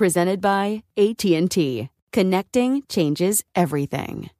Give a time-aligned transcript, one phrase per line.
[0.00, 1.90] presented by AT&T.
[2.10, 4.30] Connecting changes everything.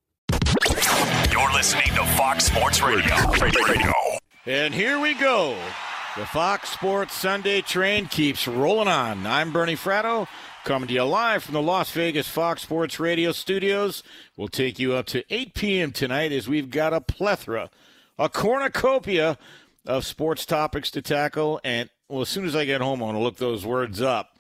[1.31, 3.15] You're listening to Fox Sports Radio.
[3.39, 3.93] Radio.
[4.47, 5.55] And here we go.
[6.17, 9.27] The Fox Sports Sunday train keeps rolling on.
[9.27, 10.29] I'm Bernie Fratto,
[10.65, 14.03] coming to you live from the Las Vegas Fox Sports Radio studios.
[14.39, 15.93] We'll take you up to 8 p.m.
[15.93, 17.69] tonight as we've got a plethora,
[18.19, 19.37] a cornucopia
[19.85, 21.61] of sports topics to tackle.
[21.63, 24.39] And well, as soon as I get home, I want to look those words up.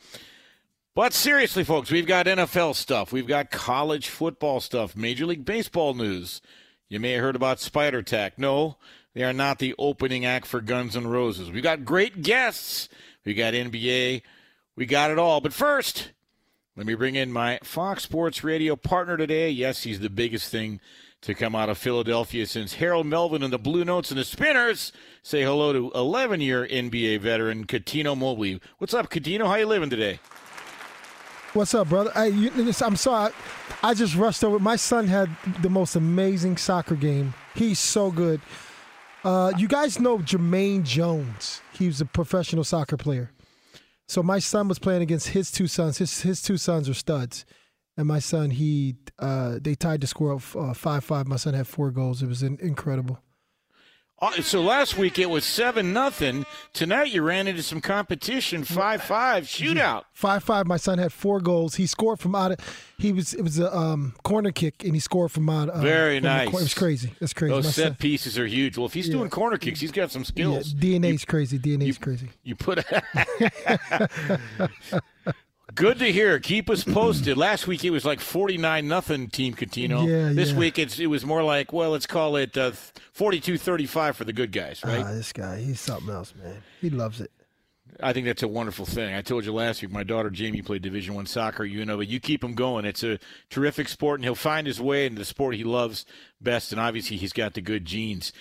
[0.92, 3.12] But seriously, folks, we've got NFL stuff.
[3.12, 6.40] We've got college football stuff, Major League Baseball news.
[6.88, 8.38] You may have heard about Spider Tack.
[8.40, 8.76] No,
[9.14, 11.48] they are not the opening act for Guns N' Roses.
[11.48, 12.88] We've got great guests.
[13.24, 14.22] We got NBA.
[14.74, 15.40] We got it all.
[15.40, 16.10] But first,
[16.76, 19.48] let me bring in my Fox Sports Radio partner today.
[19.48, 20.80] Yes, he's the biggest thing
[21.20, 24.90] to come out of Philadelphia since Harold Melvin and the Blue Notes and the Spinners.
[25.22, 28.60] Say hello to 11-year NBA veteran Cuttino Mobley.
[28.78, 29.46] What's up, Cuttino?
[29.46, 30.18] How you living today?
[31.52, 32.12] What's up, brother?
[32.14, 33.32] I, you, I'm sorry.
[33.82, 34.60] I just rushed over.
[34.60, 35.28] My son had
[35.62, 37.34] the most amazing soccer game.
[37.56, 38.40] He's so good.
[39.24, 41.60] Uh, you guys know Jermaine Jones.
[41.72, 43.32] He was a professional soccer player.
[44.06, 45.98] So my son was playing against his two sons.
[45.98, 47.44] His his two sons are studs,
[47.96, 51.26] and my son he uh, they tied the score up uh, five five.
[51.26, 52.22] My son had four goals.
[52.22, 53.18] It was in, incredible.
[54.22, 56.44] Uh, so last week it was seven nothing.
[56.74, 60.02] Tonight you ran into some competition, five five shootout.
[60.12, 60.66] Five five.
[60.66, 61.76] My son had four goals.
[61.76, 62.58] He scored from out of.
[62.98, 65.70] He was it was a um, corner kick and he scored from out.
[65.70, 66.48] Uh, Very nice.
[66.48, 67.14] it was crazy.
[67.20, 67.54] That's crazy.
[67.54, 68.76] Those my set son, pieces are huge.
[68.76, 69.14] Well, if he's Yeah.
[69.14, 70.74] doing corner kicks, he's got some skills.
[70.74, 71.58] Yeah, DNA's crazy.
[71.58, 72.28] DNA's crazy.
[72.44, 72.84] You put.
[75.74, 76.38] Good to hear.
[76.38, 77.36] Keep us posted.
[77.36, 80.06] Last week it was like forty nine nothing Team Cuttino.
[80.08, 80.58] Yeah, this yeah.
[80.58, 82.72] week it's it was more like well, let's call it uh,
[83.16, 85.04] 42-35 for the good guys, right?
[85.04, 86.62] Ah, this guy, he's something else, man.
[86.80, 87.30] He loves it.
[88.02, 89.14] I think that's a wonderful thing.
[89.14, 91.64] I told you last week, my daughter Jamie played Division One soccer.
[91.64, 92.84] You know, but you keep him going.
[92.84, 93.18] It's a
[93.50, 96.06] terrific sport, and he'll find his way into the sport he loves
[96.40, 96.72] best.
[96.72, 98.32] And obviously, he's got the good genes.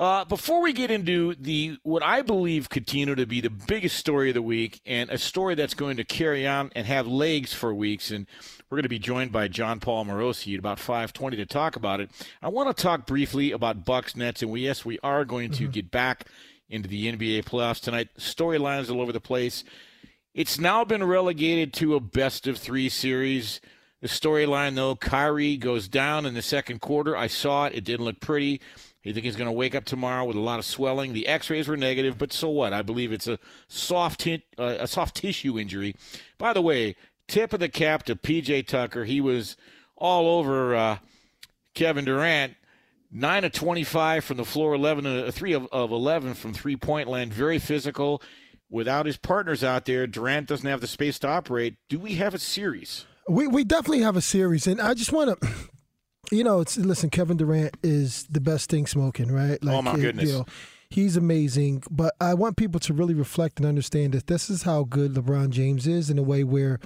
[0.00, 4.30] Uh, before we get into the what I believe continue to be the biggest story
[4.30, 7.74] of the week, and a story that's going to carry on and have legs for
[7.74, 8.26] weeks, and
[8.70, 12.00] we're going to be joined by Jon Paul Morosi at about 5:20 to talk about
[12.00, 12.10] it.
[12.40, 15.68] I want to talk briefly about Bucks Nets, and we yes, we are going to
[15.68, 16.24] get back
[16.70, 18.08] into the NBA playoffs tonight.
[18.18, 19.64] Storylines all over the place.
[20.32, 23.60] It's now been relegated to a best of three series.
[24.00, 27.14] The storyline, though, Kyrie goes down in the second quarter.
[27.14, 27.74] I saw it.
[27.74, 28.62] It didn't look pretty.
[29.02, 31.14] You think he's going to wake up tomorrow with a lot of swelling?
[31.14, 32.74] The X-rays were negative, but so what?
[32.74, 35.96] I believe it's a soft hint, uh, a soft tissue injury.
[36.36, 39.04] By the way, tip of the cap to PJ Tucker.
[39.04, 39.56] He was
[39.96, 40.98] all over uh,
[41.74, 42.54] Kevin Durant.
[43.12, 47.32] Nine of twenty-five from the floor, eleven uh, three of, of eleven from three-point land.
[47.32, 48.22] Very physical.
[48.68, 51.74] Without his partners out there, Durant doesn't have the space to operate.
[51.88, 53.06] Do we have a series?
[53.28, 55.48] We we definitely have a series, and I just want to,
[56.30, 57.10] you know, it's listen.
[57.10, 59.58] Kevin Durant is the best thing smoking, right?
[59.66, 60.28] Oh, my it- goodness.
[60.28, 60.46] You know,
[60.90, 64.84] he's amazing, but I want people to really reflect and understand that this is how
[64.84, 66.78] good LeBron James is in a way where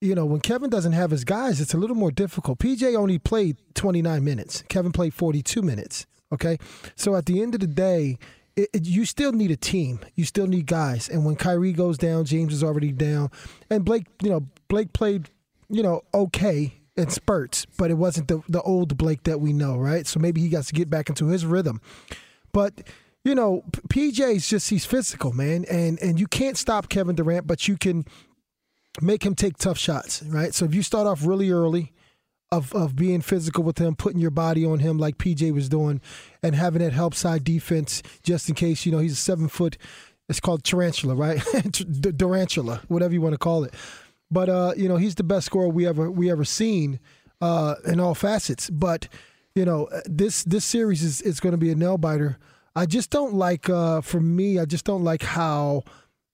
[0.00, 2.58] you know, when Kevin doesn't have his guys, it's a little more difficult.
[2.58, 4.64] PJ only played 29 minutes.
[4.68, 6.06] Kevin played 42 minutes.
[6.32, 6.58] Okay.
[6.96, 8.18] So at the end of the day,
[8.56, 10.00] it, it, you still need a team.
[10.16, 11.08] You still need guys.
[11.08, 13.30] And when Kyrie goes down, James is already down.
[13.70, 15.30] And Blake, you know, Blake played,
[15.68, 19.76] you know, okay in spurts, but it wasn't the, the old Blake that we know,
[19.76, 20.06] right?
[20.06, 21.80] So maybe he got to get back into his rhythm.
[22.52, 22.82] But
[23.24, 27.68] you know, PJ's just he's physical, man, and and you can't stop Kevin Durant, but
[27.68, 28.04] you can
[29.00, 30.52] make him take tough shots, right?
[30.54, 31.92] So if you start off really early
[32.50, 36.00] of of being physical with him, putting your body on him like PJ was doing,
[36.42, 39.78] and having that help side defense just in case, you know, he's a seven foot
[40.28, 41.36] it's called tarantula, right?
[42.16, 43.74] Durantula, whatever you want to call it.
[44.32, 46.98] But uh, you know, he's the best scorer we ever we ever seen
[47.40, 48.70] uh, in all facets.
[48.70, 49.06] But
[49.54, 52.38] you know, this this series is is going to be a nail biter.
[52.74, 54.58] I just don't like uh, for me.
[54.58, 55.82] I just don't like how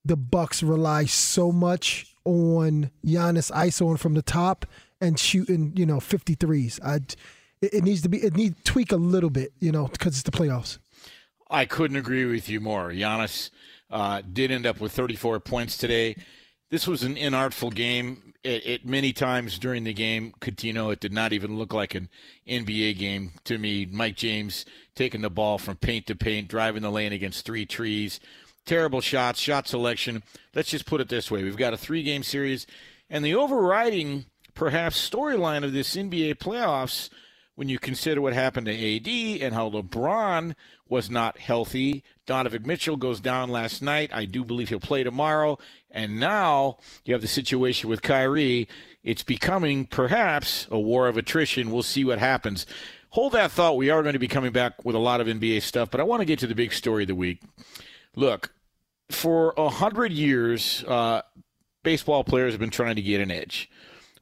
[0.04, 4.64] the Bucks rely so much on Giannis isoing from the top
[5.00, 6.78] and shooting, you know, 53s.
[6.84, 6.96] I
[7.60, 10.22] it, it needs to be it needs tweak a little bit, you know, because it's
[10.22, 10.78] the playoffs.
[11.50, 12.90] I couldn't agree with you more.
[12.90, 13.50] Giannis
[13.90, 16.14] uh, did end up with 34 points today.
[16.70, 18.34] This was an inartful game.
[18.44, 22.10] It, it, many times during the game, Cuttino, it did not even look like an
[22.46, 23.86] NBA game to me.
[23.90, 28.20] Mike James taking the ball from paint to paint, driving the lane against three trees.
[28.66, 30.22] Terrible shots, shot selection.
[30.54, 32.66] Let's just put it this way: we've got a three-game series,
[33.08, 37.08] and the overriding, perhaps, storyline of this NBA playoffs
[37.58, 40.54] when you consider what happened to AD and how LeBron
[40.88, 42.04] was not healthy.
[42.24, 44.10] Donovan Mitchell goes down last night.
[44.14, 45.58] I do believe he'll play tomorrow.
[45.90, 48.68] And now you have the situation with Kyrie.
[49.02, 51.72] It's becoming perhaps a war of attrition.
[51.72, 52.64] We'll see what happens.
[53.10, 53.76] Hold that thought.
[53.76, 56.04] We are going to be coming back with a lot of NBA stuff, but I
[56.04, 57.42] want to get to the big story of the week.
[58.14, 58.52] Look,
[59.10, 61.22] for a hundred years, uh,
[61.82, 63.68] baseball players have been trying to get an edge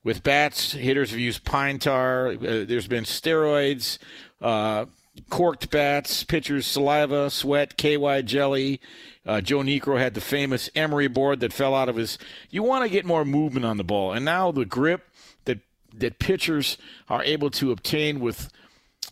[0.07, 2.29] with bats, hitters have used pine tar.
[2.29, 3.99] Uh, there's been steroids,
[4.41, 4.85] uh,
[5.31, 8.81] corked bats, pitchers' saliva, sweat, KY jelly.
[9.27, 12.19] Uh, Joe Niekro had the famous emery board that fell out of his.
[12.51, 15.09] You want to get more movement on the ball, and now the grip
[15.45, 15.59] that
[15.93, 18.49] that pitchers are able to obtain with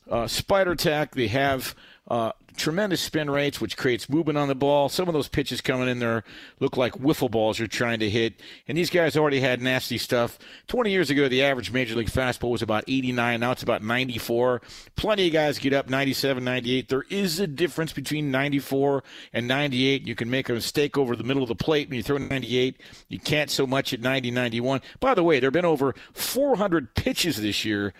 [0.08, 1.74] uh, Spider Tack, they have
[2.06, 4.88] uh, tremendous spin rates, which creates movement on the ball.
[4.88, 6.24] Some of those pitches coming in there
[6.60, 8.40] look like wiffle balls you're trying to hit.
[8.68, 10.38] And these guys already had nasty stuff.
[10.68, 13.40] 20 years ago, the average major league fastball was about 89.
[13.40, 14.62] Now it's about 94.
[14.96, 16.88] Plenty of guys get up 97, 98.
[16.88, 19.02] There is a difference between 94
[19.32, 20.06] and 98.
[20.06, 22.80] You can make a mistake over the middle of the plate when you throw 98.
[23.08, 24.80] You can't so much at 90, 91.
[25.00, 27.92] By the way, there have been over 400 pitches this year,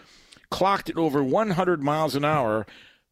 [0.50, 2.66] clocked at over 100 miles an hour.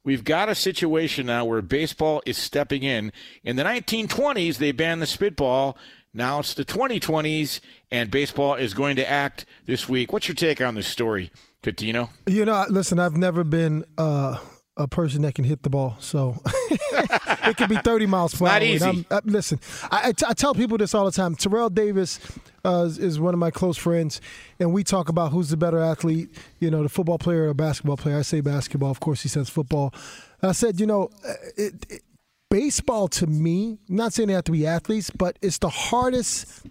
[0.04, 3.12] We've got a situation now where baseball is stepping in.
[3.44, 5.78] In the 1920s, they banned the spitball.
[6.12, 7.60] Now it's the 2020s,
[7.90, 10.12] and baseball is going to act this week.
[10.12, 11.30] What's your take on this story,
[11.62, 12.10] Cuttino?
[12.26, 14.38] You know, listen, I've never been uh,
[14.76, 18.52] a person that can hit the ball, so it could be 30 miles per hour.
[18.52, 19.06] Not easy.
[19.10, 19.60] I, listen,
[19.90, 21.34] I, I, t- I tell people this all the time.
[21.34, 22.18] Terrell Davis
[22.64, 24.20] uh, is, is, one of my close friends,
[24.58, 27.98] and we talk about who's the better athlete, you know, the football player or basketball
[27.98, 28.16] player.
[28.18, 28.90] I say basketball.
[28.90, 29.92] Of course, he says football.
[30.42, 32.02] I said, you know, uh, it, it,
[32.50, 36.66] baseball to me, I'm not saying they have to be athletes, but it's the hardest.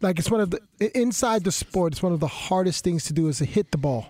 [0.00, 0.60] Like it's one of the
[0.98, 1.92] inside the sport.
[1.92, 4.06] It's one of the hardest things to do is to hit the ball.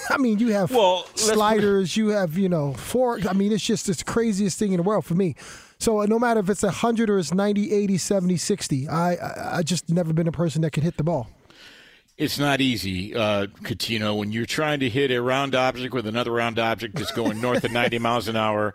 [0.10, 3.18] I mean, you have well, sliders, you have, you know, four.
[3.28, 5.36] I mean, it's just the craziest thing in the world for me.
[5.78, 9.58] So uh, no matter if it's 100 or it's 90, 80, 70, 60, I, I,
[9.58, 11.28] I just never been a person that can hit the ball.
[12.18, 16.30] It's not easy, uh, Cuttino, when you're trying to hit a round object with another
[16.30, 18.74] round object that's going north at 90 miles an hour.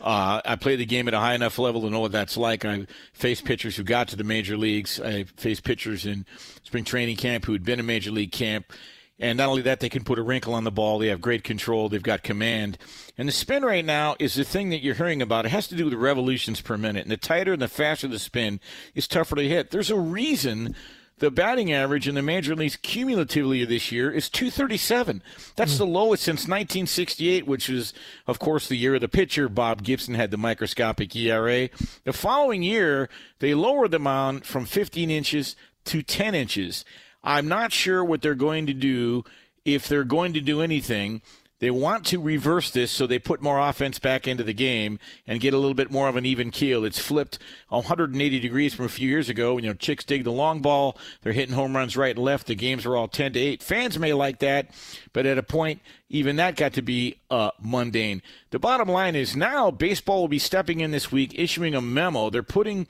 [0.00, 2.64] Uh, I play the game at a high enough level to know what that's like.
[2.64, 5.00] I faced pitchers who got to the major leagues.
[5.00, 6.24] I faced pitchers in
[6.64, 8.72] spring training camp who had been in major league camp.
[9.20, 10.98] And not only that, they can put a wrinkle on the ball.
[10.98, 11.88] They have great control.
[11.88, 12.78] They've got command.
[13.16, 15.44] And the spin right now is the thing that you're hearing about.
[15.44, 17.02] It has to do with revolutions per minute.
[17.02, 18.60] And the tighter and the faster the spin
[18.94, 19.70] is tougher to hit.
[19.70, 20.76] There's a reason
[21.18, 25.22] the batting average in the major leagues cumulatively this year is 237.
[25.56, 25.78] That's mm.
[25.78, 27.92] the lowest since 1968, which is,
[28.26, 29.48] of course, the year of the pitcher.
[29.48, 31.70] Bob Gibson had the microscopic ERA.
[32.04, 33.08] The following year,
[33.40, 35.56] they lowered the mound from 15 inches
[35.86, 36.84] to 10 inches.
[37.28, 39.22] I'm not sure what they're going to do
[39.62, 41.20] if they're going to do anything.
[41.58, 45.38] They want to reverse this so they put more offense back into the game and
[45.38, 46.86] get a little bit more of an even keel.
[46.86, 49.58] It's flipped 180 degrees from a few years ago.
[49.58, 50.96] You know, chicks dig the long ball.
[51.20, 52.46] They're hitting home runs right and left.
[52.46, 53.62] The games are all 10 to 8.
[53.62, 54.70] Fans may like that,
[55.12, 58.22] but at a point, even that got to be uh, mundane.
[58.52, 62.30] The bottom line is now baseball will be stepping in this week, issuing a memo.
[62.30, 62.86] They're putting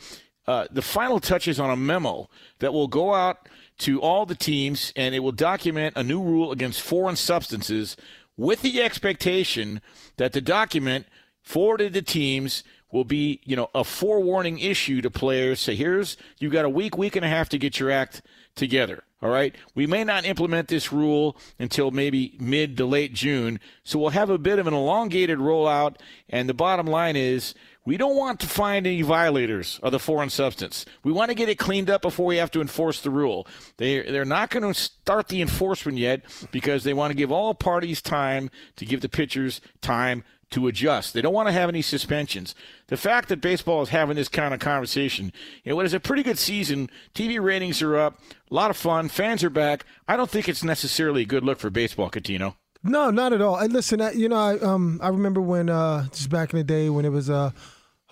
[0.47, 2.29] uh, the final touches on a memo
[2.61, 6.53] that will go out to all the teams and it will document a new rule
[6.53, 7.97] against foreign substances
[8.37, 9.81] with the expectation
[10.17, 11.07] that the document
[11.43, 15.61] forwarded to teams will be, you know, a forewarning issue to players.
[15.61, 18.23] Say, here's you've got a week, week and a half to get your act
[18.55, 19.05] together.
[19.21, 19.55] All right.
[19.75, 23.59] We may not implement this rule until maybe mid to late June.
[23.83, 25.97] So we'll have a bit of an elongated rollout.
[26.29, 27.55] And the bottom line is
[27.89, 30.85] we don't want to find any violators of the foreign substance.
[31.05, 33.47] We want to get it cleaned up before we have to enforce the rule.
[33.79, 36.21] They, they're not going to start the enforcement yet
[36.53, 41.15] because they want to give all parties time to give the pitchers time to adjust.
[41.15, 42.55] They don't want to have any suspensions.
[42.89, 45.33] The fact that baseball is having this kind of conversation,
[45.65, 48.77] you know, what is a pretty good season, TV ratings are up, a lot of
[48.77, 49.87] fun, fans are back.
[50.07, 52.57] I don't think it's necessarily a good look for baseball, Cuttino.
[52.83, 53.57] No, not at all.
[53.57, 56.91] And listen, you know, I um I remember when uh just back in the day
[56.91, 57.51] when it was uh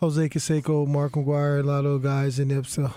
[0.00, 2.90] Jose Canseco, Mark McGwire, a lot of those guys, and it uh,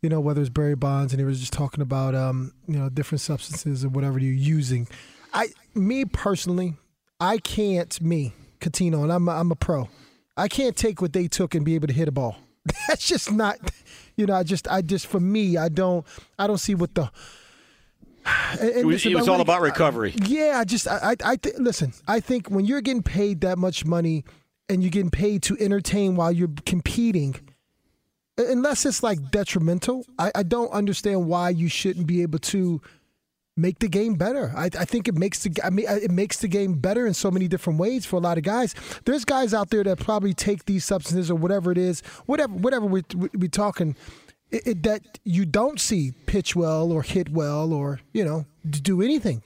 [0.00, 2.88] you know whether it's Barry Bonds, and he was just talking about um you know
[2.88, 4.88] different substances or whatever you're using.
[5.34, 6.74] I me personally,
[7.20, 9.88] I can't me Cuttino, and I'm a, I'm a pro.
[10.36, 12.36] I can't take what they took and be able to hit a ball.
[12.88, 13.58] That's just not,
[14.16, 14.34] you know.
[14.34, 16.04] I just, I just, for me, I don't,
[16.38, 17.10] I don't see what the.
[18.60, 20.14] And, and it was, it was all about recovery.
[20.20, 21.92] I, yeah, I just, I, I, I th- listen.
[22.08, 24.24] I think when you're getting paid that much money
[24.68, 27.36] and you're getting paid to entertain while you're competing,
[28.36, 32.80] unless it's like detrimental, I, I don't understand why you shouldn't be able to
[33.56, 34.52] make the game better.
[34.56, 37.30] I, I, think it makes the I mean it makes the game better in so
[37.30, 38.74] many different ways for a lot of guys.
[39.04, 42.86] There's guys out there that probably take these substances or whatever it is, whatever whatever
[42.86, 43.02] we
[43.34, 43.96] we talking.
[44.48, 49.02] It, it, that you don't see pitch well or hit well or you know do
[49.02, 49.42] anything,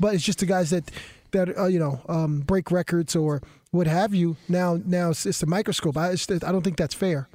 [0.00, 0.90] but it's just the guys that
[1.30, 3.40] that uh, you know um, break records or
[3.74, 4.36] what have you.
[4.48, 5.96] Now now it's, it's the microscope.
[5.96, 7.28] I I don't think that's fair.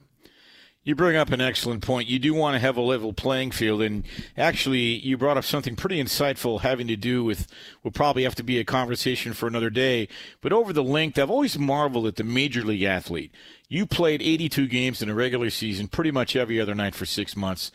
[0.81, 2.07] You bring up an excellent point.
[2.07, 4.05] You do want to have a level playing field, and
[4.37, 7.47] actually, you brought up something pretty insightful having to do with
[7.83, 10.07] will probably have to be a conversation for another day.
[10.39, 13.31] But over the length, I've always marveled at the major league athlete.
[13.67, 17.35] You played 82 games in a regular season, pretty much every other night for six
[17.35, 17.71] months.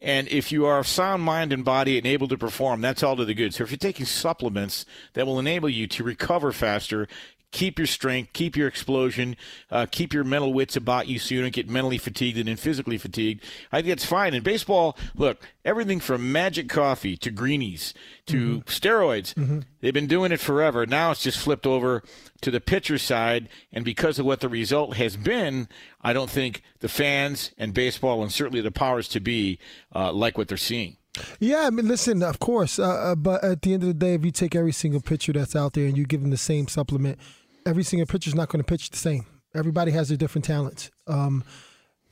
[0.00, 3.16] And if you are of sound mind and body and able to perform, that's all
[3.16, 3.54] to the good.
[3.54, 7.08] So if you're taking supplements that will enable you to recover faster,
[7.56, 9.34] keep your strength, keep your explosion,
[9.70, 12.56] uh, keep your mental wits about you so you don't get mentally fatigued and then
[12.56, 13.42] physically fatigued.
[13.72, 14.34] I think that's fine.
[14.34, 17.94] In baseball, look, everything from magic coffee to greenies
[18.26, 18.68] to mm-hmm.
[18.68, 19.60] steroids, mm-hmm.
[19.80, 20.84] they've been doing it forever.
[20.84, 22.02] Now it's just flipped over
[22.42, 23.48] to the pitcher side.
[23.72, 25.66] And because of what the result has been,
[26.02, 29.58] I don't think the fans and baseball and certainly the powers to be
[29.94, 30.98] uh, like what they're seeing.
[31.38, 34.14] Yeah, I mean, listen, of course, uh, uh, but at the end of the day,
[34.14, 36.68] if you take every single pitcher that's out there and you give them the same
[36.68, 37.18] supplement,
[37.66, 39.26] every single pitcher is not going to pitch the same.
[39.54, 40.90] Everybody has their different talents.
[41.06, 41.44] Um,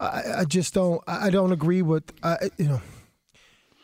[0.01, 1.03] I, I, just don't.
[1.07, 2.05] I don't agree with.
[2.23, 2.83] I, you know,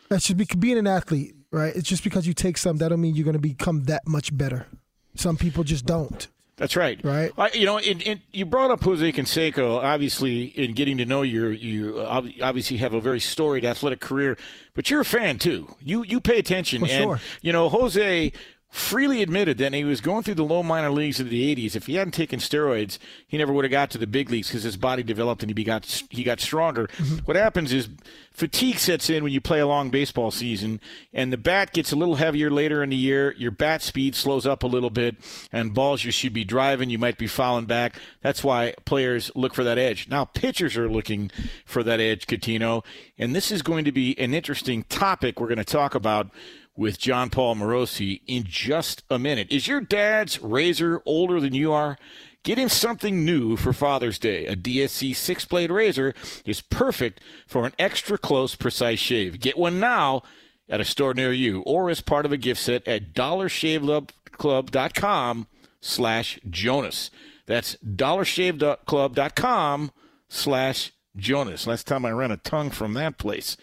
[0.09, 1.75] that should be being an athlete, right?
[1.75, 4.35] It's just because you take some that don't mean you're going to become that much
[4.35, 4.67] better.
[5.15, 6.27] Some people just don't.
[6.61, 6.99] That's right.
[7.03, 7.31] Right.
[7.39, 9.83] I, you know, and, and, you brought up Jose Canseco.
[9.83, 14.37] Obviously, in getting to know you, you obviously have a very storied athletic career,
[14.75, 15.75] but you're a fan too.
[15.81, 17.19] You you pay attention, For and sure.
[17.41, 18.31] you know Jose
[18.71, 21.75] freely admitted that he was going through the low minor leagues of the 80s.
[21.75, 22.97] If he hadn't taken steroids,
[23.27, 25.63] he never would have got to the big leagues because his body developed and he
[25.65, 26.87] got he got stronger.
[26.87, 27.17] Mm-hmm.
[27.25, 27.89] What happens is
[28.31, 30.79] fatigue sets in when you play a long baseball season,
[31.13, 33.35] and the bat gets a little heavier later in the year.
[33.37, 35.17] Your bat speed slows up a little bit,
[35.51, 37.99] and balls you should be driving, you might be fouling back.
[38.21, 40.07] That's why players look for that edge.
[40.07, 41.29] Now pitchers are looking
[41.65, 42.85] for that edge, Cuttino,
[43.17, 46.29] and this is going to be an interesting topic we're going to talk about
[46.75, 49.47] with Jon Paul Morosi in just a minute.
[49.51, 51.97] Is your dad's razor older than you are?
[52.43, 54.47] Get him something new for Father's Day.
[54.47, 59.39] A DSC six blade razor is perfect for an extra close, precise shave.
[59.39, 60.23] Get one now
[60.67, 65.47] at a store near you or as part of a gift set at dollarshaveclub.com
[65.81, 67.11] slash Jonas.
[67.45, 69.91] That's dollarshaveclub.com
[70.29, 71.67] slash Jonas.
[71.67, 73.57] Last time I ran a tongue from that place.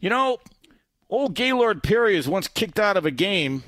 [0.00, 0.38] You know,
[1.08, 3.62] Old Gaylord Perry is once kicked out of a game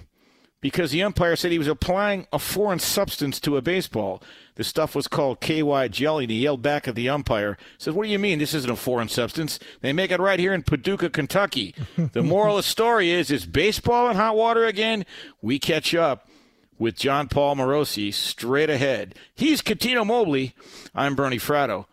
[0.61, 4.21] because the umpire said he was applying a foreign substance to a baseball.
[4.57, 7.57] The stuff was called KY jelly, and he yelled back at the umpire.
[7.79, 8.41] Says, "What do you mean?
[8.41, 9.61] This isn't a foreign substance.
[9.83, 11.77] They make it right here in Paducah, Kentucky."
[12.13, 15.07] the moral of the story is: is baseball in hot water again?
[15.41, 16.29] We catch up
[16.77, 19.15] with Jon Paul Morosi straight ahead.
[19.37, 20.55] He's Cuttino Mobley.
[20.93, 21.87] I'm Bernie Fratto.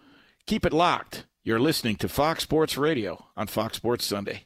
[0.47, 1.25] Keep it locked.
[1.43, 4.45] You're listening to Fox Sports Radio on Fox Sports Sunday.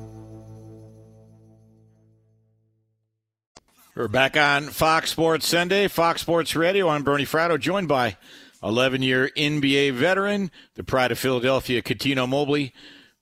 [3.93, 6.87] We're back on Fox Sports Sunday, Fox Sports Radio.
[6.87, 8.15] I'm Bernie Fratto, joined by
[8.63, 12.73] 11 year NBA veteran, the pride of Philadelphia, Cuttino Mobley.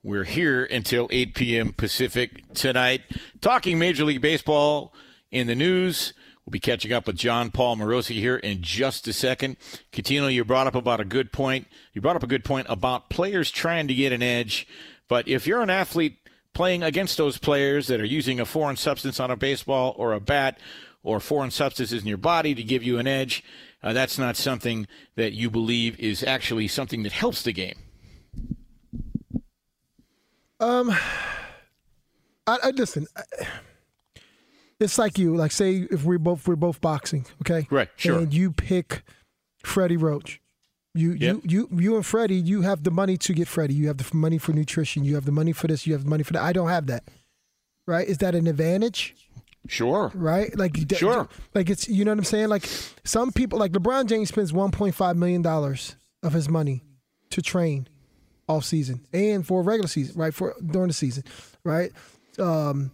[0.04, 1.72] We're here until 8 p.m.
[1.72, 3.00] Pacific tonight,
[3.40, 4.94] talking Major League Baseball
[5.32, 6.12] in the news.
[6.46, 9.56] We'll be catching up with Jon Paul Morosi here in just a second.
[9.92, 11.66] Cuttino, you brought up about a good point.
[11.94, 14.68] You brought up a good point about players trying to get an edge.
[15.08, 16.19] But if you're an athlete
[16.60, 20.20] playing against those players that are using a foreign substance on a baseball or a
[20.20, 20.58] bat
[21.02, 23.42] or foreign substances in your body to give you an edge,
[23.82, 27.76] uh, that's not something that you believe is actually something that helps the game.
[30.60, 30.90] Um,
[32.46, 33.06] I, I listen.
[33.16, 33.22] I,
[34.78, 37.68] it's like you, like say if we're both we're both boxing, okay?
[37.70, 38.18] Right, sure.
[38.18, 39.02] And you pick
[39.64, 40.42] Freddie Roach.
[40.94, 41.36] You Yep.
[41.44, 43.74] you you you and Freddie, you have the money to get Freddie.
[43.74, 45.04] You have the money for nutrition.
[45.04, 45.86] You have the money for this.
[45.86, 46.42] You have the money for that.
[46.42, 47.04] I don't have that.
[47.86, 48.06] Right?
[48.08, 49.14] Is that an advantage?
[49.68, 50.10] Sure.
[50.14, 50.56] Right?
[50.58, 51.28] Like Sure.
[51.54, 52.48] Like it's you know what I'm saying?
[52.48, 52.66] Like
[53.04, 56.82] some people like LeBron James spends 1.5 million dollars of his money
[57.30, 57.86] to train
[58.48, 60.34] off season and for regular season, right?
[60.34, 61.22] For during the season,
[61.62, 61.92] right?
[62.38, 62.90] Um,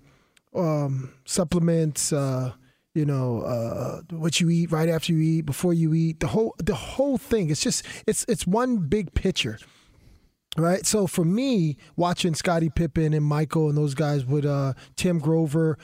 [0.54, 2.52] um, supplements, uh,
[2.96, 6.54] you know, uh, what you eat right after you eat, before you eat, the whole
[6.58, 7.50] the whole thing.
[7.50, 9.58] It's just it's it's one big picture.
[10.56, 10.86] Right.
[10.86, 15.76] So for me, watching Scottie Pippen and Michael and those guys with uh, Tim Grover,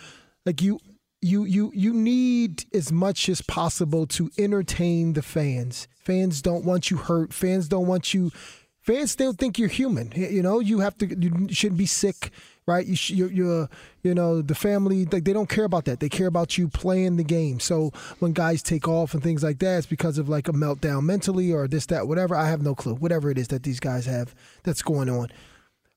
[0.46, 0.80] like you
[1.20, 5.88] you you you need as much as possible to entertain the fans.
[5.94, 7.34] Fans don't want you hurt.
[7.34, 8.32] Fans don't want you.
[8.80, 10.10] Fans still think you're human.
[10.16, 11.06] You know, you have to.
[11.06, 12.30] You shouldn't be sick,
[12.66, 12.86] right?
[12.86, 13.68] You you're, you're
[14.02, 16.00] you know the family like they don't care about that.
[16.00, 17.60] They care about you playing the game.
[17.60, 21.02] So when guys take off and things like that, it's because of like a meltdown
[21.04, 22.34] mentally or this that whatever.
[22.34, 22.94] I have no clue.
[22.94, 25.28] Whatever it is that these guys have that's going on.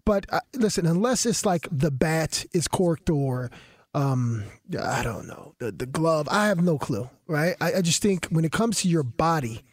[0.06, 3.50] But uh, listen, unless it's like the bat is corked or
[3.94, 4.44] um,
[4.80, 7.10] I don't know the the glove, I have no clue.
[7.28, 7.56] Right?
[7.62, 9.64] I, I just think when it comes to your body,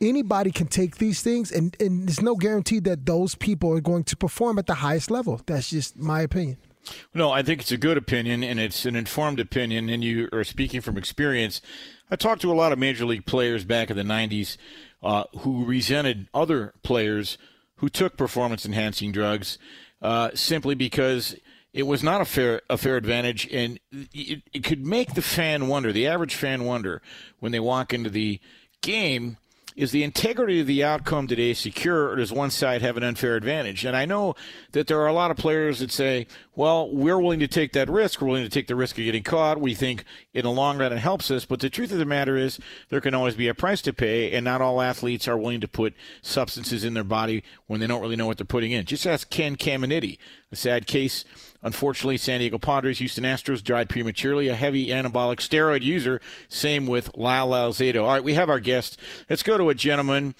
[0.00, 4.04] anybody can take these things, and and there's no guarantee that those people are going
[4.04, 5.40] to perform at the highest level.
[5.46, 6.58] That's just my opinion.
[7.14, 10.44] No, I think it's a good opinion and it's an informed opinion, and you are
[10.44, 11.62] speaking from experience.
[12.10, 14.56] I talked to a lot of major league players back in the 90s
[15.02, 17.38] uh, who resented other players
[17.76, 19.58] who took performance enhancing drugs
[20.02, 21.36] uh, simply because
[21.72, 25.66] it was not a fair a fair advantage, and it, it could make the fan
[25.66, 27.02] wonder, the average fan wonder,
[27.40, 28.40] when they walk into the
[28.80, 29.38] game
[29.76, 33.34] is the integrity of the outcome today secure, or does one side have an unfair
[33.34, 33.84] advantage?
[33.84, 34.36] And I know
[34.70, 37.90] that there are a lot of players that say, well, we're willing to take that
[37.90, 38.20] risk.
[38.20, 39.60] We're willing to take the risk of getting caught.
[39.60, 41.44] We think in the long run it helps us.
[41.44, 44.32] But the truth of the matter is, there can always be a price to pay,
[44.32, 48.00] and not all athletes are willing to put substances in their body when they don't
[48.00, 48.84] really know what they're putting in.
[48.84, 50.18] Just ask Ken Caminiti,
[50.52, 51.24] a sad case.
[51.64, 54.48] Unfortunately, San Diego Padres, Houston Astros died prematurely.
[54.48, 56.20] A heavy anabolic steroid user.
[56.48, 58.02] Same with Lyle Alzado.
[58.02, 59.00] All right, we have our guest.
[59.28, 60.34] Let's go to a gentleman.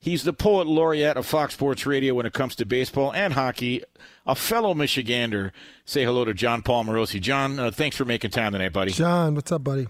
[0.00, 3.82] He's the poet laureate of Fox Sports Radio when it comes to baseball and hockey.
[4.26, 5.52] A fellow Michigander.
[5.84, 7.20] Say hello to Jon Paul Morosi.
[7.20, 8.92] John, uh, thanks for making time tonight, buddy.
[8.92, 9.86] John, what's up, buddy?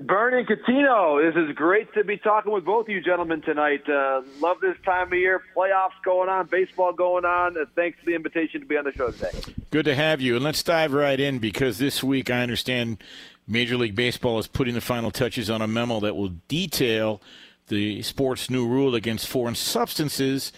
[0.00, 3.88] Bernie Cuttino, this is great to be talking with both of you gentlemen tonight.
[3.88, 5.42] Uh, love this time of year.
[5.56, 7.56] Playoffs going on, baseball going on.
[7.56, 9.30] Uh, thanks for the invitation to be on the show today.
[9.70, 10.34] Good to have you.
[10.36, 13.02] And let's dive right in because this week I understand
[13.46, 17.22] Major League Baseball is putting the final touches on a memo that will detail
[17.68, 20.52] the sport's new rule against foreign substances,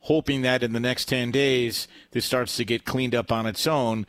[0.00, 3.66] hoping that in the next 10 days this starts to get cleaned up on its
[3.66, 4.06] own.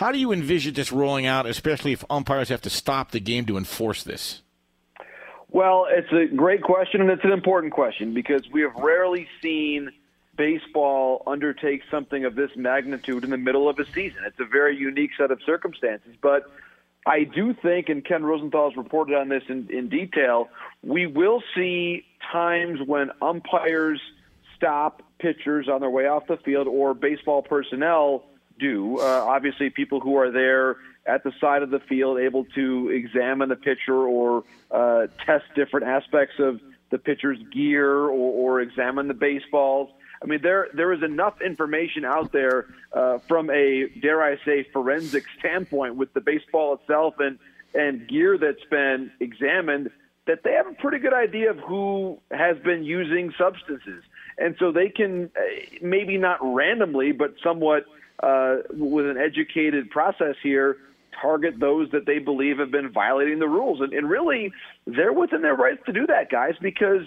[0.00, 3.44] How do you envision this rolling out, especially if umpires have to stop the game
[3.44, 4.40] to enforce this?
[5.50, 9.90] Well, it's a great question, and it's an important question because we have rarely seen
[10.38, 14.22] baseball undertake something of this magnitude in the middle of a season.
[14.24, 16.50] It's a very unique set of circumstances, but
[17.04, 20.48] I do think, and Ken Rosenthal has reported on this in, in detail,
[20.82, 24.00] we will see times when umpires
[24.56, 28.24] stop pitchers on their way off the field or baseball personnel
[28.60, 28.98] do.
[28.98, 33.48] Uh, obviously, people who are there at the side of the field able to examine
[33.48, 39.14] the pitcher or uh, test different aspects of the pitcher's gear or, or examine the
[39.14, 39.90] baseballs.
[40.22, 44.66] I mean, there there is enough information out there uh, from a dare I say
[44.72, 47.38] forensic standpoint with the baseball itself and
[47.74, 49.90] and gear that's been examined
[50.26, 54.04] that they have a pretty good idea of who has been using substances,
[54.38, 55.40] and so they can uh,
[55.80, 57.84] maybe not randomly, but somewhat
[58.22, 60.76] uh, with an educated process here
[61.20, 63.80] target those that they believe have been violating the rules.
[63.80, 64.52] And, and really,
[64.86, 67.02] they're within their rights to do that, guys, because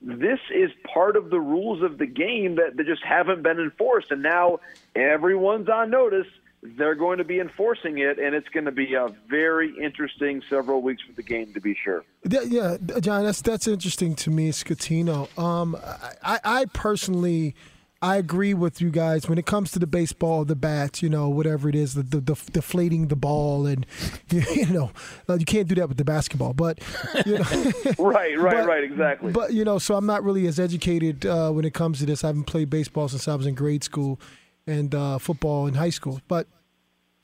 [0.00, 4.10] this is part of the rules of the game that, that just haven't been enforced.
[4.10, 4.60] And now
[4.94, 6.26] everyone's on notice.
[6.62, 10.82] They're going to be enforcing it, and it's going to be a very interesting several
[10.82, 12.04] weeks for the game, to be sure.
[12.28, 15.28] Yeah, John, that's that's interesting to me, Scatino.
[15.38, 15.76] Um,
[16.24, 17.54] I, I personally
[18.02, 21.30] I agree with you guys when it comes to the baseball, the bats, you know,
[21.30, 23.86] whatever it is, the, the, the deflating the ball, and
[24.30, 24.90] you, you, know,
[25.28, 26.52] you can't do that with the basketball.
[26.52, 26.78] But
[27.24, 27.44] you know,
[27.98, 29.32] right, right, but, right, exactly.
[29.32, 32.22] But you know, so I'm not really as educated uh, when it comes to this.
[32.22, 34.20] I haven't played baseball since I was in grade school
[34.66, 36.20] and uh, football in high school.
[36.28, 36.48] But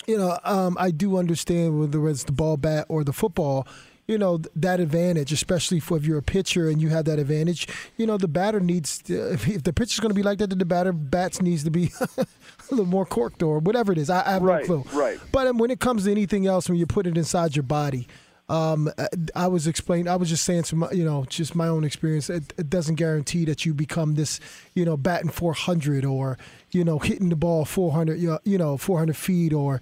[0.06, 3.66] you know, um, I do understand whether it's the ball bat or the football
[4.12, 7.66] you know that advantage, especially for if you're a pitcher and you have that advantage.
[7.96, 10.50] You know the batter needs uh, to, if the pitcher's going to be like that,
[10.50, 12.26] then the batter bats needs to be a
[12.70, 14.10] little more corked or whatever it is.
[14.10, 15.00] I, I have right, no clue.
[15.00, 15.18] Right.
[15.32, 18.06] But um, when it comes to anything else, when you put it inside your body.
[18.48, 20.08] Um, uh, I was explaining.
[20.08, 22.28] I was just saying some, you know, just my own experience.
[22.28, 24.40] It, it, doesn't guarantee that you become this,
[24.74, 26.36] you know, batting 400 or,
[26.70, 29.80] you know, hitting the ball 400, you know, 400 feet or,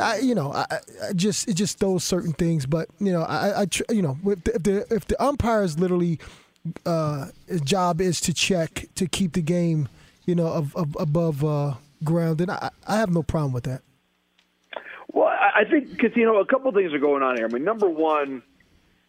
[0.00, 0.66] I, you know, I,
[1.08, 2.66] I just it just those certain things.
[2.66, 6.18] But you know, I, I you know, if the if the, if the umpire's literally
[6.86, 7.26] uh,
[7.64, 9.88] job is to check to keep the game,
[10.26, 13.82] you know, of, of above uh, ground, then I, I have no problem with that.
[15.12, 17.46] Well, I think because you know a couple things are going on here.
[17.46, 18.42] I mean, number one,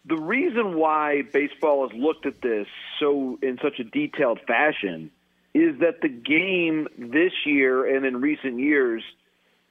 [0.04, 2.66] the reason why baseball has looked at this
[2.98, 5.10] so in such a detailed fashion
[5.54, 9.02] is that the game this year and in recent years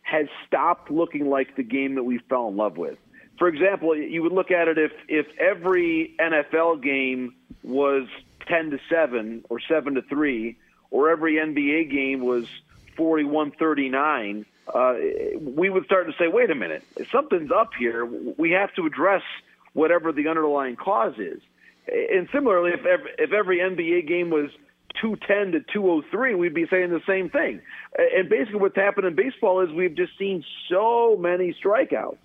[0.01, 2.97] has stopped looking like the game that we fell in love with.
[3.37, 7.33] For example, you would look at it if if every NFL game
[7.63, 8.07] was
[8.47, 10.55] 10 to 7 or 7 to 3
[10.91, 12.45] or every NBA game was
[12.97, 14.93] 41-39, uh,
[15.39, 18.05] we would start to say, wait a minute, something's up here.
[18.05, 19.23] We have to address
[19.73, 21.41] whatever the underlying cause is.
[21.87, 24.51] And similarly, if every, if every NBA game was
[24.99, 27.62] 210 to 203, we'd be saying the same thing.
[27.97, 32.17] And basically, what's happened in baseball is we've just seen so many strikeouts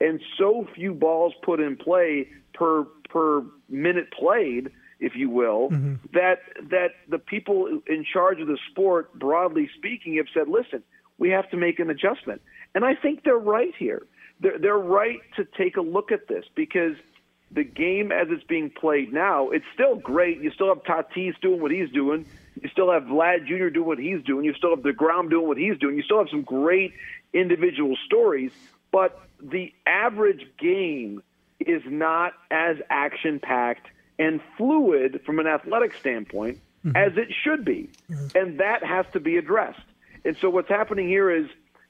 [0.00, 5.94] and so few balls put in play per per minute played, if you will, mm-hmm.
[6.12, 10.82] that that the people in charge of the sport, broadly speaking, have said, "Listen,
[11.18, 12.42] we have to make an adjustment."
[12.74, 14.02] And I think they're right here.
[14.40, 16.96] They're, they're right to take a look at this because–
[17.52, 20.40] the game as it's being played now, it's still great.
[20.40, 22.26] You still have Tatis doing what he's doing.
[22.60, 23.68] You still have Vlad Jr.
[23.68, 24.44] doing what he's doing.
[24.44, 25.96] You still have DeGrom doing what he's doing.
[25.96, 26.94] You still have some great
[27.32, 28.52] individual stories,
[28.90, 31.22] but the average game
[31.60, 33.86] is not as action packed
[34.18, 36.96] and fluid from an athletic standpoint mm-hmm.
[36.96, 37.90] as it should be.
[38.10, 38.38] Mm-hmm.
[38.38, 39.80] And that has to be addressed.
[40.24, 41.46] And so what's happening here is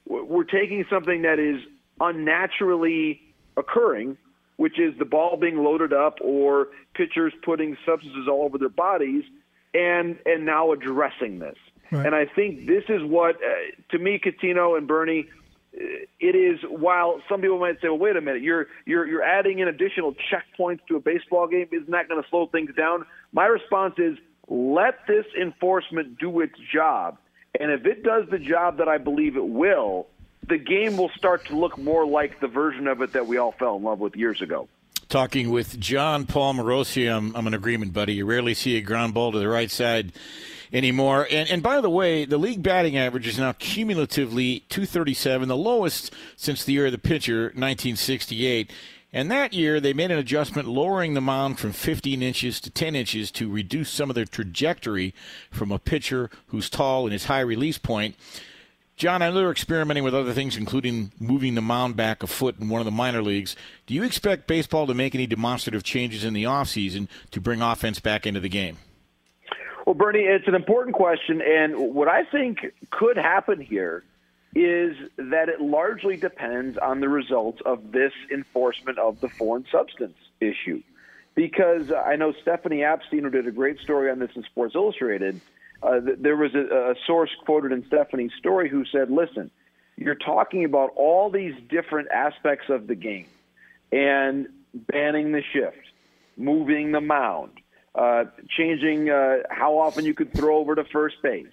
[0.07, 1.61] we're taking something that is
[2.01, 3.20] unnaturally
[3.57, 4.16] occurring
[4.57, 9.25] which is the ball being loaded up or pitchers putting substances all over their bodies,
[9.75, 11.57] and and now addressing this.
[11.91, 12.07] Right.
[12.07, 13.49] And I think this is what, uh,
[13.91, 15.29] to me, Cuttino and Bernie,
[15.75, 15.85] uh,
[16.21, 16.59] it is.
[16.69, 20.15] While some people might say, "Well, wait a minute, you're you're you're adding in additional
[20.15, 21.69] checkpoints to a baseball game.
[21.71, 26.55] Isn't that going to slow things down?" My response is, let this enforcement do its
[26.73, 27.19] job.
[27.59, 30.07] And if it does the job that I believe it will,
[30.53, 33.53] the game will start to look more like the version of it that we all
[33.53, 34.69] fell in love with years ago.
[35.09, 38.12] Talking with Jon Paul Morosi, I'm, I'm in agreement, buddy.
[38.12, 40.12] You rarely see a ground ball to the right side
[40.71, 41.27] anymore.
[41.31, 46.12] And, and by the way, the league batting average is now cumulatively 237, the lowest
[46.37, 48.71] since the year of the pitcher, 1968.
[49.11, 52.95] And that year, they made an adjustment lowering the mound from 15 inches to 10
[52.95, 55.15] inches to reduce some of the trajectory
[55.51, 58.17] from a pitcher who's tall and his high release point.
[59.03, 62.61] Jon, I know they're experimenting with other things, including moving the mound back a foot
[62.61, 63.57] in one of the minor leagues.
[63.87, 67.99] Do you expect baseball to make any demonstrative changes in the offseason to bring offense
[67.99, 68.77] back into the game?
[69.88, 71.43] Well, Bernie, it's an important question.
[71.43, 72.61] And what I think
[72.91, 74.05] could happen here
[74.55, 80.15] is that it largely depends on the results of this enforcement of the foreign substance
[80.41, 80.81] issue.
[81.35, 85.41] Because I know Stephanie Apstein, who did a great story on this in Sports Illustrated,
[85.83, 89.51] uh, there was a, a source quoted in Stephanie's story who said, listen,
[89.97, 93.27] you're talking about all these different aspects of the game
[93.90, 95.77] and banning the shift,
[96.37, 97.51] moving the mound,
[97.95, 98.25] uh,
[98.57, 101.47] changing uh, how often you could throw over to first base,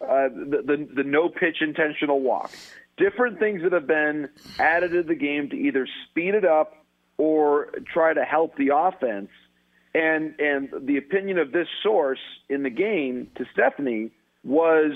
[0.00, 2.52] uh, the, the, the no pitch intentional walk.
[2.96, 6.84] Different things that have been added to the game to either speed it up
[7.16, 9.30] or try to help the offense.
[9.94, 14.10] And and the opinion of this source in the game to Stephanie
[14.44, 14.92] was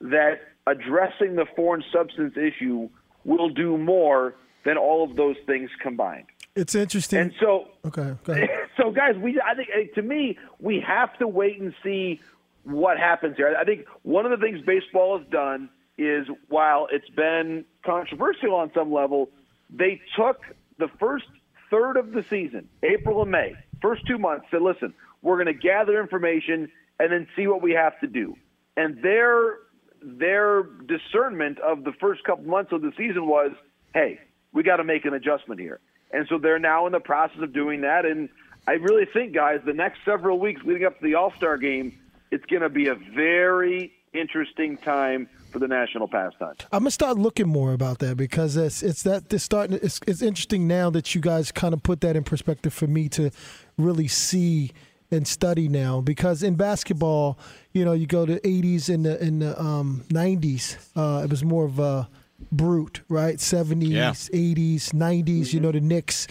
[0.00, 2.88] that addressing the foreign substance issue
[3.24, 6.26] will do more than all of those things combined.
[6.54, 7.18] It's interesting.
[7.18, 8.14] And so, okay,
[8.76, 12.20] so guys, we I think to me we have to wait and see
[12.64, 13.54] what happens here.
[13.58, 18.70] I think one of the things baseball has done is while it's been controversial on
[18.74, 19.30] some level,
[19.70, 20.42] they took
[20.78, 21.26] the first
[21.70, 25.60] third of the season, April and May, first two months, said, listen, we're going to
[25.60, 28.36] gather information and then see what we have to do.
[28.76, 29.58] And their
[30.02, 33.52] their discernment of the first couple months of the season was,
[33.94, 34.20] hey,
[34.52, 35.80] we got to make an adjustment here.
[36.12, 38.04] And so they're now in the process of doing that.
[38.04, 38.28] And
[38.68, 41.98] I really think, guys, the next several weeks leading up to the All Star game,
[42.30, 46.54] it's going to be a very interesting time for the national pastime.
[46.72, 49.78] I'm gonna start looking more about that because it's it's that this starting.
[49.82, 53.08] It's, it's interesting now that you guys kind of put that in perspective for me
[53.10, 53.30] to
[53.78, 54.72] really see
[55.10, 57.38] and study now because in basketball,
[57.72, 61.44] you know, you go to 80s and the in the um, 90s, uh, it was
[61.44, 62.08] more of a
[62.52, 63.36] brute, right?
[63.36, 64.10] 70s, yeah.
[64.10, 65.24] 80s, 90s.
[65.24, 65.56] Mm-hmm.
[65.56, 66.26] You know, the Knicks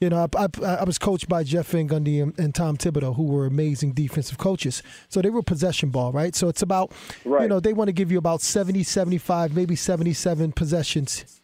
[0.00, 3.16] you know, I, I, I, was coached by Jeff Van Gundy and, and, Tom Thibodeau,
[3.16, 4.82] who were amazing defensive coaches.
[5.10, 6.34] So they were possession ball, right?
[6.34, 6.90] So it's about,
[7.26, 7.42] right.
[7.42, 11.40] you know, they want to give you about 70, 75, maybe 77 possessions,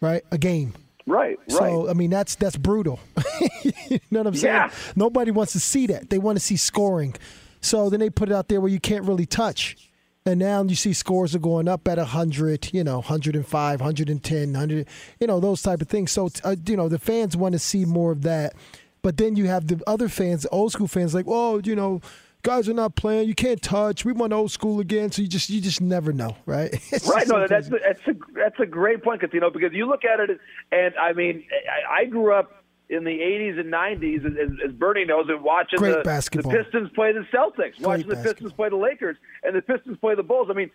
[0.00, 0.24] right?
[0.32, 0.74] A game.
[1.06, 1.50] Right, right.
[1.50, 3.00] So I mean that's that's brutal.
[3.88, 4.54] you know what I'm saying?
[4.54, 4.70] Yeah.
[4.94, 6.10] Nobody wants to see that.
[6.10, 7.14] They want to see scoring.
[7.60, 9.89] So then they put it out there where you can't really touch.
[10.30, 14.86] And now you see scores are going up at 100, you know, 105, 110, 100,
[15.18, 16.12] you know, those type of things.
[16.12, 18.54] So, uh, you know, the fans want to see more of that.
[19.02, 22.00] But then you have the other fans, the old school fans, like, oh, you know,
[22.42, 23.26] guys are not playing.
[23.26, 24.04] You can't touch.
[24.04, 25.10] We want old school again.
[25.10, 26.70] So you just you just never know, right?
[26.92, 27.26] It's right.
[27.26, 30.20] No, that's a, that's a that's a great point, you know, because you look at
[30.20, 30.38] it,
[30.70, 31.44] and I mean,
[31.90, 32.59] I, I grew up
[32.90, 37.12] in the 80s and 90s, as, as Bernie knows, and watching the, the, Pistons play
[37.12, 38.32] the Celtics, Great watching the basketball.
[38.32, 40.48] Pistons play the Lakers, and the Pistons play the Bulls.
[40.50, 40.70] I mean,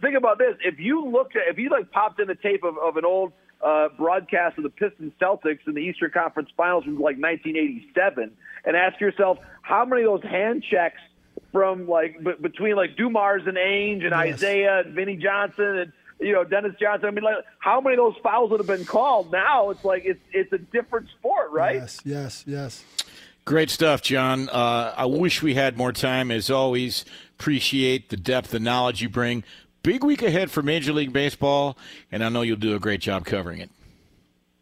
[0.00, 2.78] think about this: if you looked at, if you like popped in the tape of,
[2.78, 6.94] of an old uh, broadcast of the Pistons Celtics in the Eastern Conference Finals from
[6.94, 8.30] like 1987,
[8.64, 11.00] and ask yourself how many of those hand checks
[11.50, 14.36] from like b- between like Dumars and Ainge and yes.
[14.36, 17.08] Isiah and Vinnie Johnson and you know, Dennis Johnson.
[17.08, 19.30] I mean, like, how many of those fouls would have been called?
[19.32, 21.76] Now it's like it's it's a different sport, right?
[21.76, 22.84] Yes, yes, yes.
[23.44, 24.48] Great stuff, John.
[24.48, 26.30] Uh, I wish we had more time.
[26.30, 27.04] As always,
[27.38, 29.42] appreciate the depth and knowledge you bring.
[29.82, 31.76] Big week ahead for Major League Baseball,
[32.12, 33.70] and I know you'll do a great job covering it.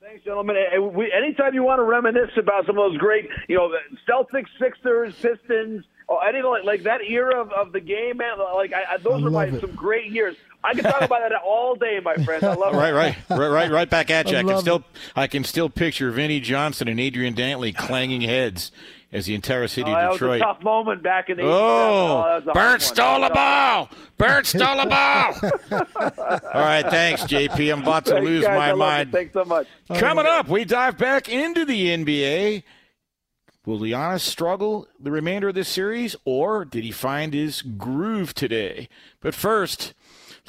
[0.00, 0.56] Thanks, gentlemen.
[0.94, 3.70] We, anytime you want to reminisce about some of those great, you know,
[4.08, 8.38] Celtics, Sixers, Pistons, oh, anything like, like that era of, of the game, man.
[8.38, 9.60] Like I, I, those I are my it.
[9.60, 10.36] some great years.
[10.62, 12.44] I can talk about that all day, my friend.
[12.44, 12.76] I love it.
[12.76, 14.36] Right, right, right, right, right back at you.
[14.36, 14.84] I, I can still, it.
[15.16, 18.70] I can still picture Vinnie Johnson and Adrian Dantley clanging heads
[19.12, 20.40] as the entire city oh, of Detroit.
[20.40, 21.44] That was a tough moment back in the.
[21.44, 23.88] Oh, oh Bird stole a ball.
[24.18, 25.34] Bird stole a ball.
[25.72, 27.72] All right, thanks, JP.
[27.72, 29.12] I'm about to thanks, lose guys, my mind.
[29.12, 29.66] Thanks so much.
[29.94, 32.64] Coming up, we dive back into the NBA.
[33.66, 38.88] Will Giannis struggle the remainder of this series, or did he find his groove today?
[39.20, 39.94] But first.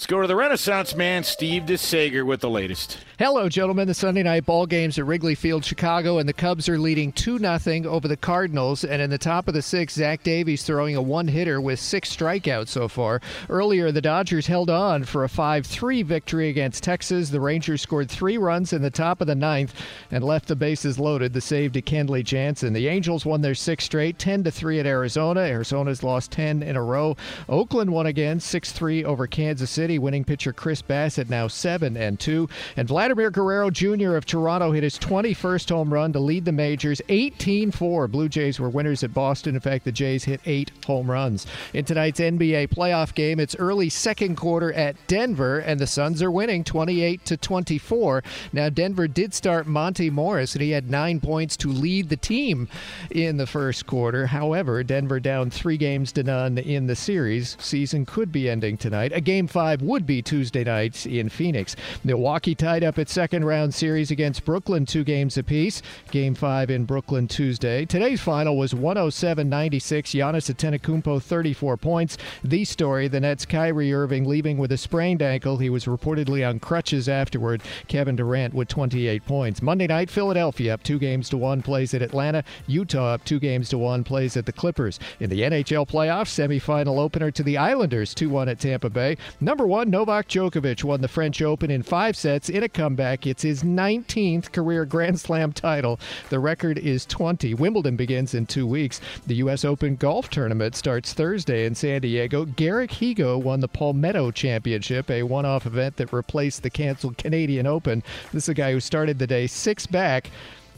[0.02, 2.98] Let's go to the Renaissance man, Steve DeSager, with the latest.
[3.20, 3.88] Hello, gentlemen.
[3.88, 7.38] The Sunday night ball games at Wrigley Field, Chicago, and the Cubs are leading 2
[7.38, 8.84] 0 over the Cardinals.
[8.84, 12.16] And in the top of the sixth, Zach Davies throwing a one hitter with six
[12.16, 13.22] strikeouts so far.
[13.48, 17.30] Earlier, the Dodgers held on for a 5 3 victory against Texas.
[17.30, 19.76] The Rangers scored three runs in the top of the ninth
[20.10, 21.34] and left the bases loaded.
[21.34, 22.74] The save to Kenley Jansen.
[22.74, 25.42] The Angels won their sixth straight, 10 3 at Arizona.
[25.42, 27.16] Arizona's lost 10 in a row.
[27.48, 29.91] Oakland won again, 6 3 over Kansas City.
[30.00, 32.50] Winning pitcher Chris Bassitt now 7 and 2.
[32.78, 34.16] And Vladimir Guerrero Jr.
[34.16, 38.08] of Toronto hit his 21st home run to lead the majors 18 4.
[38.08, 39.56] Blue Jays were winners at Boston.
[39.56, 41.48] In fact, the Jays hit eight home runs.
[41.74, 46.32] In tonight's NBA playoff game, it's early second quarter at Denver, and the Suns are
[46.32, 48.24] winning 28 to 24.
[48.52, 52.68] Now, Denver did start Monte Morris, and he had nine points to lead the team
[53.10, 54.28] in the first quarter.
[54.28, 57.56] However, Denver down three games to none in the series.
[57.60, 59.12] Season could be ending tonight.
[59.14, 61.76] A game five would be Tuesday night in Phoenix.
[62.04, 65.84] Milwaukee tied up its second round series against Brooklyn, two games apiece.
[66.10, 67.86] Game five in Brooklyn Tuesday.
[67.86, 70.12] Today's final was 107 96.
[70.12, 72.18] Giannis Antetokounmpo 34 points.
[72.44, 75.58] The story: the Nets' Kyrie Irving leaving with a sprained ankle.
[75.58, 77.62] He was reportedly on crutches afterward.
[77.88, 79.62] Kevin Durant with 28 points.
[79.62, 82.44] Monday night, Philadelphia up two games to one plays at Atlanta.
[82.68, 85.00] Utah up two games to one plays at the Clippers.
[85.20, 89.18] In the NHL playoffs, semifinal opener to the Islanders 2 1 at Tampa Bay.
[89.40, 93.26] Number one, Novak Djokovic won the French Open in five sets in a comeback.
[93.28, 96.00] It's his 19th career Grand Slam title.
[96.30, 97.54] The record is 20.
[97.54, 99.02] Wimbledon begins in two weeks.
[99.28, 99.65] The U.S.
[99.65, 102.45] Open golf tournament starts Thursday in San Diego.
[102.45, 107.67] Garrick Higgo won the Palmetto Championship, a one off event that replaced the canceled Canadian
[107.67, 108.04] Open.
[108.32, 110.30] This is a guy who started the day six back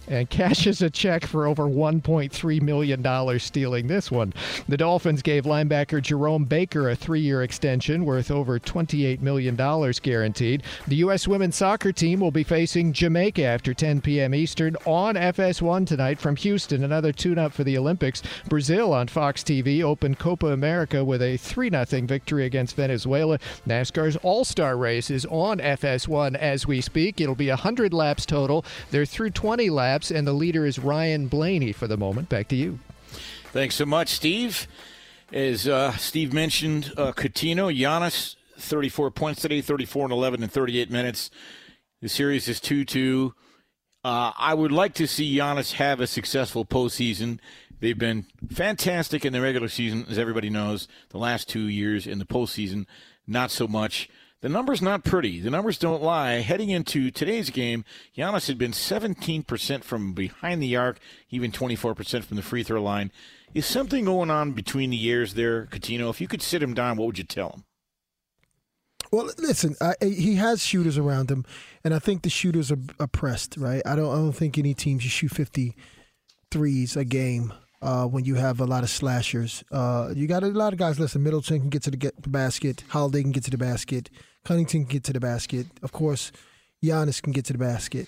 [0.08, 4.34] and cashes a check for over $1.3 million stealing this one.
[4.68, 10.64] The Dolphins gave linebacker Jerome Baker a three year extension worth over $28 million guaranteed.
[10.88, 11.28] The U.S.
[11.28, 14.34] women's soccer team will be facing Jamaica after 10 p.m.
[14.34, 16.84] Eastern on FS1 tonight from Houston.
[16.84, 18.22] Another tune up for the Olympics.
[18.50, 23.40] Brazil on Fox TV opened Copa America with a 3 0 victory against Venezuela.
[23.68, 27.22] NASCAR's All Star race is on FS1 as we speak.
[27.22, 28.66] It'll be 100 laps total.
[28.92, 32.30] They're through 20 laps, and the leader is Ryan Blaney for the moment.
[32.30, 32.80] Back to you.
[33.52, 34.68] Thanks so much, Steve.
[35.32, 40.90] As uh, Steve mentioned, uh, Cuttino, Giannis, 34 points today, 34 and 11 in 38
[40.90, 41.30] minutes.
[42.02, 43.34] The series is 2 2.
[44.04, 47.40] Uh, I would like to see Giannis have a successful postseason.
[47.80, 50.88] They've been fantastic in the regular season, as everybody knows.
[51.10, 52.86] The last two years in the postseason,
[53.28, 54.10] not so much.
[54.44, 55.40] The number's not pretty.
[55.40, 56.42] The numbers don't lie.
[56.42, 57.86] Heading into today's game,
[58.18, 63.10] Giannis had been 17% from behind the arc, even 24% from the free throw line.
[63.54, 66.10] Is something going on between the years there, Cuttino?
[66.10, 67.64] If you could sit him down, what would you tell him?
[69.14, 71.46] Well, listen, I, he has shooters around him,
[71.86, 73.82] and I think the shooters are oppressed, right?
[73.86, 75.74] I don't, I don't think any team should shoot 50
[76.52, 79.64] threes a game uh, when you have a lot of slashers.
[79.72, 81.00] Uh, you got a lot of guys.
[81.00, 82.84] Listen, Middleton can get to the, get the basket.
[82.90, 84.10] Holiday can get to the basket.
[84.46, 85.68] Connaughton can get to the basket.
[85.82, 86.32] Of course,
[86.84, 88.08] Giannis can get to the basket.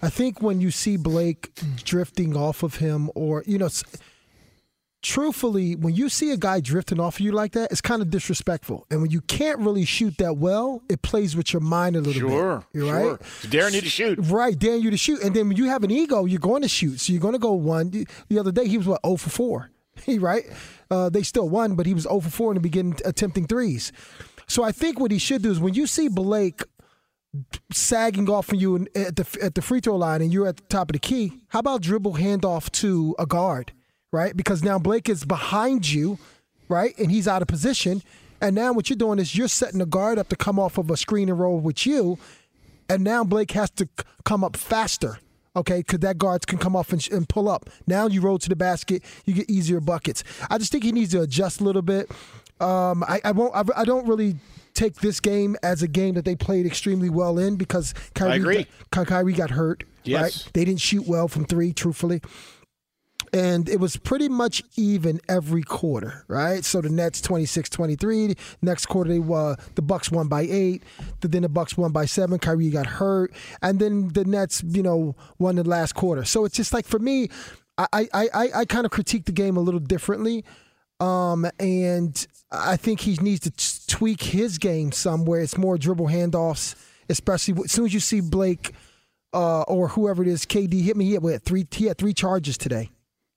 [0.00, 3.68] I think when you see Blake drifting off of him, or you know,
[5.02, 8.10] truthfully, when you see a guy drifting off of you like that, it's kind of
[8.10, 8.86] disrespectful.
[8.90, 12.28] And when you can't really shoot that well, it plays with your mind a little
[12.28, 12.66] sure, bit.
[12.72, 13.10] You're sure.
[13.10, 13.20] right.
[13.50, 14.18] Daring you to shoot.
[14.22, 15.22] Right, daring you to shoot.
[15.22, 17.00] And then when you have an ego, you're going to shoot.
[17.00, 18.06] So you're going to go one.
[18.28, 19.70] The other day, he was, what, 0 for 4?
[20.04, 20.44] He right?
[20.90, 23.92] Uh, they still won, but he was 0 for 4 in the beginning, attempting threes.
[24.52, 26.62] So I think what he should do is when you see Blake
[27.72, 30.62] sagging off from you at the at the free throw line and you're at the
[30.64, 33.72] top of the key, how about dribble handoff to a guard,
[34.12, 34.36] right?
[34.36, 36.18] Because now Blake is behind you,
[36.68, 38.02] right, and he's out of position.
[38.42, 40.90] And now what you're doing is you're setting the guard up to come off of
[40.90, 42.18] a screen and roll with you,
[42.90, 43.88] and now Blake has to
[44.26, 45.18] come up faster.
[45.56, 47.68] Okay, because that guards can come off and, and, pull up.
[47.86, 50.24] Now you roll to the basket, you get easier buckets.
[50.48, 52.10] I just think he needs to adjust a little bit.
[52.62, 53.54] Um, I, I won't.
[53.54, 54.36] I, I, don't really
[54.74, 58.66] take this game as a game that they played extremely well in because Kyrie.
[58.90, 59.84] Got, Kyrie got hurt.
[60.04, 60.22] Yes.
[60.22, 60.52] Right?
[60.54, 62.20] They didn't shoot well from three, truthfully.
[63.34, 66.64] And it was pretty much even every quarter, right?
[66.64, 68.36] So the Nets 26-23.
[68.60, 70.82] Next quarter, they uh, the Bucks won by eight.
[71.20, 72.38] Then the Bucks won by seven.
[72.38, 73.32] Kyrie got hurt,
[73.62, 76.24] and then the Nets, you know, won the last quarter.
[76.24, 77.28] So it's just like for me,
[77.78, 80.44] I I I, I kind of critique the game a little differently.
[81.02, 85.40] Um, and I think he needs to t- tweak his game somewhere.
[85.40, 86.76] It's more dribble handoffs,
[87.08, 88.72] especially as soon as you see Blake
[89.34, 91.06] uh, or whoever it is, KD hit me.
[91.06, 92.90] He had, what, three, he had three charges today,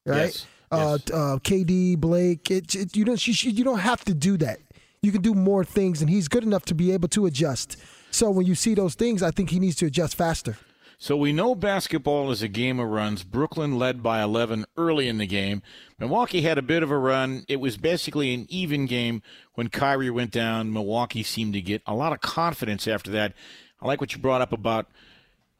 [0.05, 0.25] right?
[0.25, 0.45] Yes.
[0.71, 1.15] Uh, yes.
[1.15, 2.51] uh, KD, Blake.
[2.51, 4.59] It, it, you don't you, you don't have to do that.
[5.01, 7.77] You can do more things, and he's good enough to be able to adjust.
[8.11, 10.57] So when you see those things, I think he needs to adjust faster.
[10.97, 13.23] So we know basketball is a game of runs.
[13.23, 15.61] Brooklyn led by 11 early in the game.
[15.99, 17.43] Milwaukee had a bit of a run.
[17.47, 19.21] It was basically an even game
[19.53, 20.71] when Kyrie went down.
[20.71, 23.33] Milwaukee seemed to get a lot of confidence after that.
[23.81, 24.87] I like what you brought up about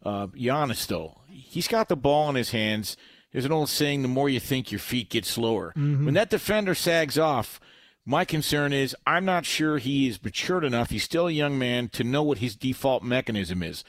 [0.04, 1.20] uh, Giannis, though.
[1.28, 2.96] He's got the ball in his hands.
[3.32, 5.74] There's an old saying: the more you think, your feet get slower.
[5.76, 6.06] Mm-hmm.
[6.06, 7.60] When that defender sags off,
[8.06, 10.92] my concern is I'm not sure he is matured enough.
[10.92, 13.84] He's still a young man to know what his default mechanism is.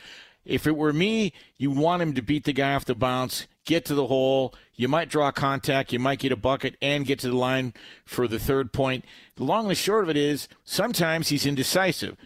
[0.47, 3.85] If it were me, you want him to beat the guy off the bounce, get
[3.87, 4.55] to the hole.
[4.75, 7.75] You might draw contact, you might get a bucket, and get to the line
[8.05, 9.05] for the third point.
[9.35, 12.17] The long and the short of it is sometimes he's indecisive.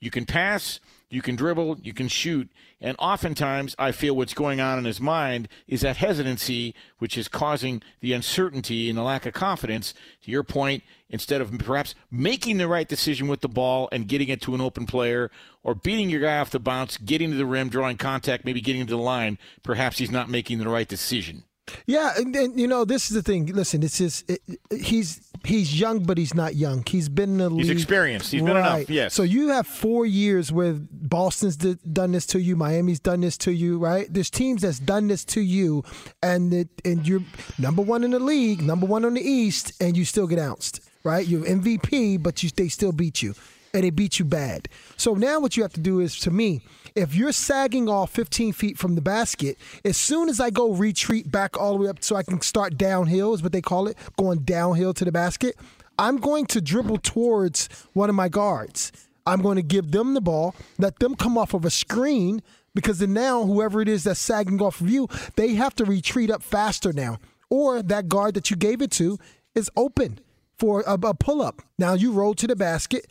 [0.00, 2.48] You can pass, you can dribble, you can shoot,
[2.80, 7.28] and oftentimes I feel what's going on in his mind is that hesitancy, which is
[7.28, 9.94] causing the uncertainty and the lack of confidence.
[10.24, 14.28] To your point, instead of perhaps making the right decision with the ball and getting
[14.28, 15.30] it to an open player
[15.62, 18.86] or beating your guy off the bounce, getting to the rim, drawing contact, maybe getting
[18.86, 21.44] to the line, perhaps he's not making the right decision.
[21.86, 23.46] Yeah, and, and, you know this is the thing.
[23.46, 24.40] Listen, it's just it,
[24.70, 26.84] he's he's young, but he's not young.
[26.86, 27.76] He's been in the He's league.
[27.78, 28.32] experienced.
[28.32, 28.78] He's been right.
[28.80, 29.14] enough, yes.
[29.14, 33.52] So you have four years where Boston's done this to you, Miami's done this to
[33.52, 34.06] you, right?
[34.12, 35.84] There's teams that's done this to you,
[36.22, 37.22] and it, and you're
[37.58, 40.80] number one in the league, number one on the East, and you still get ounced,
[41.04, 41.26] right?
[41.26, 43.34] You're MVP, but you they still beat you,
[43.76, 44.68] and they beat you bad.
[44.96, 46.62] So now what you have to do is, to me,
[46.94, 51.30] if you're sagging off 15 feet from the basket, as soon as I go retreat
[51.30, 53.98] back all the way up so I can start downhill, is what they call it,
[54.16, 55.56] going downhill to the basket,
[55.98, 58.92] I'm going to dribble towards one of my guards.
[59.26, 62.42] I'm going to give them the ball, let them come off of a screen,
[62.74, 65.06] because then now whoever it is that's sagging off of you,
[65.36, 67.18] they have to retreat up faster now.
[67.50, 69.18] Or that guard that you gave it to
[69.54, 70.20] is open
[70.58, 71.60] for a, a pull up.
[71.78, 73.06] Now you roll to the basket.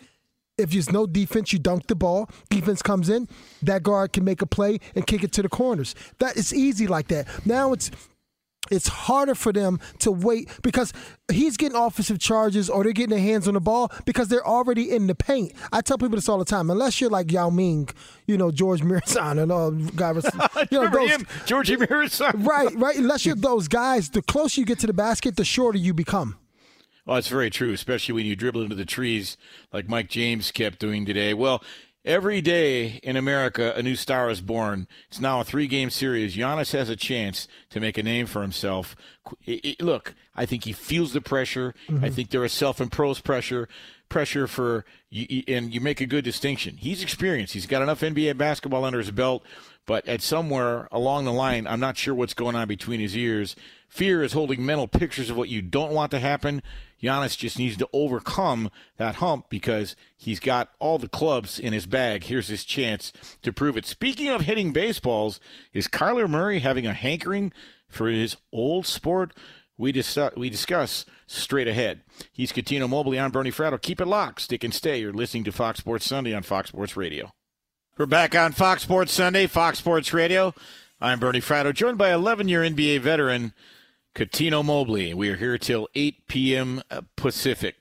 [0.58, 2.30] If there's no defense, you dunk the ball.
[2.50, 3.28] Defense comes in,
[3.62, 5.96] that guard can make a play and kick it to the corners.
[6.20, 7.28] That is easy like that.
[7.46, 7.92] Now it's
[8.72, 10.92] it's harder for them to wait because
[11.32, 14.92] he's getting offensive charges or they're getting their hands on the ball because they're already
[14.92, 15.54] in the paint.
[15.72, 16.70] I tell people this all the time.
[16.70, 17.90] Unless you're like Yao Ming,
[18.26, 20.24] you know, George Muresan and all guys,
[20.72, 22.46] you know, those, him, Georgie Muresan.
[22.46, 22.98] right, right.
[22.98, 26.38] Unless you're those guys, the closer you get to the basket, the shorter you become.
[27.06, 29.38] Well, it's very true, especially when you dribble into the trees
[29.72, 31.34] like Mike James kept doing today.
[31.36, 31.64] Well,
[32.04, 34.88] every day in America, a new star is born.
[35.10, 36.36] It's now a three game series.
[36.36, 38.96] Giannis has a chance to make a name for himself.
[39.46, 41.74] It- it- look, I think he feels the pressure.
[41.90, 42.06] Mm-hmm.
[42.06, 43.70] I think there is self imposed pressure.
[44.08, 44.86] Pressure for,
[45.48, 46.78] and you make a good distinction.
[46.78, 47.54] He's experienced.
[47.54, 49.44] He's got enough NBA basketball under his belt,
[49.88, 53.56] but at somewhere along the line, I'm not sure what's going on between his ears.
[53.96, 56.62] Fear is holding mental pictures of what you don't want to happen.
[57.02, 61.86] Giannis just needs to overcome that hump because he's got all the clubs in his
[61.86, 62.26] bag.
[62.26, 63.86] Here's his chance to prove it.
[63.86, 65.40] Speaking of hitting baseballs,
[65.72, 67.54] is Kyler Murray having a hankering
[67.88, 69.34] for his old sport?
[69.78, 72.02] We, dis- we discuss straight ahead.
[72.34, 73.18] He's Cuttino Mobley.
[73.18, 73.82] I'm Bernie Fratto.
[73.82, 74.42] Keep it locked.
[74.42, 75.00] Stick and stay.
[75.00, 77.32] You're listening to Fox Sports Sunday on Fox Sports Radio.
[77.98, 80.54] We're back on Fox Sports Sunday, Fox Sports Radio.
[81.00, 83.54] I'm Bernie Fratto, joined by 11 year NBA veteran
[84.16, 85.14] Cuttino Mobley.
[85.14, 86.82] We are here till 8 p.m.
[87.18, 87.76] Pacific.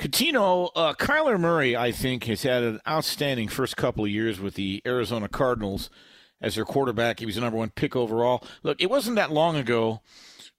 [0.00, 4.54] Cuttino, uh, Kyler Murray, I think, has had an outstanding first couple of years with
[4.54, 5.90] the Arizona Cardinals
[6.40, 7.20] as their quarterback.
[7.20, 8.42] He was the number one pick overall.
[8.64, 10.00] Look, it wasn't that long ago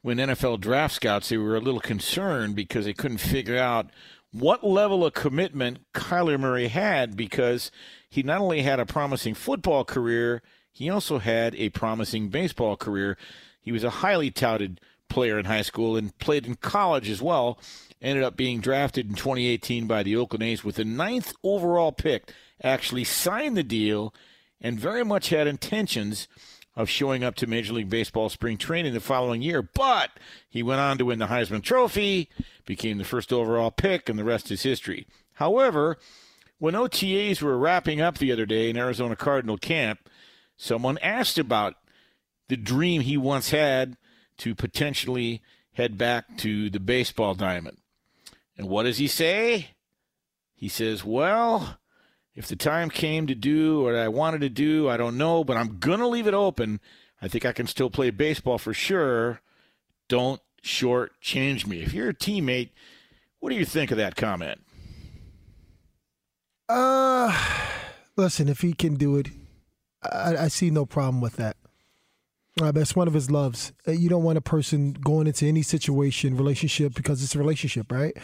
[0.01, 3.89] when NFL draft scouts they were a little concerned because they couldn't figure out
[4.31, 7.69] what level of commitment Kyler Murray had because
[8.09, 13.17] he not only had a promising football career, he also had a promising baseball career.
[13.61, 17.59] He was a highly touted player in high school and played in college as well.
[18.01, 22.33] Ended up being drafted in 2018 by the Oakland A's with the ninth overall pick.
[22.63, 24.13] Actually signed the deal
[24.59, 26.27] and very much had intentions
[26.75, 29.61] of showing up to Major League Baseball spring training the following year.
[29.61, 30.11] But
[30.49, 32.29] he went on to win the Heisman Trophy,
[32.65, 35.05] became the first overall pick, and the rest is history.
[35.33, 35.97] However,
[36.59, 40.07] when OTAs were wrapping up the other day in Arizona Cardinal camp,
[40.55, 41.75] someone asked about
[42.51, 43.95] the dream he once had
[44.35, 45.41] to potentially
[45.71, 47.77] head back to the baseball diamond.
[48.57, 49.69] And what does he say?
[50.53, 51.77] He says, Well,
[52.35, 55.55] if the time came to do what I wanted to do, I don't know, but
[55.55, 56.81] I'm going to leave it open.
[57.21, 59.39] I think I can still play baseball for sure.
[60.09, 61.81] Don't short change me.
[61.81, 62.71] If you're a teammate,
[63.39, 64.59] what do you think of that comment?
[66.67, 67.33] Uh,
[68.17, 69.29] listen, if he can do it,
[70.03, 71.55] I, I see no problem with that.
[72.59, 73.71] Uh, that's one of his loves.
[73.87, 77.91] Uh, You don't want a person going into any situation, relationship, because it's a relationship,
[77.91, 78.15] right?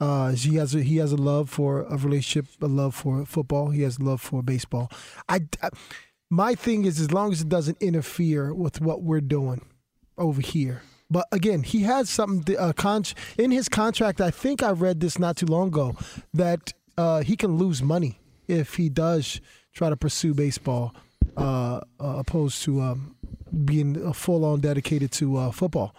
[0.00, 3.70] Uh, he has a, he has a love for a relationship, a love for football.
[3.70, 4.90] He has love for baseball.
[5.28, 5.70] I, I
[6.28, 9.64] my thing is as long as it doesn't interfere with what we're doing
[10.18, 10.82] over here.
[11.08, 13.04] But again, he has something uh, con-
[13.38, 14.20] in his contract.
[14.20, 15.96] I think I read this not too long ago
[16.34, 18.18] that uh, he can lose money
[18.48, 19.40] if he does
[19.72, 20.94] try to pursue baseball,
[21.36, 23.16] uh, uh opposed to um,
[23.64, 25.94] being full on dedicated to uh, football.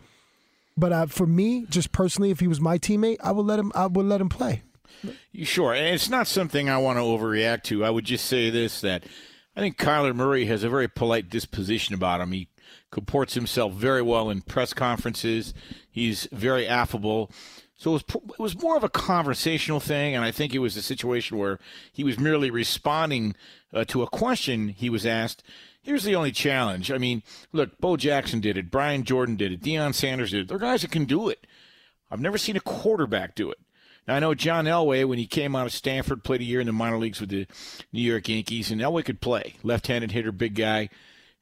[0.77, 3.71] But uh, for me, just personally, if he was my teammate, I would let him.
[3.73, 4.61] I would let him play.
[5.43, 7.83] Sure, and it's not something I want to overreact to.
[7.83, 9.03] I would just say this: that
[9.55, 12.31] I think Kyler Murray has a very polite disposition about him.
[12.31, 12.47] He
[12.91, 15.53] comports himself very well in press conferences.
[15.89, 17.31] He's very affable.
[17.75, 20.75] So it was, it was more of a conversational thing, and I think it was
[20.75, 21.59] a situation where
[21.93, 23.35] he was merely responding
[23.71, 25.43] uh, to a question he was asked.
[25.87, 26.91] Here's the only challenge.
[26.91, 27.23] I mean,
[27.53, 30.47] look, Bo Jackson did it, Brian Jordan did it, Deion Sanders did it.
[30.49, 31.47] They're guys that can do it.
[32.11, 33.57] I've never seen a quarterback do it.
[34.05, 36.67] Now, I know John Elway, when he came out of Stanford, played a year in
[36.67, 37.47] the minor leagues with the
[37.93, 39.55] New York Yankees, and Elway could play.
[39.63, 40.89] Left-handed hitter, big guy,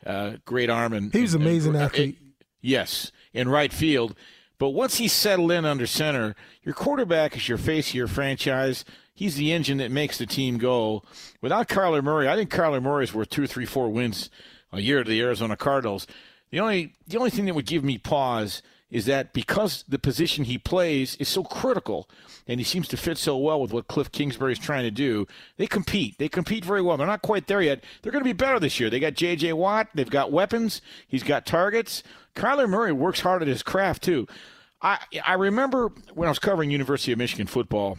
[0.06, 2.20] uh, great arm, and he was an amazing athlete.
[2.62, 4.16] yes, in right field.
[4.60, 8.86] But once he settled in under center, your quarterback is your face of your franchise.
[9.16, 11.02] He's the engine that makes the team go.
[11.42, 14.30] Without Kyler Murray, I think Kyler Murray is worth two, three, four wins
[14.74, 16.06] a year to the Arizona Cardinals.
[16.52, 18.62] The only the only thing that would give me pause
[18.92, 22.10] is that because the position he plays is so critical
[22.48, 25.26] and he seems to fit so well with what Cliff Kingsbury is trying to do,
[25.58, 26.18] they compete.
[26.18, 26.96] They compete very well.
[26.96, 27.84] They're not quite there yet.
[28.02, 28.90] They're going to be better this year.
[28.90, 29.54] They got J.J.
[29.54, 29.90] Watt.
[29.96, 30.82] They've got weapons.
[31.08, 32.04] He's got targets.
[32.36, 34.28] Kyler Murray works hard at his craft, too.
[34.82, 37.98] I, I remember when I was covering University of Michigan football,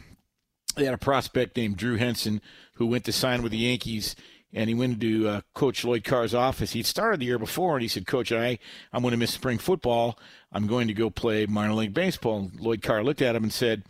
[0.77, 2.41] they had a prospect named Drew Henson
[2.74, 4.14] who went to sign with the Yankees–
[4.57, 6.72] and he went into uh, Coach Lloyd Carr's office.
[6.72, 8.59] He'd started the year before, and he said, "Coach, I
[8.93, 10.18] I'm going to miss spring football.
[10.51, 13.53] I'm going to go play minor league baseball." And Lloyd Carr looked at him and
[13.53, 13.85] said,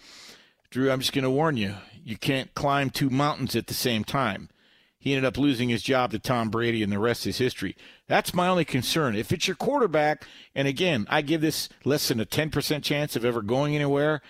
[0.70, 1.76] "Drew, I'm just going to warn you.
[2.05, 4.51] You can't climb two mountains at the same time."
[4.99, 7.76] He ended up losing his job to Tom Brady, and the rest is history.
[8.09, 9.14] That's my only concern.
[9.14, 13.24] If it's your quarterback, and again, I give this less than a 10% chance of
[13.24, 14.20] ever going anywhere,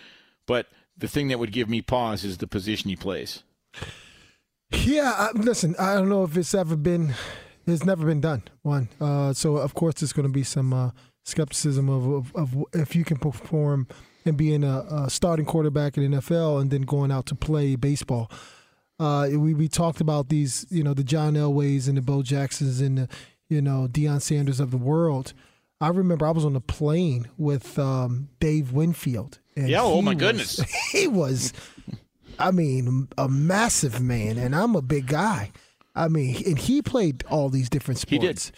[0.46, 3.42] but the thing that would give me pause is the position he plays.
[4.70, 7.14] Yeah, I, listen, I don't know if it's ever been,
[7.66, 8.42] it's never been done.
[8.62, 10.90] One, uh, so of course there's going to be some uh,
[11.24, 13.86] skepticism of, of, of, if you can perform
[14.24, 18.30] and being a, a, starting quarterback in NFL and then going out to play baseball.
[18.98, 22.80] Uh, we we talked about these, you know, the John Elways and the Bo Jacksons
[22.80, 23.08] and the,
[23.48, 25.32] you know, Deion Sanders of the world.
[25.80, 29.38] I remember I was on a plane with um, Dave Winfield.
[29.56, 30.60] Yeah, oh my was, goodness.
[30.92, 31.52] He was
[32.38, 35.52] I mean, a massive man, and I'm a big guy.
[35.94, 38.22] I mean, and he played all these different sports.
[38.22, 38.50] He did.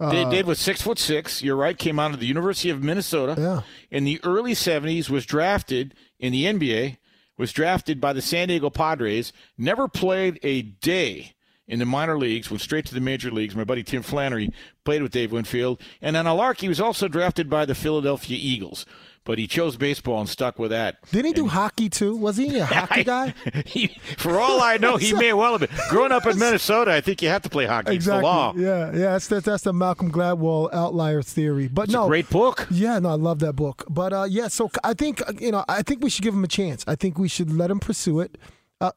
[0.00, 1.42] Uh, Dave was six foot six.
[1.42, 1.78] You're right.
[1.78, 3.40] Came out of the University of Minnesota.
[3.40, 3.62] Yeah.
[3.90, 6.98] In the early '70s, was drafted in the NBA.
[7.38, 9.32] Was drafted by the San Diego Padres.
[9.56, 11.34] Never played a day
[11.68, 12.50] in the minor leagues.
[12.50, 13.54] Went straight to the major leagues.
[13.54, 14.52] My buddy Tim Flannery
[14.84, 15.80] played with Dave Winfield.
[16.00, 18.86] And on a lark, he was also drafted by the Philadelphia Eagles
[19.26, 20.96] but he chose baseball and stuck with that.
[21.10, 22.16] Didn't he do and, hockey too?
[22.16, 23.34] Was he a hockey guy?
[23.66, 25.78] he, for all I know, he may well have been.
[25.90, 27.94] Growing up in Minnesota, I think you have to play hockey.
[27.94, 28.22] Exactly.
[28.22, 28.54] law.
[28.56, 28.92] Yeah, yeah.
[28.92, 31.68] That's, that's that's the Malcolm Gladwell outlier theory.
[31.68, 32.66] But it's no, great book.
[32.70, 33.84] Yeah, no, I love that book.
[33.90, 36.48] But uh, yeah, so I think you know, I think we should give him a
[36.48, 36.84] chance.
[36.86, 38.38] I think we should let him pursue it.
[38.80, 38.92] Uh,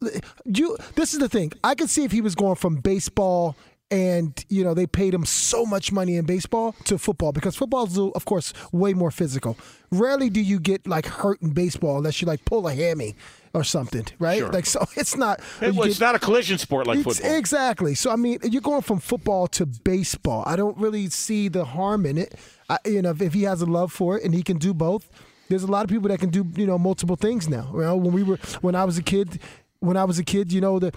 [0.46, 1.52] you, this is the thing.
[1.64, 3.56] I could see if he was going from baseball
[3.92, 7.86] and you know they paid him so much money in baseball to football because football
[7.86, 9.58] is of course way more physical.
[9.92, 13.16] Rarely do you get like hurt in baseball unless you like pull a hammy
[13.54, 14.40] or something right?
[14.40, 14.52] Sure.
[14.52, 17.34] like so it's not it, well, it's not a collision sport like football.
[17.34, 17.96] exactly.
[17.96, 20.44] So i mean you're going from football to baseball.
[20.46, 22.36] I don't really see the harm in it.
[22.70, 25.10] I, you know if he has a love for it and he can do both
[25.50, 27.72] there's a lot of people that can do you know multiple things now.
[27.74, 29.40] You know when we were when i was a kid
[29.80, 30.94] when i was a kid you know the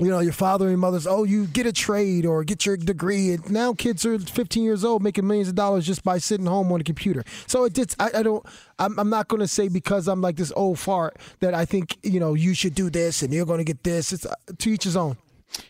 [0.00, 3.32] you know, your father and mother's, oh, you get a trade or get your degree.
[3.32, 6.72] And now kids are 15 years old making millions of dollars just by sitting home
[6.72, 7.24] on a computer.
[7.46, 8.44] So it just, I, I don't,
[8.78, 11.98] I'm, I'm not going to say because I'm like this old fart that I think,
[12.02, 14.12] you know, you should do this and you're going to get this.
[14.12, 15.16] It's uh, to each his own.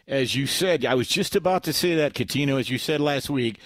[0.07, 3.31] As you said, I was just about to say that, Cuttino, as you said last
[3.31, 3.59] week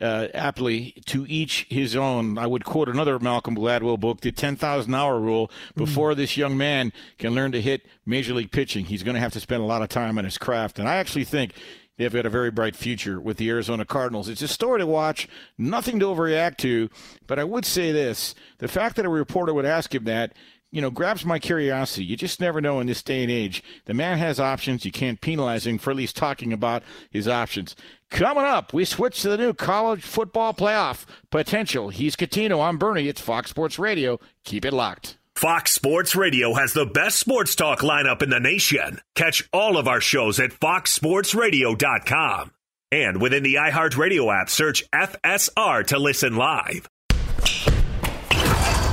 [0.00, 2.38] uh, aptly, to each his own.
[2.38, 5.50] I would quote another Malcolm Gladwell book, The 10,000 Hour Rule.
[5.74, 6.16] Before mm.
[6.16, 9.40] this young man can learn to hit major league pitching, he's going to have to
[9.40, 10.78] spend a lot of time on his craft.
[10.78, 11.54] And I actually think
[11.96, 14.28] they've got a very bright future with the Arizona Cardinals.
[14.28, 16.90] It's a story to watch, nothing to overreact to.
[17.26, 20.34] But I would say this the fact that a reporter would ask him that
[20.76, 22.04] you know, grabs my curiosity.
[22.04, 23.62] You just never know in this day and age.
[23.86, 24.84] The man has options.
[24.84, 27.74] You can't penalize him for at least talking about his options.
[28.10, 31.88] Coming up, we switch to the new college football playoff potential.
[31.88, 32.62] He's Cuttino.
[32.62, 33.08] I'm Bernie.
[33.08, 34.20] It's Fox Sports Radio.
[34.44, 35.16] Keep it locked.
[35.34, 39.00] Fox Sports Radio has the best sports talk lineup in the nation.
[39.14, 42.52] Catch all of our shows at foxsportsradio.com.
[42.92, 46.86] And within the iHeartRadio app, search FSR to listen live.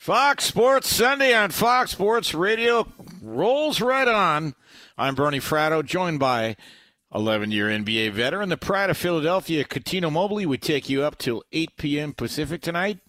[0.00, 2.90] Fox Sports Sunday on Fox Sports Radio
[3.20, 4.54] rolls right on.
[4.96, 6.56] I'm Bernie Fratto, joined by
[7.14, 10.46] 11 year NBA veteran, the pride of Philadelphia, Cuttino Mobley.
[10.46, 12.14] We take you up till 8 p.m.
[12.14, 13.00] Pacific tonight.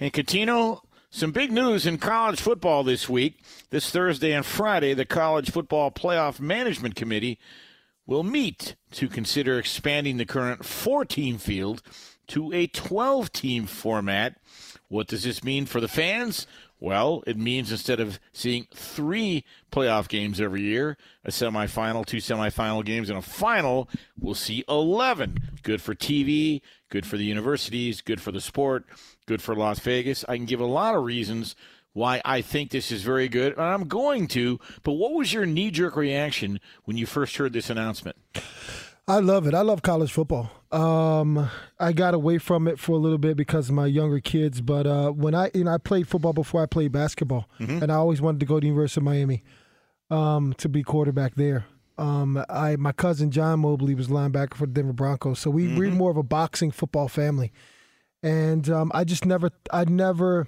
[0.00, 0.80] And Cuttino,
[1.10, 3.42] some big news in college football this week.
[3.68, 7.38] This Thursday and Friday, the College Football Playoff Management Committee
[8.06, 11.82] will meet to consider expanding the current four team field
[12.28, 14.36] to a 12 team format.
[14.92, 16.46] What does this mean for the fans?
[16.78, 22.84] Well, it means instead of seeing three playoff games every year, a semifinal, two semifinal
[22.84, 23.88] games, and a final,
[24.20, 25.38] we'll see 11.
[25.62, 28.84] Good for TV, good for the universities, good for the sport,
[29.24, 30.26] good for Las Vegas.
[30.28, 31.56] I can give a lot of reasons
[31.94, 34.60] why I think this is very good, and I'm going to.
[34.82, 38.18] But what was your knee jerk reaction when you first heard this announcement?
[39.08, 39.54] I love it.
[39.54, 40.50] I love college football.
[40.70, 41.50] Um,
[41.80, 44.60] I got away from it for a little bit because of my younger kids.
[44.60, 47.82] But uh, when I you know I played football before I played basketball, Mhm.
[47.82, 49.42] and I always wanted to go to the University of Miami
[50.10, 51.64] um, to be quarterback there.
[51.98, 55.90] Um, I my cousin John Mobley was linebacker for the Denver Broncos, so we we're
[55.90, 55.96] Mhm.
[55.96, 57.52] more of a boxing football family.
[58.22, 60.46] And um, I just never I never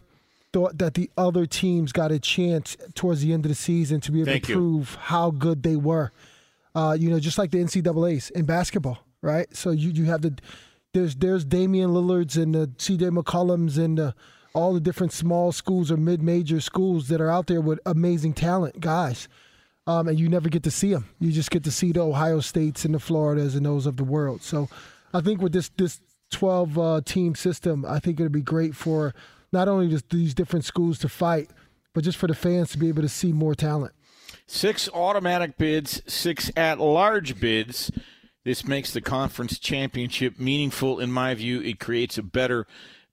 [0.52, 4.12] thought that the other teams got a chance towards the end of the season to
[4.12, 4.56] be able Thank to you.
[4.58, 6.12] prove how good they were.
[6.74, 9.46] Uh, you know, just like the NCAA's in basketball, right?
[9.54, 10.36] So you, you have the
[10.92, 14.14] there's there's Damian Lillards and the CJ McCollums and the,
[14.54, 18.32] all the different small schools or mid major schools that are out there with amazing
[18.32, 19.28] talent guys.
[19.86, 21.10] Um, and you never get to see them.
[21.20, 24.04] You just get to see the Ohio States and the Floridas and those of the
[24.04, 24.42] world.
[24.42, 24.68] So
[25.12, 26.00] I think with this this
[26.30, 29.14] 12 uh, team system, I think it'd be great for
[29.52, 31.50] not only just these different schools to fight,
[31.92, 33.94] but just for the fans to be able to see more talent.
[34.46, 37.90] Six automatic bids, six at large bids.
[38.44, 41.62] This makes the conference championship meaningful, in my view.
[41.62, 42.66] It creates a better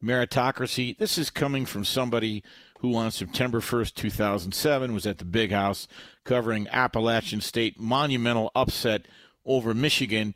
[0.04, 0.98] meritocracy.
[0.98, 2.44] This is coming from somebody
[2.80, 5.88] who, on September 1st, 2007, was at the Big House
[6.26, 9.08] covering Appalachian State monumental upset
[9.46, 10.36] over Michigan.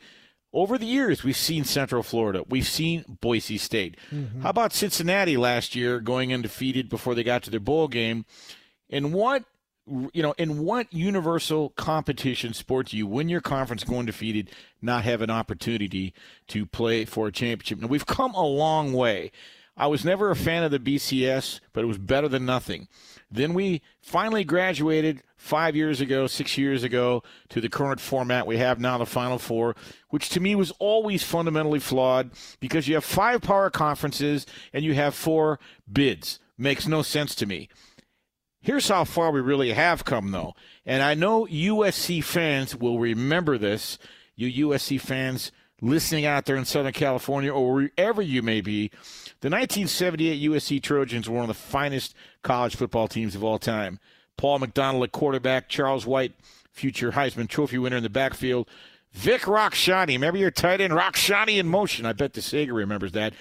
[0.53, 2.43] Over the years, we've seen Central Florida.
[2.47, 3.97] We've seen Boise State.
[4.13, 4.41] Mm-hmm.
[4.41, 8.25] How about Cincinnati last year going undefeated before they got to their bowl game?
[8.89, 9.43] And what
[9.87, 14.49] you know, in what universal competition sport do you win your conference, go undefeated,
[14.81, 16.13] not have an opportunity
[16.47, 17.79] to play for a championship?
[17.79, 19.31] Now we've come a long way.
[19.77, 22.87] I was never a fan of the BCS, but it was better than nothing.
[23.29, 28.57] Then we finally graduated five years ago, six years ago, to the current format we
[28.57, 29.75] have now, the Final Four,
[30.09, 32.31] which to me was always fundamentally flawed
[32.61, 35.59] because you have five power conferences and you have four
[35.91, 36.39] bids.
[36.57, 37.67] Makes no sense to me.
[38.65, 40.55] Here's how far we really have come, though.
[40.87, 43.99] And I know USC fans will remember this.
[44.35, 45.51] You USC fans
[45.81, 48.87] listening out there in Southern California or wherever you may be,
[49.41, 53.99] the 1978 USC Trojans were one of the finest college football teams of all time.
[54.35, 56.33] Paul McDonald at quarterback, Charles White,
[56.71, 58.67] future Heisman Trophy winner in the backfield.
[59.11, 62.07] Vic Rakhshani, remember your tight end Rakhshani in motion.
[62.07, 63.35] I bet the Sega remembers that.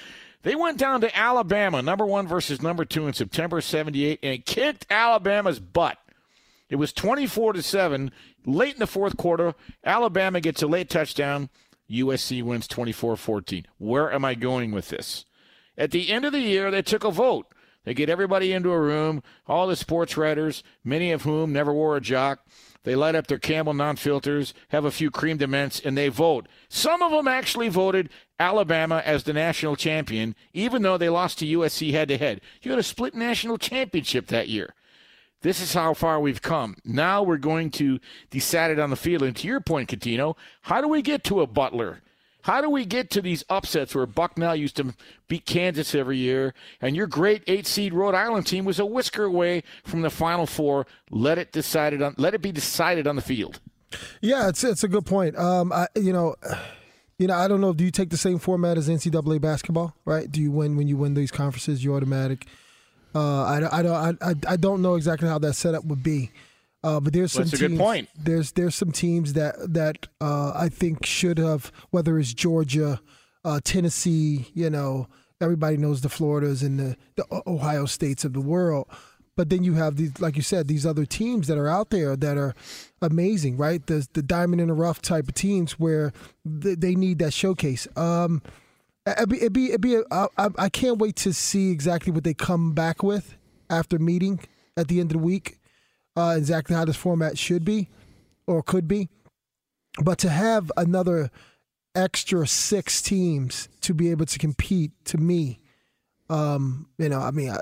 [0.44, 4.86] They went down to Alabama, number one versus number two in September 78, and kicked
[4.90, 5.98] Alabama's butt.
[6.68, 8.12] It was 24 to 7.
[8.44, 11.48] Late in the fourth quarter, Alabama gets a late touchdown.
[11.90, 13.66] USC wins 24 14.
[13.78, 15.24] Where am I going with this?
[15.78, 17.46] At the end of the year, they took a vote.
[17.84, 21.96] They get everybody into a room, all the sports writers, many of whom never wore
[21.96, 22.40] a jock.
[22.84, 26.08] They light up their Campbell non filters, have a few cream de mints, and they
[26.08, 26.48] vote.
[26.68, 31.46] Some of them actually voted Alabama as the national champion, even though they lost to
[31.46, 32.40] USC head to head.
[32.62, 34.74] You had a split national championship that year.
[35.42, 36.76] This is how far we've come.
[36.84, 39.22] Now we're going to decide it on the field.
[39.22, 42.00] And to your point, Cuttino, how do we get to a Butler?
[42.44, 44.94] How do we get to these upsets where Bucknell used to
[45.28, 49.24] beat Kansas every year, and your great eight seed Rhode Island team was a whisker
[49.24, 50.86] away from the Final Four?
[51.10, 52.14] Let it decided on.
[52.18, 53.60] Let it be decided on the field.
[54.20, 55.38] Yeah, it's it's a good point.
[55.38, 56.36] Um, I you know.
[57.18, 57.72] You know, I don't know.
[57.72, 59.94] Do you take the same format as NCAA basketball?
[60.04, 60.30] Right?
[60.30, 61.84] Do you win when you win these conferences?
[61.84, 62.46] You automatic.
[63.14, 66.32] Uh, I, I don't I, I don't know exactly how that setup would be.
[66.82, 68.08] Uh, but there's some That's teams, a good point.
[68.14, 73.00] There's there's some teams that that uh, I think should have whether it's Georgia,
[73.44, 75.06] uh, Tennessee, you know,
[75.40, 78.86] everybody knows the Floridas and the, the Ohio states of the world.
[79.36, 82.16] But then you have these, like you said, these other teams that are out there
[82.16, 82.54] that are
[83.02, 83.84] amazing, right?
[83.86, 86.12] The the diamond in the rough type of teams where
[86.44, 87.88] they, they need that showcase.
[87.96, 88.42] Um,
[89.06, 92.24] It'd be, it'd be, it'd be a, I, I can't wait to see exactly what
[92.24, 93.36] they come back with
[93.68, 94.40] after meeting
[94.78, 95.58] at the end of the week.
[96.16, 97.90] Uh, exactly how this format should be
[98.46, 99.10] or could be.
[100.02, 101.30] But to have another
[101.94, 105.60] extra six teams to be able to compete, to me,
[106.30, 107.58] um, you know, I mean, I,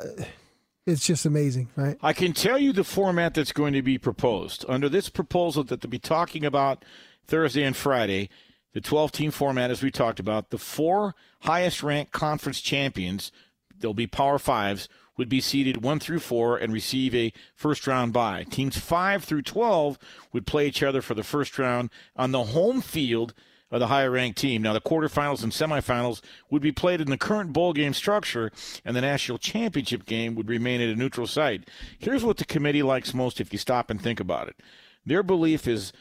[0.87, 1.97] it's just amazing, right?
[2.03, 4.65] I can tell you the format that's going to be proposed.
[4.69, 6.85] Under this proposal that they'll be talking about
[7.27, 8.29] Thursday and Friday,
[8.73, 13.31] the 12 team format, as we talked about, the four highest ranked conference champions,
[13.79, 18.13] they'll be Power Fives, would be seeded 1 through 4 and receive a first round
[18.13, 18.45] bye.
[18.51, 19.99] Teams 5 through 12
[20.33, 23.35] would play each other for the first round on the home field
[23.73, 24.63] of the higher ranked team.
[24.63, 26.21] Now, the quarterfinals and semifinals
[26.51, 28.53] would be played in the current bowl game structure,
[28.85, 31.69] and the national championship game would remain at a neutral site.
[31.99, 34.57] Here's what the committee likes most if you stop and think about it.
[35.05, 35.93] Their belief is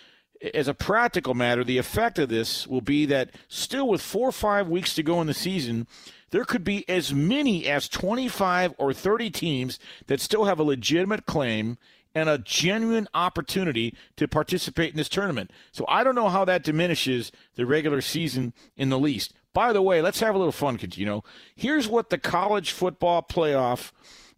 [0.54, 4.34] as a practical matter, the effect of this will be that still with four or
[4.34, 5.88] five weeks to go in the season,
[6.32, 11.26] there could be as many as 25 or 30 teams that still have a legitimate
[11.26, 11.78] claim
[12.14, 15.52] and a genuine opportunity to participate in this tournament.
[15.72, 19.34] So I don't know how that diminishes the regular season in the least.
[19.54, 21.24] By the way, let's have a little fun, know.
[21.56, 23.92] Here's what the college football playoff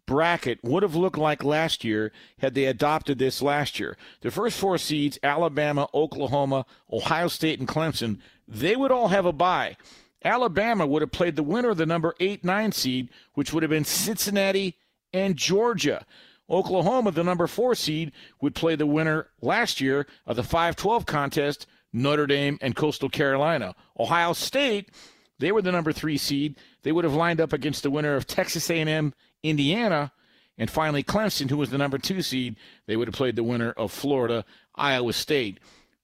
[0.06, 3.96] bracket would have looked like last year had they adopted this last year.
[4.20, 9.32] The first four seeds, Alabama, Oklahoma, Ohio State, and Clemson, they would all have a
[9.32, 9.76] bye.
[10.24, 13.70] Alabama would have played the winner of the number 8 9 seed, which would have
[13.70, 14.76] been Cincinnati
[15.12, 16.04] and Georgia.
[16.48, 21.06] Oklahoma, the number 4 seed, would play the winner last year of the 5 12
[21.06, 23.74] contest, Notre Dame and Coastal Carolina.
[23.98, 24.90] Ohio State,
[25.38, 26.56] they were the number 3 seed.
[26.82, 30.12] They would have lined up against the winner of Texas A&M, Indiana,
[30.58, 32.56] and finally Clemson, who was the number 2 seed.
[32.86, 35.60] They would have played the winner of Florida, Iowa State.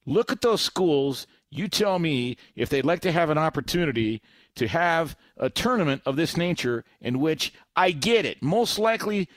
[0.06, 4.22] Look at those schools you tell me if they'd like to have an opportunity
[4.54, 8.42] to have a tournament of this nature in which I get it.
[8.42, 9.28] Most likely,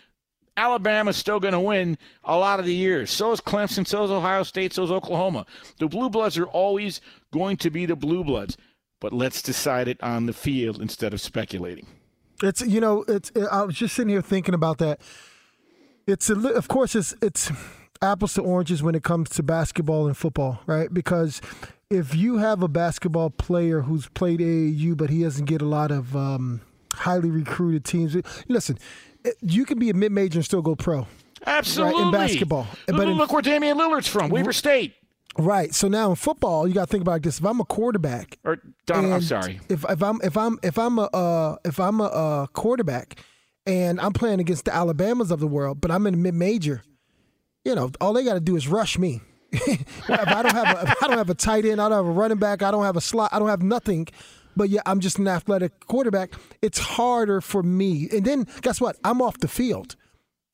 [0.56, 3.10] Alabama's still going to win a lot of the years.
[3.10, 5.46] So is Clemson, so is Ohio State, so is Oklahoma.
[5.80, 7.02] The Blue Bloods are always
[7.32, 8.58] going to be the Blue Bloods.
[9.00, 11.88] But let's decide it on the field instead of speculating.
[12.42, 15.02] It's you know it's I was just sitting here thinking about that.
[16.08, 17.52] It's a, of course it's it's
[18.02, 20.94] apples to oranges when it comes to basketball and football, right?
[20.94, 21.42] Because
[21.90, 25.92] if you have a basketball player who's played AAU but he doesn't get a lot
[25.92, 26.62] of um,
[26.94, 28.16] highly recruited teams,
[28.48, 28.78] listen,
[29.42, 31.08] you can be a mid major and still go pro.
[31.46, 32.02] Absolutely.
[32.02, 32.68] Right, in basketball.
[32.88, 34.94] Look, But in- look where Damian Lillard's from, Weber State.
[35.38, 35.74] Right.
[35.74, 37.40] So now in football, you got to think about this.
[37.40, 39.60] If I'm a quarterback, or Don, I'm sorry.
[39.68, 43.20] If if I'm if I'm if I'm a uh, if I'm a uh, quarterback
[43.66, 46.84] and I'm playing against the Alabamas of the world, but I'm in a mid major,
[47.66, 49.22] you know, all they got to do is rush me.
[49.52, 52.06] if I don't have a, if I don't have a tight end, I don't have
[52.06, 54.08] a running back, I don't have a slot, I don't have nothing.
[54.56, 56.34] But yeah, I'm just an athletic quarterback.
[56.62, 58.10] It's harder for me.
[58.12, 58.98] And then guess what?
[59.04, 59.96] I'm off the field.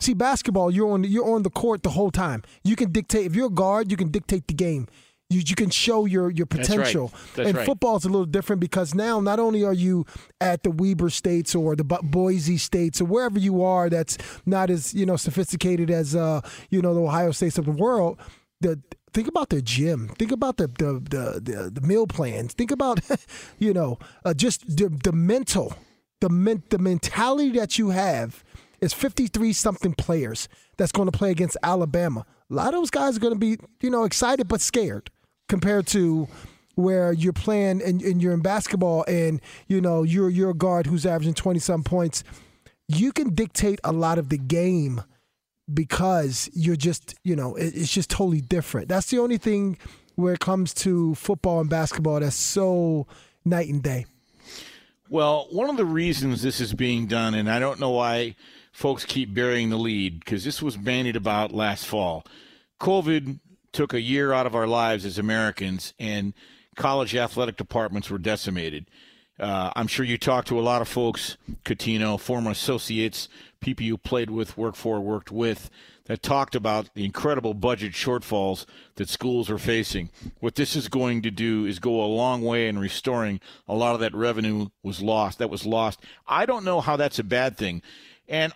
[0.01, 2.43] See, basketball, you're on you're on the court the whole time.
[2.63, 4.87] You can dictate if you're a guard, you can dictate the game.
[5.31, 6.77] You, you can show your your That's right.
[6.77, 7.13] potential.
[7.35, 7.65] That's and right.
[7.65, 10.05] football is a little different because now not only are you
[10.41, 14.69] at the Weber states or the Bo- Boise states or wherever you are that's not
[14.69, 18.17] as you know sophisticated as uh you know the Ohio states of the world.
[18.61, 18.81] The
[19.13, 20.09] think about the gym.
[20.17, 22.53] Think about the the the the, the meal plans.
[22.53, 22.99] Think about
[23.59, 25.75] you know uh, just the the mental
[26.21, 28.43] the men, the mentality that you have
[28.81, 30.47] is 53 something players
[30.77, 32.25] that's going to play against Alabama.
[32.49, 35.09] A lot of those guys are going to be, you know, excited but scared
[35.47, 36.27] compared to
[36.75, 40.85] where you're playing and, and you're in basketball and, you know, you're you're a guard
[40.85, 42.23] who's averaging 20 some points.
[42.87, 45.03] You can dictate a lot of the game
[45.73, 48.87] because you're just, you know, it, it's just totally different.
[48.87, 49.77] That's the only thing
[50.15, 53.07] where it comes to football and basketball that's so
[53.45, 54.05] night and day.
[55.09, 58.35] Well, one of the reasons this is being done, and I don't know why
[58.71, 62.25] folks keep burying the lead, because this was bandied about last fall.
[62.79, 63.39] COVID
[63.71, 66.33] took a year out of our lives as Americans, and
[66.75, 68.85] college athletic departments were decimated.
[69.39, 73.29] Uh, I'm sure you talked to a lot of folks, Cuttino, former associates,
[73.61, 75.69] people you played with, worked for, worked with,
[76.05, 78.65] that talked about the incredible budget shortfalls
[78.95, 80.09] that schools are facing.
[80.39, 83.93] What this is going to do is go a long way in restoring a lot
[83.93, 85.37] of that revenue was lost.
[85.37, 86.01] That was lost.
[86.27, 87.81] I don't know how that's a bad thing,
[88.27, 88.53] and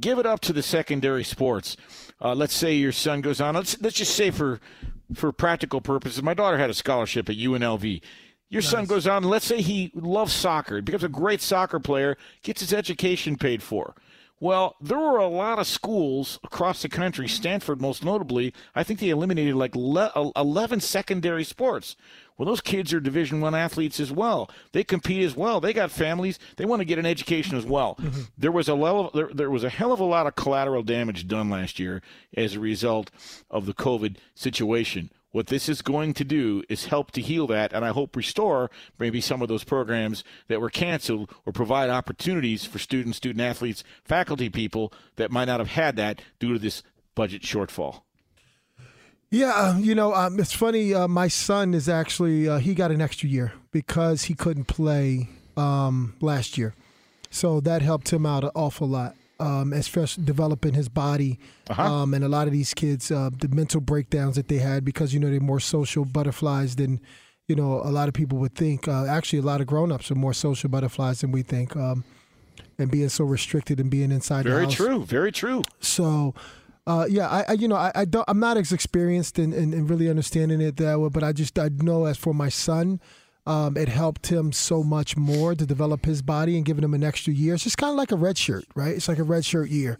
[0.00, 1.76] give it up to the secondary sports.
[2.20, 3.54] Uh, let's say your son goes on.
[3.54, 4.60] Let's let's just say for
[5.14, 8.00] for practical purposes, my daughter had a scholarship at UNLV.
[8.50, 12.60] Your son goes on, let's say he loves soccer, becomes a great soccer player, gets
[12.60, 13.94] his education paid for.
[14.40, 17.34] Well, there were a lot of schools across the country, mm-hmm.
[17.34, 18.52] Stanford most notably.
[18.74, 21.96] I think they eliminated like uh, 11 secondary sports.
[22.36, 24.50] Well, those kids are Division One athletes as well.
[24.72, 25.60] They compete as well.
[25.60, 26.38] They got families.
[26.56, 27.96] They want to get an education as well.
[28.00, 28.22] Mm-hmm.
[28.36, 31.28] There was a level, there, there was a hell of a lot of collateral damage
[31.28, 32.02] done last year
[32.36, 33.10] as a result
[33.50, 35.10] of the COVID situation.
[35.34, 38.70] What this is going to do is help to heal that, and I hope restore
[39.00, 43.82] maybe some of those programs that were canceled or provide opportunities for students, student athletes,
[44.04, 46.84] faculty people that might not have had that due to this
[47.16, 48.02] budget shortfall.
[49.28, 50.94] Yeah, uh, you know, um, it's funny.
[50.94, 55.30] Uh, my son is actually uh, he got an extra year because he couldn't play
[55.56, 56.74] um, last year,
[57.28, 59.16] so that helped him out an awful lot.
[59.44, 61.38] Um, as as developing his body,
[61.76, 65.12] um, and a lot of these kids, uh, the mental breakdowns that they had because
[65.12, 67.00] you know they're more social butterflies than
[67.46, 68.88] you know a lot of people would think.
[68.88, 72.04] Uh, actually, a lot of grown-ups are more social butterflies than we think, um,
[72.78, 74.44] and being so restricted and being inside.
[74.44, 75.04] the Very true.
[75.04, 75.62] Very true.
[75.80, 76.34] So,
[76.86, 79.72] uh, yeah, I, I you know I, I don't I'm not as experienced in, in,
[79.74, 83.00] in really understanding it that way, but I just I know as for my son,
[83.46, 87.04] um, it helped him so much more to develop his body and giving him an
[87.04, 87.54] extra year.
[87.54, 88.94] It's just kind of like a red shirt, right?
[88.96, 89.98] It's like a red shirt year.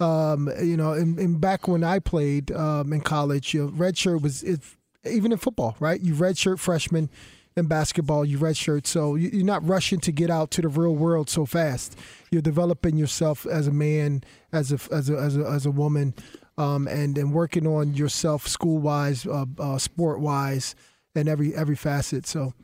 [0.00, 3.96] Um, you know, and, and back when I played um, in college, you know, red
[3.96, 4.60] shirt was it,
[5.04, 6.00] even in football, right?
[6.00, 7.08] You red shirt freshman
[7.56, 10.68] in basketball, you red shirt, so you- you're not rushing to get out to the
[10.68, 11.96] real world so fast.
[12.30, 16.14] You're developing yourself as a man, as a as a as a, as a woman,
[16.56, 20.74] um, and and working on yourself school wise, uh, uh, sport wise,
[21.14, 22.26] and every every facet.
[22.26, 22.54] So.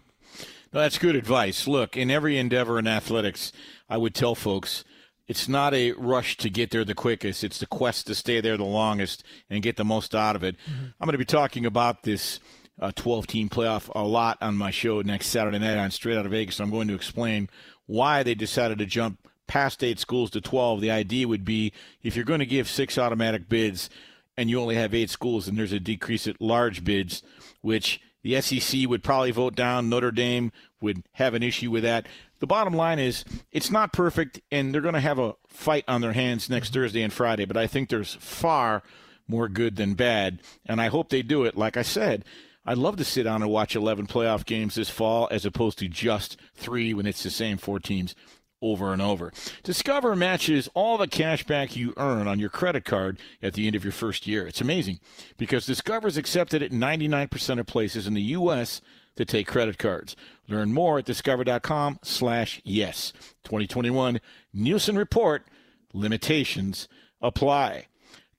[0.73, 1.67] No, that's good advice.
[1.67, 3.53] Look, in every endeavor in athletics,
[3.89, 4.85] I would tell folks
[5.27, 7.45] it's not a rush to get there the quickest.
[7.45, 10.57] It's the quest to stay there the longest and get the most out of it.
[10.57, 10.85] Mm-hmm.
[11.01, 12.41] I'm going to be talking about this
[12.81, 16.27] uh, 12 team playoff a lot on my show next Saturday night on Straight Out
[16.27, 16.61] of Vegas.
[16.61, 17.51] I'm going to explain
[17.87, 20.81] why they decided to jump past eight schools to 12.
[20.81, 23.91] The idea would be if you're going to give six automatic bids
[24.39, 27.25] and you only have eight schools, and there's a decrease at large bids,
[27.61, 29.89] which the SEC would probably vote down.
[29.89, 32.07] Notre Dame would have an issue with that.
[32.41, 36.01] The bottom line is it's not perfect, and they're going to have a fight on
[36.01, 36.81] their hands next mm-hmm.
[36.81, 38.83] Thursday and Friday, but I think there's far
[39.27, 41.57] more good than bad, and I hope they do it.
[41.57, 42.25] Like I said,
[42.65, 45.89] I'd love to sit down and watch 11 playoff games this fall as opposed to
[45.89, 48.15] just three when it's the same four teams
[48.61, 49.33] over and over.
[49.63, 53.77] Discover matches all the cash back you earn on your credit card at the end
[53.77, 54.47] of your first year.
[54.47, 55.01] It's amazing
[55.37, 58.81] because Discover is accepted at 99% of places in the U.S.
[59.17, 60.17] that take credit cards.
[60.49, 63.13] Learn more at discover.com slash yes.
[63.45, 64.21] 2021
[64.53, 65.45] Nielsen Report.
[65.93, 66.89] Limitations
[67.21, 67.87] apply.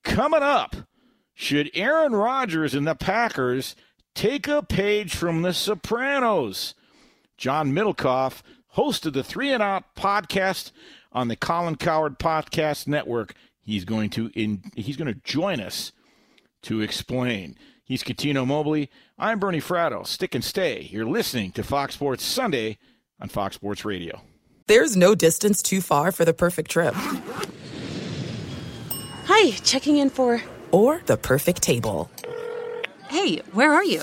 [0.02, 0.76] Coming up,
[1.34, 3.74] should Aaron Rodgers and the Packers
[4.14, 6.74] take a page from The Sopranos?
[7.36, 8.42] John Middlekauff
[8.76, 10.72] hosted the Three and Out podcast
[11.12, 13.34] on the Colin Cowherd Podcast Network.
[13.62, 15.92] He's going to in, he's going to join us
[16.62, 17.56] to explain.
[17.84, 18.90] He's Cuttino Mobley.
[19.18, 20.06] I'm Bernie Fratto.
[20.06, 20.88] Stick and stay.
[20.90, 22.78] You're listening to Fox Sports Sunday
[23.20, 24.22] on Fox Sports Radio.
[24.66, 26.94] There's no distance too far for the perfect trip.
[29.24, 30.40] Hi, checking in for.
[30.70, 32.08] Or the perfect table.
[33.08, 34.02] Hey, where are you?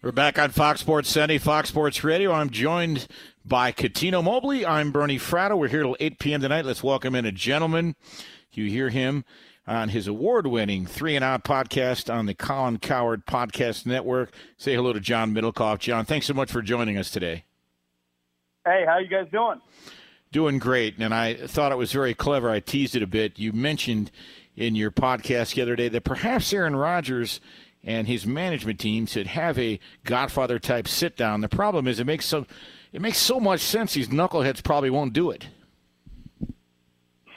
[0.00, 2.30] We're back on Fox Sports Sunday, Fox Sports Radio.
[2.30, 3.08] I'm joined
[3.44, 4.64] by Cuttino Mobley.
[4.64, 5.58] I'm Bernie Fratto.
[5.58, 6.40] We're here till 8 p.m.
[6.40, 6.64] tonight.
[6.64, 7.96] Let's welcome in a gentleman.
[8.52, 9.24] You hear him
[9.66, 14.32] on his award-winning Three and Out podcast on the Colin Cowherd Podcast Network.
[14.56, 15.80] Say hello to John Middlekauff.
[15.80, 17.42] John, thanks so much for joining us today.
[18.64, 19.60] Hey, how you guys doing?
[20.30, 20.94] Doing great.
[21.00, 22.50] And I thought it was very clever.
[22.50, 23.36] I teased it a bit.
[23.36, 24.12] You mentioned
[24.54, 27.40] in your podcast the other day that perhaps Aaron Rodgers–
[27.84, 31.40] and his management team should have a Godfather type sit down.
[31.40, 32.46] The problem is it makes so
[32.92, 35.48] it makes so much sense these knuckleheads probably won't do it.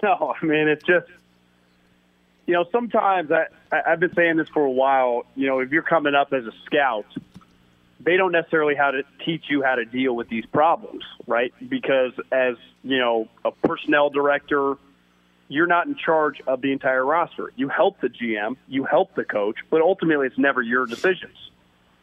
[0.03, 1.05] No, I mean it's just
[2.47, 5.27] you know sometimes I I've been saying this for a while.
[5.35, 7.05] You know if you're coming up as a scout,
[7.99, 11.53] they don't necessarily how to teach you how to deal with these problems, right?
[11.69, 14.75] Because as you know a personnel director
[15.51, 17.51] you're not in charge of the entire roster.
[17.57, 21.35] You help the GM, you help the coach, but ultimately it's never your decisions,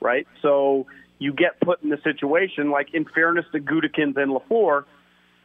[0.01, 0.29] right?
[0.43, 0.87] So
[1.19, 4.85] you get put in the situation, like in fairness to Gutekunst and LaFleur,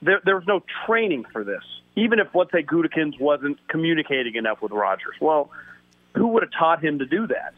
[0.01, 1.63] there, there was no training for this.
[1.95, 5.49] Even if, let's say, Gutekunst wasn't communicating enough with Rodgers, Well,
[6.13, 7.53] who would have taught him to do that?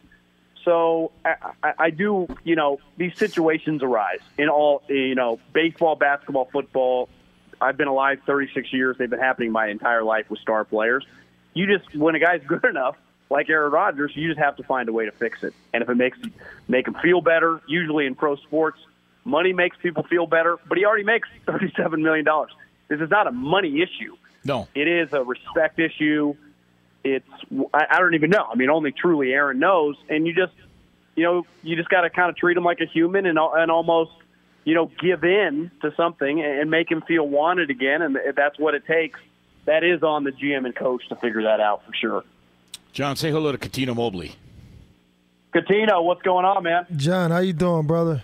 [0.63, 5.95] So I, I, I do, you know, these situations arise in all, you know, baseball,
[5.95, 7.09] basketball, football,
[7.61, 8.97] I've been alive 36 years.
[8.97, 11.05] They've been happening my entire life with star players.
[11.53, 12.97] You just when a guy's good enough,
[13.29, 15.53] like Aaron Rodgers, you just have to find a way to fix it.
[15.73, 16.17] And if it makes
[16.67, 18.79] make him feel better, usually in pro sports,
[19.23, 20.57] money makes people feel better.
[20.67, 22.51] But he already makes 37 million dollars.
[22.87, 24.15] This is not a money issue.
[24.43, 26.35] No, it is a respect issue.
[27.03, 27.27] It's
[27.73, 28.47] I, I don't even know.
[28.51, 29.95] I mean, only truly Aaron knows.
[30.09, 30.53] And you just
[31.15, 33.71] you know you just got to kind of treat him like a human and and
[33.71, 34.11] almost
[34.65, 38.01] you know, give in to something and make him feel wanted again.
[38.01, 39.19] And if that's what it takes,
[39.65, 42.23] that is on the GM and coach to figure that out for sure.
[42.91, 44.35] John, say hello to Cuttino Mobley.
[45.53, 46.85] Cuttino, what's going on, man?
[46.95, 48.23] John, how you doing, brother?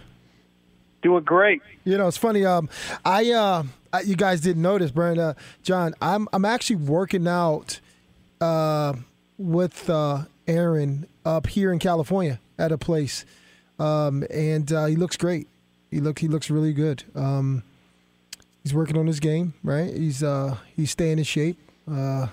[1.01, 1.61] Doing great.
[1.85, 2.45] You know, it's funny.
[2.45, 2.69] Um,
[3.05, 3.63] I, uh,
[3.93, 5.33] I, you guys didn't notice, Brenda, uh,
[5.63, 5.93] John.
[6.01, 7.79] I'm, I'm actually working out,
[8.39, 8.93] uh,
[9.37, 13.25] with uh, Aaron up here in California at a place,
[13.79, 15.47] um, and uh, he looks great.
[15.91, 17.03] He look he looks really good.
[17.13, 17.63] Um,
[18.63, 19.93] he's working on his game, right?
[19.93, 21.59] He's uh, he's staying in shape.
[21.89, 22.27] Uh,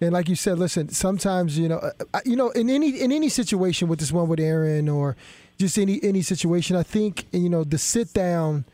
[0.00, 0.88] and like you said, listen.
[0.88, 4.40] Sometimes you know, uh, you know, in any in any situation with this one with
[4.40, 5.16] Aaron or
[5.58, 8.64] just any any situation, I think you know the sit down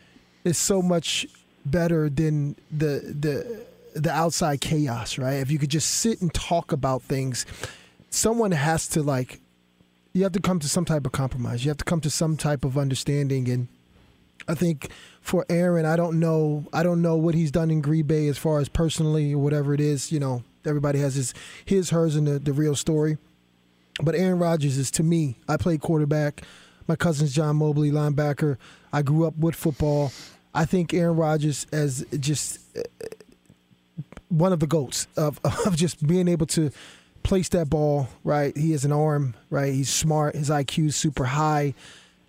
[0.44, 1.26] is so much
[1.66, 5.34] better than the the the outside chaos, right?
[5.34, 7.44] If you could just sit and talk about things,
[8.10, 9.40] someone has to like
[10.12, 11.64] you have to come to some type of compromise.
[11.64, 13.68] You have to come to some type of understanding and
[14.48, 14.90] I think
[15.20, 18.38] for Aaron, I don't know I don't know what he's done in Green Bay as
[18.38, 21.34] far as personally or whatever it is, you know, everybody has his
[21.64, 23.18] his hers and the, the real story.
[24.02, 26.42] But Aaron Rodgers is to me, I played quarterback.
[26.86, 28.56] My cousin's John Mobley, linebacker.
[28.92, 30.12] I grew up with football.
[30.54, 32.60] I think Aaron Rodgers as just
[34.28, 36.70] one of the goats of of just being able to
[37.22, 38.56] place that ball right.
[38.56, 39.72] He has an arm right.
[39.72, 40.34] He's smart.
[40.34, 41.74] His IQ is super high.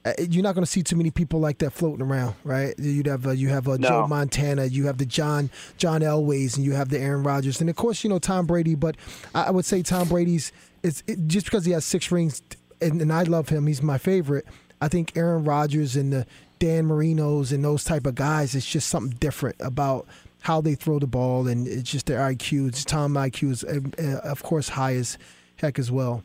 [0.06, 2.74] Uh, You're not going to see too many people like that floating around, right?
[2.78, 6.66] You'd have uh, you have uh, Joe Montana, you have the John John Elways, and
[6.66, 8.76] you have the Aaron Rodgers, and of course you know Tom Brady.
[8.76, 8.95] But
[9.36, 10.52] I, would say Tom Brady's
[10.84, 12.41] is it, just because he has six rings,
[12.82, 13.68] and, and I love him.
[13.68, 14.45] He's my favorite.
[14.82, 16.26] I think Aaron Rodgers and the
[16.60, 20.08] Dan Marinos and those type of guys, it's just something different about
[20.41, 22.70] how they throw the ball, and it's just their IQ.
[22.70, 25.18] It's Tom IQ is uh, of course high as
[25.58, 26.24] heck as well.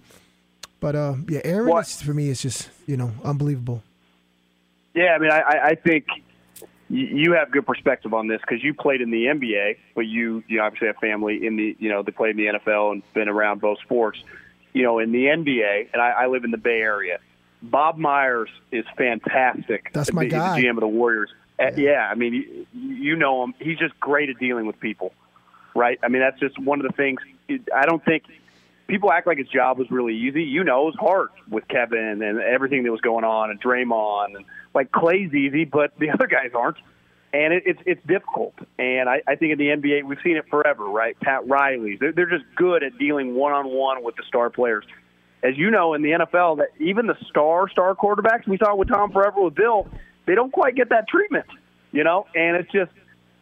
[0.84, 3.82] But uh, yeah, Aaron is, for me is just you know unbelievable.
[4.92, 6.04] Yeah, I mean, I, I- think
[6.90, 10.60] you have good perspective on this because you played in the NBA, but you you
[10.60, 13.62] obviously have family in the you know that played in the NFL and been around
[13.62, 14.18] both sports.
[14.74, 17.18] You know, in the NBA, and I, I live in the Bay Area.
[17.62, 19.90] Bob Myers is fantastic.
[19.94, 20.60] That's The- my he's guy.
[20.60, 21.30] the GM of the Warriors.
[21.58, 23.54] Uh, yeah, I mean, you, you know him.
[23.58, 25.14] He's just great at dealing with people,
[25.74, 25.98] right?
[26.02, 27.20] I mean, that's just one of the things.
[27.74, 28.24] I don't think
[28.86, 30.42] people act like his job was really easy.
[30.42, 34.36] You know, it was hard with Kevin and everything that was going on, and Draymond,
[34.36, 36.76] and like Clay's easy, but the other guys aren't.
[37.32, 38.54] And it, it's it's difficult.
[38.78, 41.18] And I, I think in the NBA, we've seen it forever, right?
[41.20, 44.84] Pat Riley's, they're, they're just good at dealing one on one with the star players.
[45.42, 48.88] As you know, in the NFL, that even the star star quarterbacks we saw with
[48.88, 49.88] Tom Forever with Bill,
[50.26, 51.46] they don't quite get that treatment,
[51.90, 52.26] you know.
[52.34, 52.92] And it's just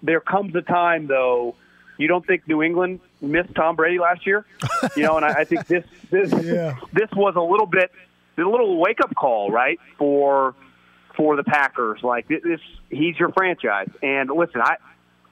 [0.03, 1.55] there comes a time though.
[1.99, 4.45] You don't think New England missed Tom Brady last year,
[4.97, 5.16] you know?
[5.16, 6.30] And I, I think this this
[6.93, 7.90] this was a little bit
[8.38, 9.78] a little wake up call, right?
[9.99, 10.55] For
[11.16, 13.90] for the Packers, like this, he's your franchise.
[14.03, 14.76] And listen, I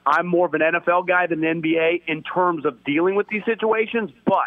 [0.05, 3.45] I'm more of an NFL guy than an NBA in terms of dealing with these
[3.45, 4.45] situations, but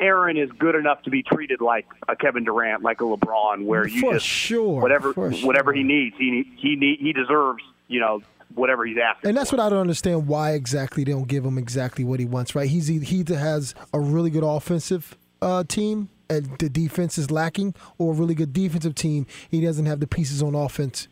[0.00, 3.86] Aaron is good enough to be treated like a Kevin Durant, like a LeBron, where
[3.86, 5.30] you For just sure, whatever sure.
[5.46, 8.22] whatever he needs, he he need, he deserves, you know,
[8.54, 9.28] whatever he's asking.
[9.28, 12.26] And that's what I don't understand why exactly they don't give him exactly what he
[12.26, 12.68] wants, right?
[12.68, 17.74] He's he either has a really good offensive uh, team and the defense is lacking,
[17.98, 19.26] or a really good defensive team.
[19.50, 21.08] He doesn't have the pieces on offense,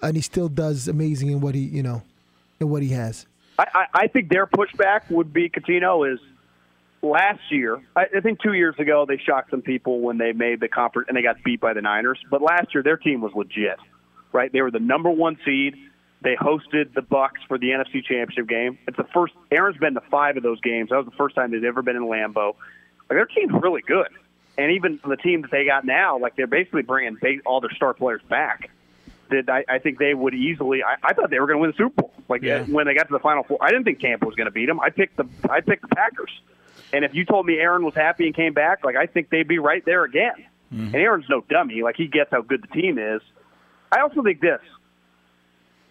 [0.00, 2.02] and he still does amazing in what he you know,
[2.60, 3.26] in what he has.
[3.58, 6.18] I, I, I think their pushback would be Cuttino is
[7.02, 7.80] last year.
[7.94, 11.08] I, I think two years ago they shocked some people when they made the conference
[11.08, 12.18] and they got beat by the Niners.
[12.30, 13.78] But last year their team was legit,
[14.32, 14.52] right?
[14.52, 15.76] They were the number one seed.
[16.24, 18.78] They hosted the Bucs for the NFC Championship game.
[18.88, 19.34] It's the first.
[19.52, 20.90] Aaron's been to five of those games.
[20.90, 22.54] That was the first time they'd ever been in Lambeau.
[23.08, 24.08] Like, their team's really good,
[24.58, 27.92] and even the team that they got now, like they're basically bringing all their star
[27.94, 28.70] players back
[29.30, 30.82] that I, I think they would easily.
[30.82, 32.12] I, I thought they were going to win the Super Bowl.
[32.28, 32.60] Like Yeah.
[32.60, 34.50] uh, when they got to the Final Four, I didn't think Tampa was going to
[34.50, 34.80] beat them.
[34.80, 36.30] I picked the I picked the Packers.
[36.92, 39.48] And if you told me Aaron was happy and came back, like I think they'd
[39.48, 40.46] be right there again.
[40.70, 41.82] And Aaron's no dummy.
[41.82, 43.20] Like he gets how good the team is.
[43.92, 44.60] I also think this.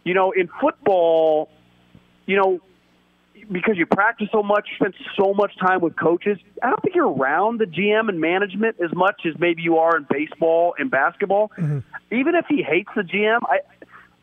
[0.04, 1.50] You know, in football,
[2.26, 2.60] you know,
[3.52, 6.38] because you practice so much, spend so much time with coaches.
[6.62, 9.98] I don't think you're around the GM and management as much as maybe you are
[9.98, 11.52] in baseball and basketball.
[11.58, 11.80] Mm-hmm.
[12.12, 13.60] Even if he hates the GM, I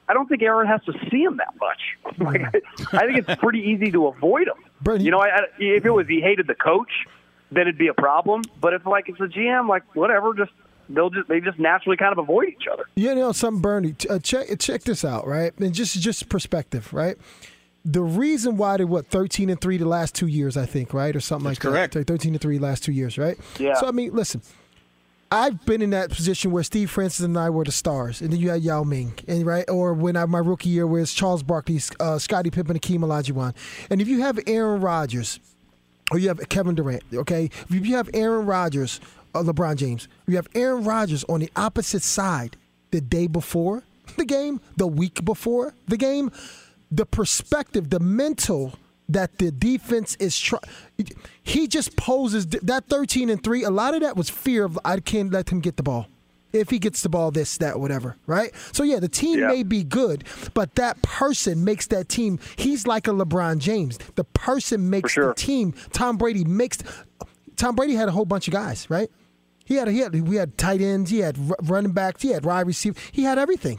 [0.09, 1.81] I don't think Aaron has to see him that much.
[2.19, 2.97] Like, mm-hmm.
[2.97, 5.01] I think it's pretty easy to avoid him.
[5.01, 6.91] you know, I, I, if it was he hated the coach,
[7.51, 8.43] then it'd be a problem.
[8.61, 10.51] But if like it's the GM, like whatever, just
[10.95, 12.85] they'll just they just naturally kind of avoid each other.
[12.95, 13.95] Yeah, you know, some Bernie.
[14.09, 15.57] Uh, check check this out, right?
[15.59, 17.17] And just just perspective, right?
[17.85, 21.15] The reason why they what thirteen and three the last two years, I think, right,
[21.15, 21.95] or something like correct.
[21.95, 22.07] that.
[22.07, 23.39] Thirteen and three last two years, right?
[23.59, 23.75] Yeah.
[23.75, 24.43] So I mean, listen,
[25.33, 28.41] I've been in that position where Steve Francis and I were the stars, and then
[28.41, 31.43] you had Yao Ming, and right, or when I my rookie year, where it's Charles
[31.43, 33.55] Barkley, uh, Scottie Pippen, Akeem Olajuwon,
[33.91, 35.39] and if you have Aaron Rodgers,
[36.11, 37.49] or you have Kevin Durant, okay?
[37.71, 39.01] If you have Aaron Rodgers,
[39.35, 42.57] uh, LeBron James, you have Aaron Rodgers on the opposite side
[42.91, 43.83] the day before
[44.17, 46.31] the game, the week before the game,
[46.91, 48.75] the perspective, the mental
[49.09, 50.63] that the defense is trying.
[51.43, 53.65] He just poses that 13 and 3.
[53.65, 56.07] A lot of that was fear of I can't let him get the ball.
[56.53, 58.51] If he gets the ball, this, that, whatever, right?
[58.73, 62.41] So, yeah, the team may be good, but that person makes that team.
[62.57, 63.99] He's like a LeBron James.
[64.17, 65.75] The person makes the team.
[65.93, 66.79] Tom Brady makes.
[67.55, 69.09] Tom Brady had a whole bunch of guys, right?
[69.71, 72.67] He had, he had, we had tight ends, he had running backs, he had wide
[72.67, 73.79] receivers, he had everything.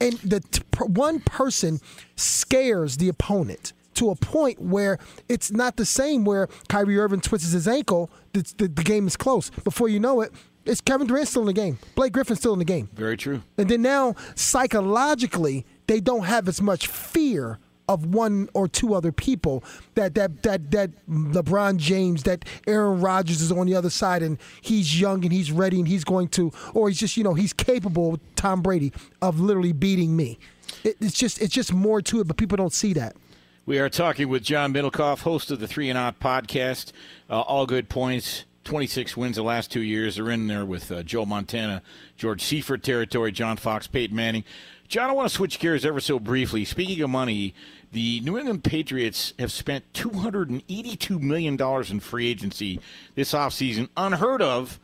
[0.00, 1.78] and the t- one person
[2.16, 7.52] scares the opponent to a point where it's not the same where Kyrie Irving twists
[7.52, 9.48] his ankle, the, the, the game is close.
[9.62, 10.32] Before you know it,
[10.64, 11.78] it's Kevin Durant still in the game.
[11.94, 12.88] Blake Griffin's still in the game.
[12.92, 13.42] Very true.
[13.56, 19.12] And then now, psychologically, they don't have as much fear of one or two other
[19.12, 19.62] people
[19.94, 24.38] that that that that LeBron James, that Aaron Rodgers is on the other side and
[24.60, 27.52] he's young and he's ready and he's going to, or he's just you know he's
[27.52, 28.92] capable, Tom Brady,
[29.22, 30.38] of literally beating me.
[30.84, 33.16] It, it's just it's just more to it, but people don't see that.
[33.66, 36.92] We are talking with John Middlekauff, host of the Three and Out podcast.
[37.28, 38.44] Uh, all good points.
[38.62, 40.16] 26 wins the last two years.
[40.16, 41.82] They're in there with uh, Joe Montana,
[42.16, 44.44] George Seifert territory, John Fox, Peyton Manning.
[44.88, 46.64] John, I want to switch gears ever so briefly.
[46.64, 47.54] Speaking of money,
[47.92, 51.60] the New England Patriots have spent $282 million
[51.90, 52.80] in free agency
[53.14, 53.88] this offseason.
[53.96, 54.78] Unheard of.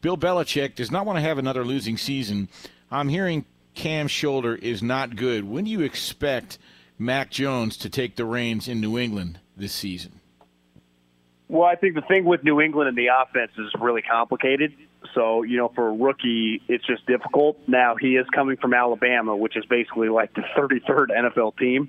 [0.00, 2.48] Bill Belichick does not want to have another losing season.
[2.90, 3.44] I'm hearing
[3.74, 5.44] Cam's shoulder is not good.
[5.44, 6.58] When do you expect
[6.98, 10.20] Mac Jones to take the reins in New England this season?
[11.48, 14.74] Well, I think the thing with New England and the offense is really complicated.
[15.14, 17.56] So, you know, for a rookie, it's just difficult.
[17.68, 21.88] Now, he is coming from Alabama, which is basically like the 33rd NFL team.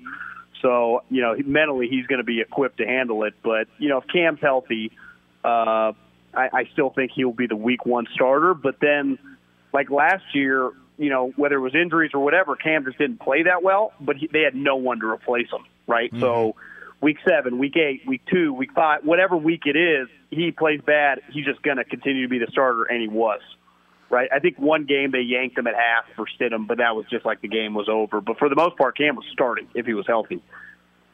[0.62, 3.34] So, you know, mentally he's going to be equipped to handle it.
[3.42, 4.92] But, you know, if Cam's healthy,
[5.44, 5.92] uh,
[6.34, 8.54] I, I still think he'll be the week one starter.
[8.54, 9.18] But then,
[9.72, 13.42] like last year, you know, whether it was injuries or whatever, Cam just didn't play
[13.42, 16.10] that well, but he, they had no one to replace him, right?
[16.10, 16.20] Mm-hmm.
[16.20, 16.56] So,
[17.00, 21.20] week seven, week eight, week two, week five, whatever week it is, he plays bad.
[21.32, 23.40] He's just going to continue to be the starter, and he was.
[24.08, 27.06] Right, I think one game they yanked him at half for Stidham, but that was
[27.10, 28.20] just like the game was over.
[28.20, 30.40] But for the most part, Cam was starting if he was healthy.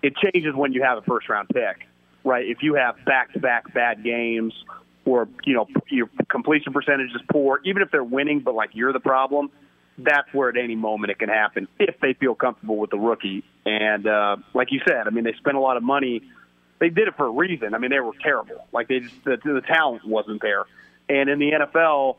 [0.02, 1.88] It changes when you have a first round pick,
[2.22, 2.44] right?
[2.46, 4.52] If you have back to back bad games,
[5.06, 8.92] or you know your completion percentage is poor, even if they're winning, but like you're
[8.92, 9.50] the problem,
[9.98, 13.44] that's where at any moment it can happen if they feel comfortable with the rookie.
[13.66, 16.23] And uh, like you said, I mean, they spent a lot of money.
[16.78, 17.74] They did it for a reason.
[17.74, 18.66] I mean, they were terrible.
[18.73, 20.64] Like they just the, the talent wasn't there.
[21.09, 22.16] And in the NFL,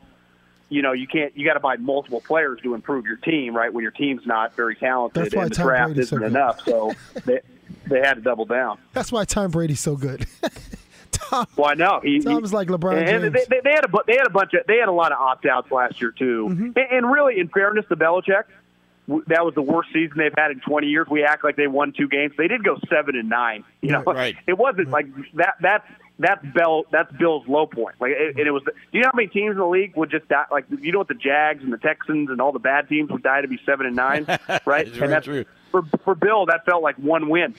[0.68, 1.36] you know, you can't.
[1.36, 3.72] You got to buy multiple players to improve your team, right?
[3.72, 6.26] When your team's not very talented That's why and the Tom draft Brady's isn't good.
[6.28, 6.92] enough, so
[7.24, 7.40] they
[7.86, 8.78] they had to double down.
[8.92, 10.26] That's why Tom Brady's so good.
[11.16, 13.32] Tom, Well, I know he, Tom's like LeBron and James.
[13.32, 15.18] They, they, they had a they had a bunch of they had a lot of
[15.18, 16.48] opt outs last year too.
[16.50, 16.64] Mm-hmm.
[16.76, 18.44] And, and really, in fairness to Belichick,
[19.26, 21.06] that was the worst season they've had in 20 years.
[21.10, 22.32] We act like they won two games.
[22.38, 23.64] They did go seven and nine.
[23.80, 24.36] You know, Right.
[24.46, 25.56] it wasn't like that.
[25.60, 25.86] That's
[26.18, 26.84] that's Bell.
[26.92, 27.96] That's Bill's low point.
[28.00, 28.62] Like, it, and it was.
[28.64, 30.44] Do you know how many teams in the league would just die?
[30.50, 33.22] Like, you know what the Jags and the Texans and all the bad teams would
[33.24, 34.24] die to be seven and nine,
[34.64, 34.86] right?
[34.86, 35.44] It's and that's true.
[35.70, 36.46] for for Bill.
[36.46, 37.54] That felt like one win.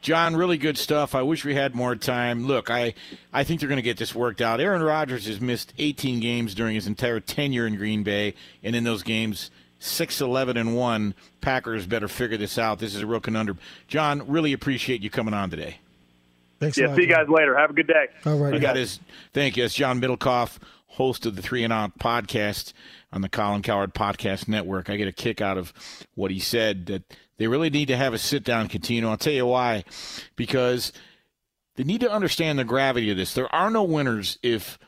[0.00, 1.14] John, really good stuff.
[1.14, 2.46] I wish we had more time.
[2.46, 2.94] Look, I,
[3.32, 4.60] I think they're going to get this worked out.
[4.60, 8.84] Aaron Rodgers has missed 18 games during his entire tenure in Green Bay, and in
[8.84, 9.50] those games,
[9.80, 11.14] 6 11 and 1.
[11.40, 12.78] Packers better figure this out.
[12.78, 13.58] This is a real conundrum.
[13.88, 15.78] John, really appreciate you coming on today.
[16.60, 16.86] Thanks a Yeah.
[16.88, 17.24] lot, See you John.
[17.26, 17.56] guys later.
[17.58, 18.06] Have a good day.
[18.26, 18.54] All right.
[18.54, 19.00] You got his
[19.32, 19.64] thank you.
[19.64, 22.72] It's John Middlekauff, host of the Three and Out podcast
[23.12, 24.90] on the Colin Cowherd Podcast Network.
[24.90, 25.72] I get a kick out of
[26.16, 27.02] what he said that
[27.38, 29.08] they really need to have a sit down continue.
[29.08, 29.84] I'll tell you why.
[30.36, 30.92] Because
[31.76, 33.34] they need to understand the gravity of this.
[33.34, 34.78] There are no winners if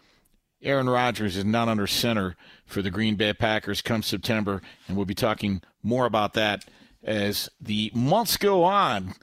[0.63, 2.37] Aaron Rodgers is not under center
[2.67, 6.67] for the Green Bay Packers come September, and we'll be talking more about that
[7.03, 9.15] as the months go on.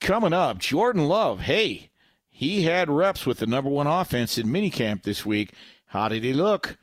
[0.00, 1.40] Coming up, Jordan Love.
[1.40, 1.90] Hey,
[2.28, 5.52] he had reps with the number one offense in minicamp this week.
[5.86, 6.76] How did he look?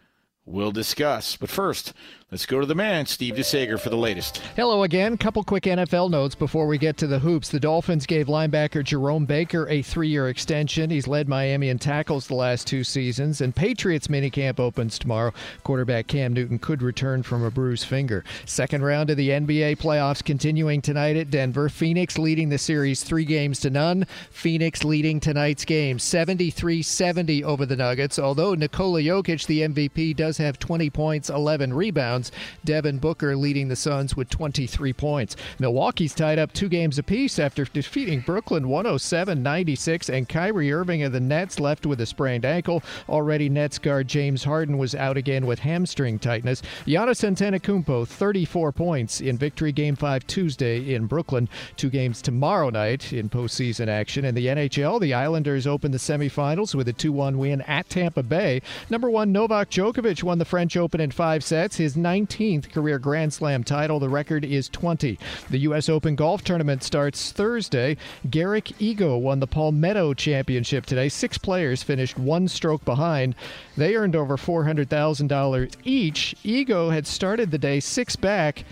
[0.45, 1.38] We'll discuss.
[1.38, 1.94] But first,
[2.32, 4.38] let's go to the man, Steve DeSager, for the latest.
[4.56, 5.18] Hello again.
[5.18, 7.49] Couple quick NFL notes before we get to the hoops.
[7.49, 10.90] The Dolphins gave linebacker Jerome Baker a three-year extension.
[10.90, 13.41] He's led Miami in tackles the last two seasons.
[13.41, 15.34] And Patriots minicamp opens tomorrow.
[15.64, 18.24] Quarterback Cam Newton could return from a bruised finger.
[18.45, 21.68] Second round of the NBA playoffs continuing tonight at Denver.
[21.68, 24.06] Phoenix leading the series three games to none.
[24.30, 28.18] Phoenix leading tonight's game 73-70 over the Nuggets.
[28.18, 32.20] Although Nikola Jokic, the MVP, does have 20 points, 11 rebounds.
[32.65, 35.35] Devin Booker leading the Suns with 23 points.
[35.57, 41.19] Milwaukee's tied up two games apiece after defeating Brooklyn 107-96, and Kyrie Irving of the
[41.19, 42.84] Nets left with a sprained ankle.
[43.10, 46.61] Already Nets guard James Harden was out again with hamstring tightness.
[46.85, 51.48] Giannis Antetokounmpo 34 points in victory game 5 Tuesday in Brooklyn.
[51.77, 54.26] Two games tomorrow night in postseason action.
[54.26, 58.61] In the NHL, the Islanders open the semifinals with a 2-1 win at Tampa Bay.
[58.89, 63.31] Number 1 Novak Djokovic won the French Open in 5 sets, his 19th career Grand
[63.31, 63.97] Slam title.
[63.97, 65.17] The record is 20.
[65.49, 67.95] The US Open golf tournament starts Thursday.
[68.29, 71.07] Garrick Higgo won the Palmetto Championship today.
[71.07, 73.33] Six players finished one stroke behind.
[73.77, 76.35] They earned over $400,000 each.
[76.43, 78.65] Higgo had started the day six back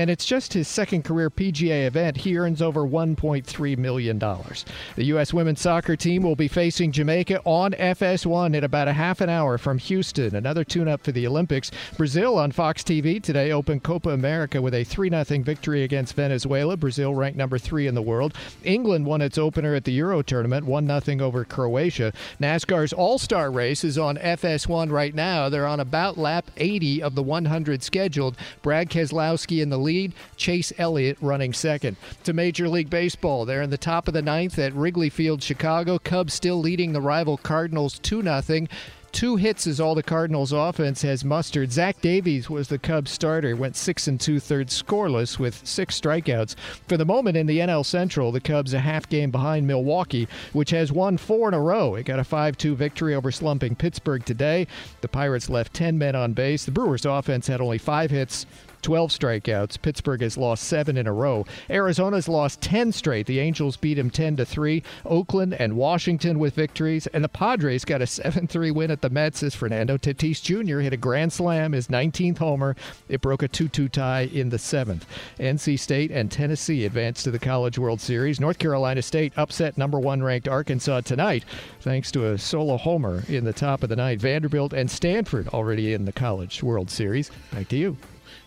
[0.00, 2.16] and it's just his second career PGA event.
[2.16, 4.18] He earns over $1.3 million.
[4.18, 5.34] The U.S.
[5.34, 9.58] women's soccer team will be facing Jamaica on FS1 in about a half an hour
[9.58, 10.34] from Houston.
[10.34, 11.70] Another tune up for the Olympics.
[11.98, 16.78] Brazil on Fox TV today opened Copa America with a 3 0 victory against Venezuela.
[16.78, 18.32] Brazil ranked number three in the world.
[18.64, 22.10] England won its opener at the Euro tournament, 1 0 over Croatia.
[22.40, 25.50] NASCAR's All Star race is on FS1 right now.
[25.50, 28.34] They're on about lap 80 of the 100 scheduled.
[28.62, 29.89] Brad Keselowski in the lead,
[30.36, 31.96] Chase Elliott running second.
[32.24, 35.98] To Major League Baseball, they're in the top of the ninth at Wrigley Field, Chicago.
[35.98, 38.66] Cubs still leading the rival Cardinals 2 0.
[39.12, 41.72] Two hits is all the Cardinals' offense has mustered.
[41.72, 46.54] Zach Davies was the Cubs starter, went six and two thirds scoreless with six strikeouts.
[46.86, 50.70] For the moment in the NL Central, the Cubs a half game behind Milwaukee, which
[50.70, 51.96] has won four in a row.
[51.96, 54.68] It got a 5 2 victory over slumping Pittsburgh today.
[55.00, 56.64] The Pirates left 10 men on base.
[56.64, 58.46] The Brewers' offense had only five hits,
[58.80, 59.80] 12 strikeouts.
[59.80, 61.46] Pittsburgh has lost seven in a row.
[61.68, 63.26] Arizona's lost 10 straight.
[63.26, 64.82] The Angels beat him 10 to 3.
[65.04, 67.06] Oakland and Washington with victories.
[67.08, 70.80] And the Padres got a 7 3 win at the Mets as Fernando Tatis Jr.
[70.80, 72.76] hit a grand slam, his 19th homer.
[73.08, 75.06] It broke a 2 2 tie in the seventh.
[75.38, 78.40] NC State and Tennessee advanced to the College World Series.
[78.40, 81.44] North Carolina State upset number one ranked Arkansas tonight
[81.80, 84.20] thanks to a solo homer in the top of the ninth.
[84.20, 87.30] Vanderbilt and Stanford already in the College World Series.
[87.52, 87.96] Back to you.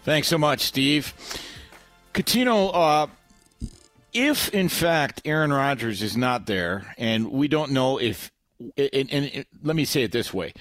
[0.04, 1.14] Thanks so much, Steve.
[2.14, 3.08] Cuttino, uh,
[4.12, 9.32] if in fact Aaron Rodgers is not there, and we don't know if, and, and,
[9.34, 10.54] and, let me say it this way.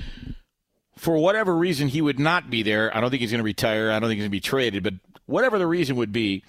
[0.97, 3.91] For whatever reason he would not be there, I don't think he's going to retire.
[3.91, 4.95] I don't think he's going to be traded, but
[5.27, 6.45] whatever the reason would be,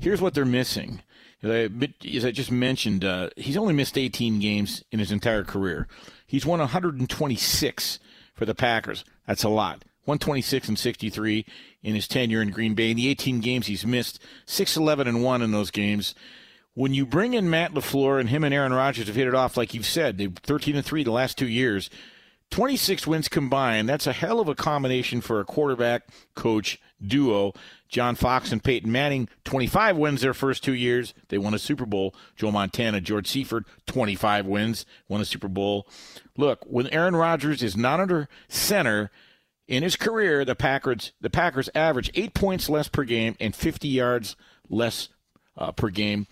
[0.00, 1.02] here's what they're missing.
[1.42, 5.86] As I just mentioned, uh, he's only missed 18 games in his entire career.
[6.26, 7.98] He's won 126
[8.34, 9.04] for the Packers.
[9.26, 9.84] That's a lot.
[10.08, 11.44] 126 and 63
[11.82, 12.90] in his tenure in Green Bay.
[12.90, 16.14] In the 18 games he's missed, 6 11 and 1 in those games.
[16.74, 19.56] When you bring in Matt LaFleur and him and Aaron Rodgers have hit it off,
[19.56, 21.90] like you've said, they've 13 and 3 the last two years.
[22.50, 23.88] 26 wins combined.
[23.88, 26.02] That's a hell of a combination for a quarterback
[26.34, 27.52] coach duo.
[27.88, 31.14] John Fox and Peyton Manning, 25 wins their first two years.
[31.28, 32.14] They won a Super Bowl.
[32.36, 35.86] Joe Montana, George Seifert, 25 wins, won a Super Bowl.
[36.36, 39.10] Look, when Aaron Rodgers is not under center,
[39.68, 43.86] in his career, the Packers the Packers average eight points less per game and 50
[43.86, 44.34] yards
[44.68, 45.10] less
[45.56, 46.26] uh, per game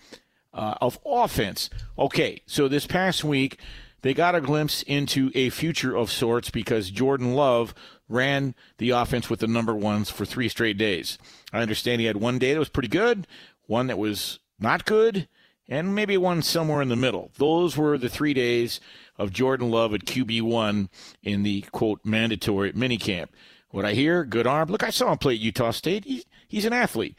[0.53, 1.69] uh, of offense.
[1.97, 3.59] Okay, so this past week
[4.01, 7.73] they got a glimpse into a future of sorts because Jordan Love
[8.09, 11.17] ran the offense with the number ones for three straight days.
[11.53, 13.27] I understand he had one day that was pretty good,
[13.65, 15.27] one that was not good,
[15.69, 17.31] and maybe one somewhere in the middle.
[17.37, 18.79] Those were the three days
[19.17, 20.89] of Jordan Love at QB1
[21.23, 23.27] in the quote mandatory minicamp.
[23.69, 24.69] What I hear, good arm.
[24.69, 26.05] Look, I saw him play at Utah State.
[26.05, 27.15] He's, he's an athlete.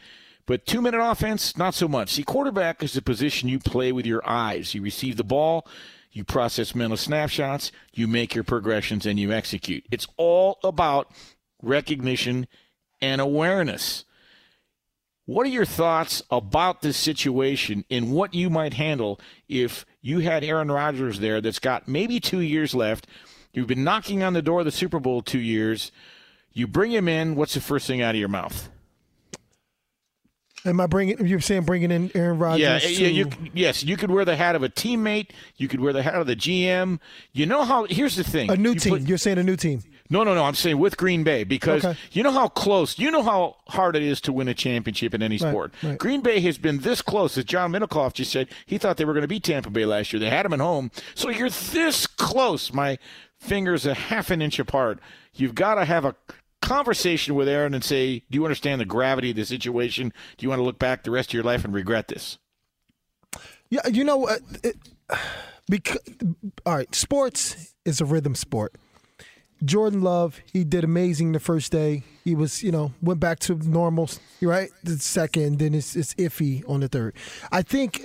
[0.46, 2.10] But two minute offense, not so much.
[2.10, 4.74] See, quarterback is the position you play with your eyes.
[4.74, 5.66] You receive the ball,
[6.10, 9.84] you process mental snapshots, you make your progressions, and you execute.
[9.90, 11.10] It's all about
[11.62, 12.46] recognition
[13.02, 14.06] and awareness.
[15.28, 20.42] What are your thoughts about this situation and what you might handle if you had
[20.42, 23.06] Aaron Rodgers there that's got maybe two years left?
[23.52, 25.92] You've been knocking on the door of the Super Bowl two years.
[26.54, 27.34] You bring him in.
[27.34, 28.70] What's the first thing out of your mouth?
[30.64, 31.26] Am I bringing?
[31.26, 32.60] You're saying bringing in Aaron Rodgers?
[32.60, 33.08] Yeah, to, yeah.
[33.08, 35.32] You, yes, you could wear the hat of a teammate.
[35.56, 37.00] You could wear the hat of the GM.
[37.34, 37.84] You know how?
[37.84, 38.50] Here's the thing.
[38.50, 38.92] A new you team.
[38.94, 39.82] put- you're saying a new team.
[40.10, 40.44] No, no, no.
[40.44, 41.98] I'm saying with Green Bay because Okay.
[42.12, 45.22] you know how close, you know how hard it is to win a championship in
[45.22, 45.74] any Right, sport.
[45.82, 45.98] right.
[45.98, 48.48] Green Bay has been this close, as John Middlekauff just said.
[48.66, 50.20] He thought they were going to beat Tampa Bay last year.
[50.20, 52.72] They had them at home, so you're this close.
[52.72, 52.98] My
[53.38, 54.98] fingers a half an inch apart.
[55.34, 56.16] You've got to have a
[56.62, 60.12] conversation with Aaron and say, "Do you understand the gravity of the situation?
[60.36, 62.38] Do you want to look back the rest of your life and regret this?"
[63.70, 64.40] Yeah, you know what?
[64.64, 64.76] It,
[65.68, 66.00] because,
[66.64, 68.74] all right, sports is a rhythm sport.
[69.64, 72.04] Jordan Love, he did amazing the first day.
[72.24, 74.08] He was, you know, went back to normal,
[74.40, 74.70] right?
[74.84, 77.14] The second, then it's, it's iffy on the third.
[77.50, 78.00] I think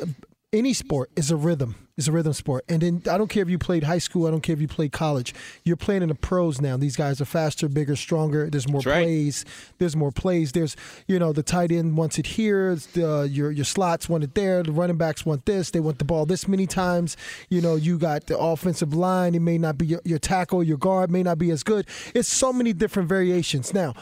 [0.51, 1.75] any sport is a rhythm.
[1.95, 2.65] It's a rhythm sport.
[2.67, 4.67] And then I don't care if you played high school, I don't care if you
[4.67, 5.31] played college.
[5.63, 6.75] You're playing in the pros now.
[6.75, 8.49] These guys are faster, bigger, stronger.
[8.49, 9.45] There's more plays.
[9.77, 10.53] There's more plays.
[10.53, 10.75] There's,
[11.07, 12.75] you know, the tight end wants it here.
[12.75, 14.63] The, uh, your your slots want it there.
[14.63, 15.69] The running backs want this.
[15.69, 17.15] They want the ball this many times.
[17.49, 19.35] You know, you got the offensive line.
[19.35, 21.85] It may not be your, your tackle, your guard may not be as good.
[22.15, 23.71] It's so many different variations.
[23.71, 23.93] Now,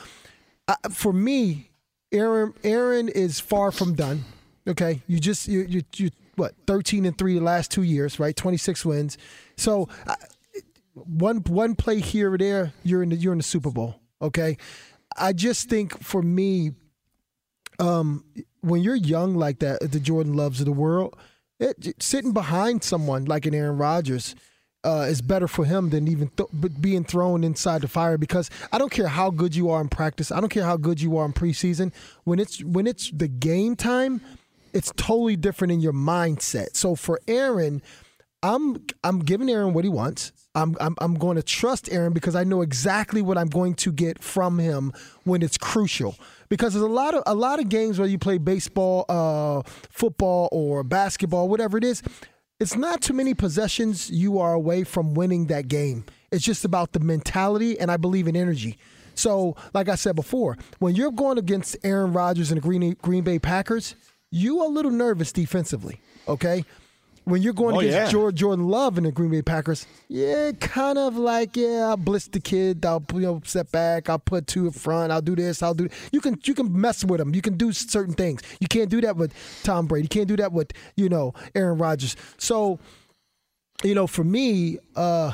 [0.65, 1.72] I, for me,
[2.13, 4.23] Aaron Aaron is far from done.
[4.65, 6.09] Okay, you just you you, you
[6.41, 8.35] what thirteen and three the last two years, right?
[8.35, 9.18] Twenty six wins.
[9.55, 10.15] So uh,
[10.93, 13.95] one one play here or there, you're in the, you're in the Super Bowl.
[14.22, 14.57] Okay,
[15.18, 16.72] I just think for me,
[17.80, 18.26] um,
[18.61, 21.15] when you're young like that, the Jordan Loves of the world,
[21.59, 24.35] it, sitting behind someone like an Aaron Rodgers
[24.84, 26.49] uh, is better for him than even th-
[26.80, 30.31] being thrown inside the fire because I don't care how good you are in practice.
[30.31, 31.93] I don't care how good you are in preseason.
[32.23, 34.22] When it's when it's the game time,
[34.73, 36.76] it's totally different in your mindset.
[36.76, 37.81] So for Aaron,
[38.43, 40.31] I'm I'm giving Aaron what he wants.
[40.56, 43.91] I'm, I'm I'm going to trust Aaron because I know exactly what I'm going to
[43.91, 44.91] get from him
[45.23, 46.15] when it's crucial.
[46.49, 50.49] Because there's a lot of a lot of games where you play baseball, uh, football,
[50.52, 52.02] or basketball, whatever it is.
[52.60, 56.06] It's not too many possessions you are away from winning that game.
[56.31, 58.77] It's just about the mentality, and I believe in energy.
[59.15, 63.23] So, like I said before, when you're going against Aaron Rodgers and the Green Green
[63.23, 63.95] Bay Packers,
[64.31, 65.99] you a little nervous defensively.
[66.27, 66.65] Okay,
[67.25, 68.09] when you're going oh, against yeah.
[68.09, 72.27] George Jordan Love in the Green Bay Packers, yeah, kind of like yeah, I'll blitz
[72.27, 75.61] the kid, I'll you know set back, I'll put two in front, I'll do this,
[75.61, 75.87] I'll do.
[76.11, 78.41] You can you can mess with him, you can do certain things.
[78.59, 79.33] You can't do that with
[79.63, 80.05] Tom Brady.
[80.05, 82.15] You can't do that with you know Aaron Rodgers.
[82.37, 82.79] So,
[83.83, 85.33] you know, for me, uh,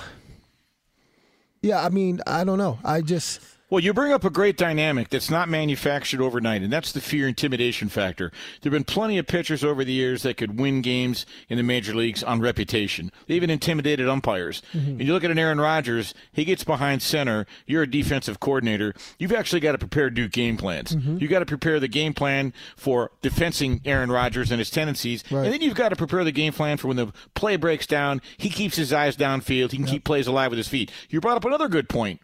[1.61, 2.79] yeah, I mean, I don't know.
[2.83, 3.39] I just
[3.69, 7.27] Well, you bring up a great dynamic that's not manufactured overnight, and that's the fear
[7.27, 8.31] intimidation factor.
[8.61, 11.63] There have been plenty of pitchers over the years that could win games in the
[11.63, 13.11] major leagues on reputation.
[13.27, 14.61] They even intimidated umpires.
[14.71, 14.91] Mm-hmm.
[14.91, 17.45] And you look at an Aaron Rodgers, he gets behind center.
[17.65, 18.93] You're a defensive coordinator.
[19.19, 20.95] You've actually got to prepare do game plans.
[20.95, 21.17] Mm-hmm.
[21.17, 25.25] you got to prepare the game plan for defending Aaron Rodgers and his tendencies.
[25.29, 25.43] Right.
[25.43, 28.21] And then you've got to prepare the game plan for when the play breaks down,
[28.37, 30.89] he keeps his eyes downfield, he can keep plays alive with his feet.
[31.09, 32.21] You brought up another good point.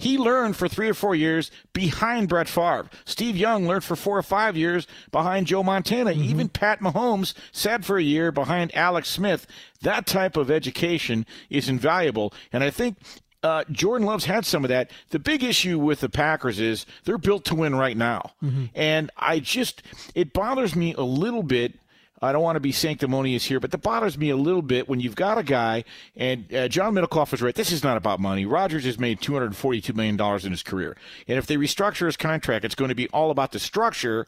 [0.00, 2.88] He learned for three or four years behind Brett Favre.
[3.04, 6.12] Steve Young learned for four or five years behind Joe Montana.
[6.12, 9.46] Even Pat Mahomes sat for a year behind Alex Smith.
[9.82, 12.32] That type of education is invaluable.
[12.50, 12.96] And I think
[13.42, 14.90] uh, Jordan Love's had some of that.
[15.10, 18.32] The big issue with the Packers is they're built to win right now.
[18.74, 19.82] And I just,
[20.14, 21.74] it bothers me a little bit.
[22.22, 25.00] I don't want to be sanctimonious here, but that bothers me a little bit when
[25.00, 25.84] you've got a guy,
[26.14, 27.54] and uh, John Middlekauff was right.
[27.54, 28.44] This is not about money.
[28.44, 30.96] Rodgers has made $242 million in his career.
[31.26, 34.26] And if they restructure his contract, it's going to be all about the structure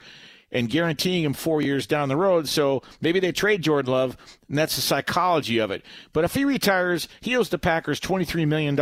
[0.51, 2.48] and guaranteeing him four years down the road.
[2.48, 4.16] So maybe they trade Jordan Love,
[4.48, 5.85] and that's the psychology of it.
[6.12, 8.78] But if he retires, he owes the Packers $23 million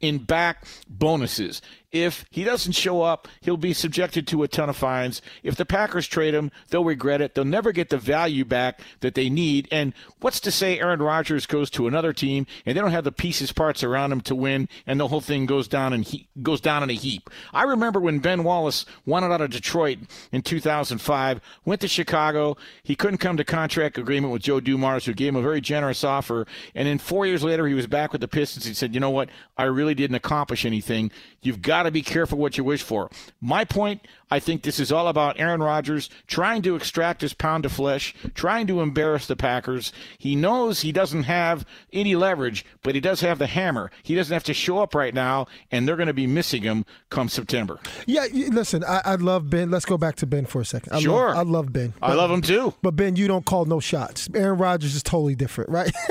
[0.00, 1.62] in back bonuses.
[1.92, 5.20] If he doesn't show up, he'll be subjected to a ton of fines.
[5.42, 7.34] If the Packers trade him, they'll regret it.
[7.34, 9.66] They'll never get the value back that they need.
[9.72, 13.12] And what's to say Aaron Rodgers goes to another team and they don't have the
[13.12, 16.60] pieces parts around him to win, and the whole thing goes down and he goes
[16.60, 17.28] down in a heap.
[17.52, 19.98] I remember when Ben Wallace wanted out of Detroit
[20.30, 22.56] in 2005, went to Chicago.
[22.82, 26.04] He couldn't come to contract agreement with Joe Dumars, who gave him a very generous
[26.04, 26.46] offer.
[26.74, 28.66] And then four years later, he was back with the Pistons.
[28.66, 29.28] He said, "You know what?
[29.56, 31.10] I really didn't accomplish anything.
[31.42, 34.06] You've got to be careful what you wish for." My point.
[34.30, 38.14] I think this is all about Aaron Rodgers trying to extract his pound of flesh,
[38.34, 39.92] trying to embarrass the Packers.
[40.18, 43.90] He knows he doesn't have any leverage, but he does have the hammer.
[44.02, 46.84] He doesn't have to show up right now, and they're going to be missing him
[47.10, 47.80] come September.
[48.06, 49.70] Yeah, listen, I, I love Ben.
[49.70, 50.92] Let's go back to Ben for a second.
[50.92, 51.28] I Sure.
[51.28, 51.94] love, I love Ben.
[52.02, 52.74] I love him too.
[52.82, 54.28] But Ben, you don't call no shots.
[54.34, 55.92] Aaron Rodgers is totally different, right?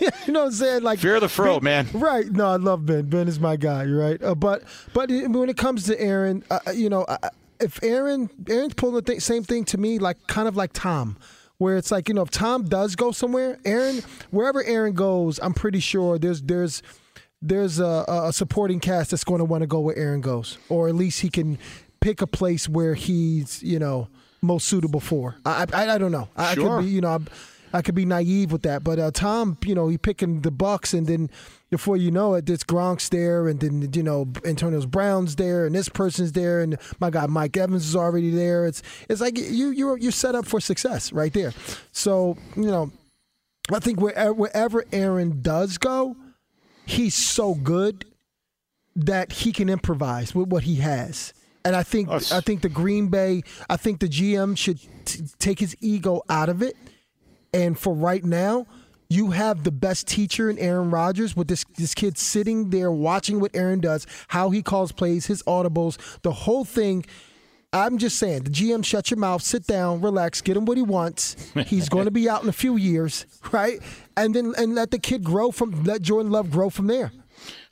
[0.00, 0.82] you know what I'm saying?
[0.82, 1.88] Like Fear the fro, man.
[1.92, 2.26] Right.
[2.30, 3.06] No, I love Ben.
[3.08, 3.84] Ben is my guy.
[3.84, 4.22] Right.
[4.22, 4.62] Uh, but
[4.92, 9.02] but when it comes to Aaron, uh, you know, I- if Aaron Aaron's pulling the
[9.02, 11.16] th- same thing to me, like kind of like Tom,
[11.58, 15.54] where it's like you know, if Tom does go somewhere, Aaron, wherever Aaron goes, I'm
[15.54, 16.82] pretty sure there's there's
[17.40, 20.88] there's a, a supporting cast that's going to want to go where Aaron goes, or
[20.88, 21.58] at least he can
[22.00, 24.08] pick a place where he's you know
[24.42, 25.36] most suitable for.
[25.46, 26.28] I I, I don't know.
[26.36, 26.76] I, I Sure.
[26.78, 27.08] could be you know.
[27.14, 27.26] I'm,
[27.72, 30.96] I could be naive with that, but uh, Tom, you know, he picking the Bucs,
[30.96, 31.28] and then
[31.70, 35.74] before you know it, this Gronk's there, and then you know Antonio Brown's there, and
[35.74, 38.66] this person's there, and my guy Mike Evans is already there.
[38.66, 41.52] It's it's like you you're you're set up for success right there.
[41.92, 42.92] So you know,
[43.72, 46.16] I think wherever, wherever Aaron does go,
[46.86, 48.04] he's so good
[48.94, 51.34] that he can improvise with what he has.
[51.64, 55.58] And I think I think the Green Bay, I think the GM should t- take
[55.58, 56.76] his ego out of it.
[57.52, 58.66] And for right now,
[59.08, 63.40] you have the best teacher in Aaron Rodgers with this this kid sitting there watching
[63.40, 67.04] what Aaron does, how he calls plays, his audibles, the whole thing.
[67.72, 70.82] I'm just saying, the GM, shut your mouth, sit down, relax, get him what he
[70.82, 71.36] wants.
[71.66, 73.80] He's going to be out in a few years, right?
[74.16, 77.12] And then and let the kid grow from let Jordan Love grow from there.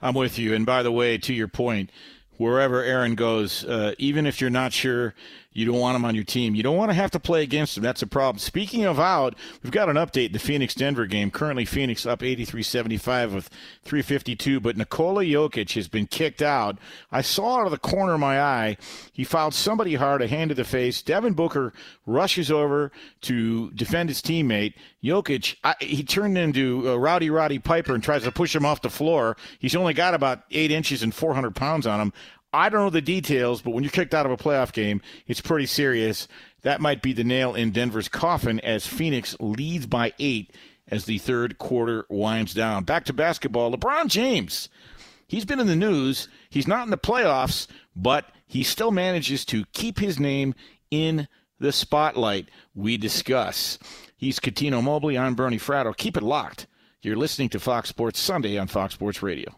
[0.02, 0.54] I'm with you.
[0.54, 1.90] And by the way, to your point,
[2.36, 5.14] wherever Aaron goes, uh, even if you're not sure
[5.54, 6.56] You don't want him on your team.
[6.56, 7.84] You don't want to have to play against him.
[7.84, 8.40] That's a problem.
[8.40, 11.30] Speaking of out, we've got an update the Phoenix Denver game.
[11.30, 13.48] Currently, Phoenix up 83 75 with
[13.84, 16.76] 352, but Nikola Jokic has been kicked out.
[17.12, 18.76] I saw out of the corner of my eye,
[19.12, 21.00] he fouled somebody hard, a hand to the face.
[21.02, 21.72] Devin Booker
[22.04, 22.90] rushes over
[23.22, 24.74] to defend his teammate.
[25.04, 28.82] Jokic, I, he turned into a rowdy Roddy Piper and tries to push him off
[28.82, 29.36] the floor.
[29.58, 32.12] He's only got about eight inches and 400 pounds on him.
[32.54, 35.40] I don't know the details, but when you're kicked out of a playoff game, it's
[35.40, 36.28] pretty serious.
[36.62, 40.54] That might be the nail in Denver's coffin as Phoenix leads by eight
[40.88, 42.84] as the third quarter winds down.
[42.84, 43.72] Back to basketball.
[43.72, 44.68] LeBron James,
[45.26, 46.28] he's been in the news.
[46.48, 47.66] He's not in the playoffs,
[47.96, 50.54] but he still manages to keep his name
[50.92, 51.26] in
[51.58, 52.50] the spotlight.
[52.72, 53.80] We discuss.
[54.16, 55.18] He's Cuttino Mobley.
[55.18, 55.96] I'm Bernie Fratto.
[55.96, 56.68] Keep it locked.
[57.02, 59.54] You're listening to Fox Sports Sunday on Fox Sports Radio.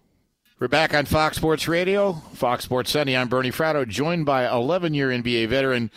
[0.59, 3.15] We're back on Fox Sports Radio, Fox Sports Sunday.
[3.15, 5.91] I'm Bernie Fratto, joined by 11 year NBA veteran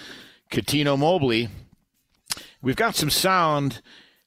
[0.52, 1.48] Cuttino Mobley.
[2.62, 3.82] We've got some sound.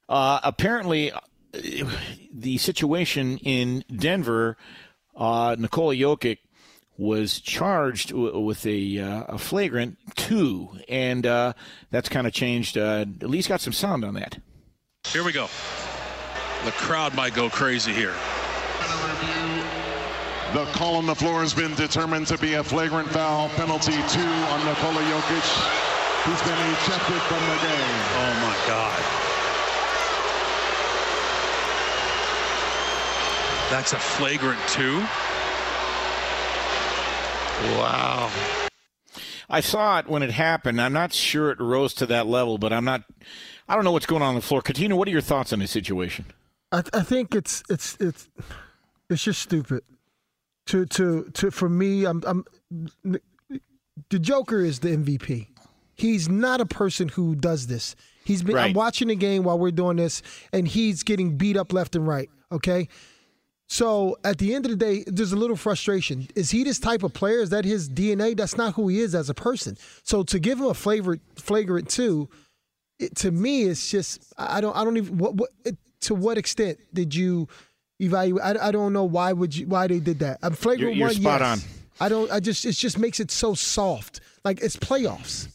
[0.09, 1.13] Uh, apparently,
[1.53, 4.57] the situation in Denver,
[5.15, 6.39] uh, Nikola Jokic
[6.97, 11.53] was charged w- with a, uh, a, flagrant two, and uh,
[11.91, 12.79] that's kind of changed.
[12.79, 14.39] Uh, at least got some sound on that.
[15.09, 15.51] Here we go.
[16.65, 18.15] The crowd might go crazy here.
[20.53, 24.21] The call on the floor has been determined to be a flagrant foul penalty two
[24.21, 25.49] on Nikola Jokic.
[26.27, 27.97] He's been ejected from the game.
[28.21, 29.03] Oh my God.
[33.71, 34.99] That's a flagrant two?
[37.79, 38.31] Wow.
[39.49, 40.83] I saw it when it happened.
[40.83, 43.05] I'm not sure it rose to that level, but I'm not.
[43.71, 44.61] I don't know what's going on on the floor.
[44.61, 46.27] Cuttino, what are your thoughts on this situation?
[46.71, 48.29] I, I think it's it's it's
[49.09, 49.83] it's just stupid
[50.67, 52.45] to to to for me, I'm I'm
[54.11, 55.49] the Joker is the MVP.
[55.95, 57.97] He's not a person who does this.
[58.25, 58.57] He's been.
[58.57, 58.71] Right.
[58.71, 60.23] I'm watching the game while we're doing this,
[60.53, 62.31] and he's getting beat up left and right.
[62.51, 62.89] Okay.
[63.69, 66.29] So at the end of the day, there's a little frustration.
[66.35, 67.39] Is he this type of player?
[67.41, 68.37] Is that his DNA?
[68.37, 69.79] That's not who he is as a person.
[70.03, 72.29] So to give him a flavor, flagrant two,
[72.99, 75.51] it, to me, it's just I don't I don't even what, what
[76.03, 77.49] to what extent did you
[78.03, 78.45] evaluate.
[78.45, 80.39] I, I don't know why would you why they did that.
[80.43, 81.39] I'm flagrant you're, you're one.
[81.39, 81.65] Spot yes.
[81.65, 81.71] on.
[82.01, 82.31] I don't.
[82.31, 84.21] I just it just makes it so soft.
[84.45, 85.49] Like it's playoffs.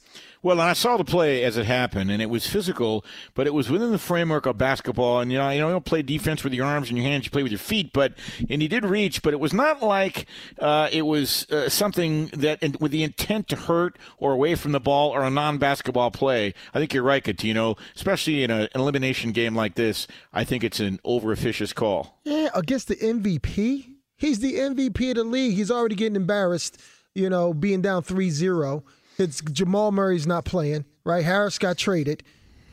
[0.44, 3.04] Well, I saw the play as it happened, and it was physical,
[3.34, 5.20] but it was within the framework of basketball.
[5.20, 7.26] And you know, you know, you don't play defense with your arms and your hands;
[7.26, 7.92] you play with your feet.
[7.92, 8.14] But
[8.50, 10.28] and he did reach, but it was not like
[10.60, 14.80] uh, it was uh, something that with the intent to hurt or away from the
[14.80, 16.54] ball or a non-basketball play.
[16.74, 17.78] I think you're right, Cuttino.
[17.96, 22.20] Especially in a, an elimination game like this, I think it's an over-officious call.
[22.24, 25.56] Yeah, against the MVP, he's the MVP of the league.
[25.56, 26.80] He's already getting embarrassed.
[27.16, 28.84] You know, being down 3-0
[29.18, 31.24] it's Jamal Murray's not playing, right?
[31.24, 32.24] Harris got traded.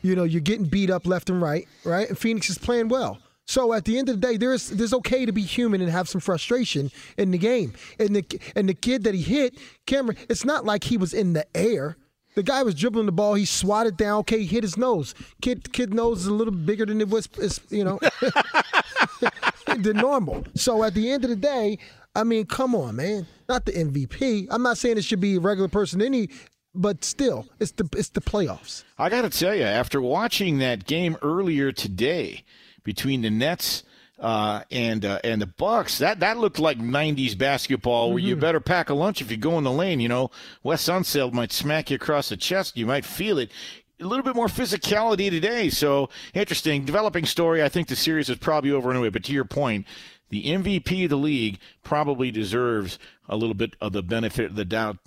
[0.01, 2.07] You know, you're getting beat up left and right, right?
[2.07, 3.19] And Phoenix is playing well.
[3.47, 6.09] So at the end of the day, there's there's okay to be human and have
[6.09, 7.73] some frustration in the game.
[7.99, 11.33] And the and the kid that he hit, Cameron, it's not like he was in
[11.33, 11.97] the air.
[12.35, 13.35] The guy was dribbling the ball.
[13.35, 14.19] He swatted down.
[14.19, 15.15] Okay, he hit his nose.
[15.41, 17.29] Kid, kid nose is a little bigger than it was.
[17.69, 17.99] You know,
[19.77, 20.45] than normal.
[20.55, 21.77] So at the end of the day,
[22.15, 23.27] I mean, come on, man.
[23.49, 24.47] Not the MVP.
[24.49, 26.29] I'm not saying it should be a regular person any
[26.75, 28.83] but still, it's the it's the playoffs.
[28.97, 32.43] I got to tell you, after watching that game earlier today
[32.83, 33.83] between the Nets
[34.19, 38.27] uh, and uh, and the Bucks, that that looked like '90s basketball, where mm-hmm.
[38.27, 39.99] you better pack a lunch if you go in the lane.
[39.99, 40.31] You know,
[40.63, 42.77] Wes Unseld might smack you across the chest.
[42.77, 43.51] You might feel it.
[44.01, 46.83] A little bit more physicality today, so interesting.
[46.83, 47.63] Developing story.
[47.63, 49.09] I think the series is probably over anyway.
[49.09, 49.85] But to your point,
[50.29, 52.99] the MVP of the league probably deserves
[53.29, 54.97] a little bit of the benefit of the doubt.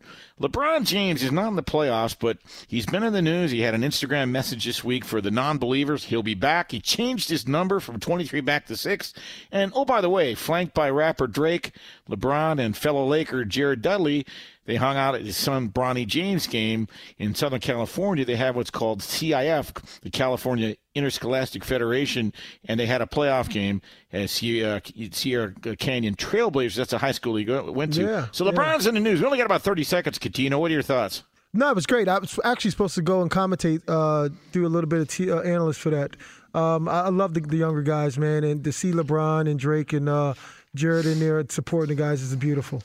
[0.41, 3.51] LeBron James is not in the playoffs, but he's been in the news.
[3.51, 6.05] He had an Instagram message this week for the non believers.
[6.05, 6.71] He'll be back.
[6.71, 9.15] He changed his number from 23 back to 6.
[9.53, 11.73] And oh, by the way, flanked by rapper Drake,
[12.09, 14.25] LeBron, and fellow Laker Jared Dudley,
[14.69, 18.27] they hung out at his son Bronny James game in Southern California.
[18.27, 19.73] They have what's called CIF,
[20.03, 22.35] the California Interscholastic Federation,
[22.67, 23.81] and they had a playoff game
[24.13, 26.75] at Sierra, Sierra Canyon Trailblazers.
[26.75, 28.03] That's a high school he went to.
[28.03, 28.91] Yeah, so LeBron's yeah.
[28.91, 29.21] in the news.
[29.21, 30.61] We only got about 30 seconds, Cuttino.
[30.61, 31.23] What are your thoughts?
[31.55, 32.07] No, it was great.
[32.07, 35.31] I was actually supposed to go and commentate, uh, do a little bit of t-
[35.31, 36.15] uh, analyst for that.
[36.53, 39.95] Um, I, I, love the, the, younger guys, man, and to see LeBron and Drake
[39.95, 40.35] and uh,
[40.75, 42.83] Jared in there supporting the guys is beautiful.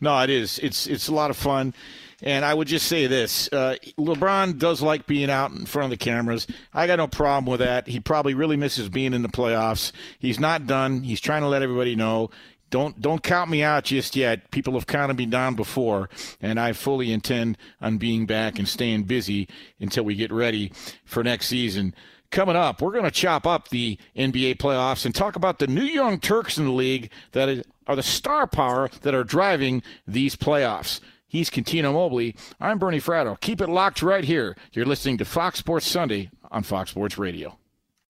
[0.00, 0.58] No, it is.
[0.58, 1.74] It's it's a lot of fun.
[2.22, 5.90] And I would just say this uh, LeBron does like being out in front of
[5.90, 6.46] the cameras.
[6.72, 7.86] I got no problem with that.
[7.86, 9.92] He probably really misses being in the playoffs.
[10.18, 11.02] He's not done.
[11.02, 12.30] He's trying to let everybody know.
[12.70, 14.50] don't don't count me out just yet.
[14.50, 16.08] People have counted me down before,
[16.40, 20.72] and I fully intend on being back and staying busy until we get ready
[21.04, 21.94] for next season.
[22.30, 25.84] Coming up, we're going to chop up the NBA playoffs and talk about the new
[25.84, 31.00] young Turks in the league that are the star power that are driving these playoffs.
[31.26, 32.36] He's Cuttino Mobley.
[32.60, 33.38] I'm Bernie Fratto.
[33.40, 34.56] Keep it locked right here.
[34.72, 37.58] You're listening to Fox Sports Sunday on Fox Sports Radio.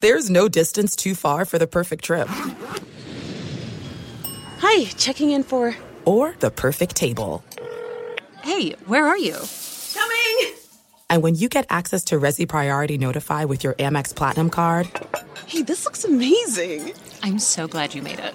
[0.00, 2.28] There's no distance too far for the perfect trip.
[4.58, 5.74] Hi, checking in for.
[6.04, 7.42] Or the perfect table.
[8.42, 9.38] Hey, where are you?
[9.94, 10.54] Coming!
[11.08, 14.86] And when you get access to Resy Priority Notify with your Amex Platinum card.
[15.46, 16.92] Hey, this looks amazing!
[17.22, 18.34] I'm so glad you made it.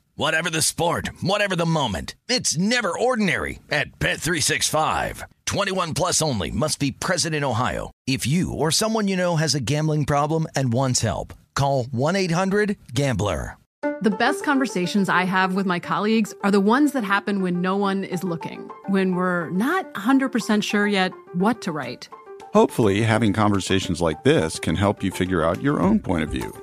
[0.21, 2.13] Whatever the sport, whatever the moment.
[2.29, 5.23] It's never ordinary at Bet365.
[5.47, 7.89] 21 plus only must be present in Ohio.
[8.05, 13.57] If you or someone you know has a gambling problem and wants help, call 1-800-GAMBLER.
[14.01, 17.75] The best conversations I have with my colleagues are the ones that happen when no
[17.75, 22.09] one is looking, when we're not 100% sure yet what to write.
[22.53, 26.53] Hopefully, having conversations like this can help you figure out your own point of view.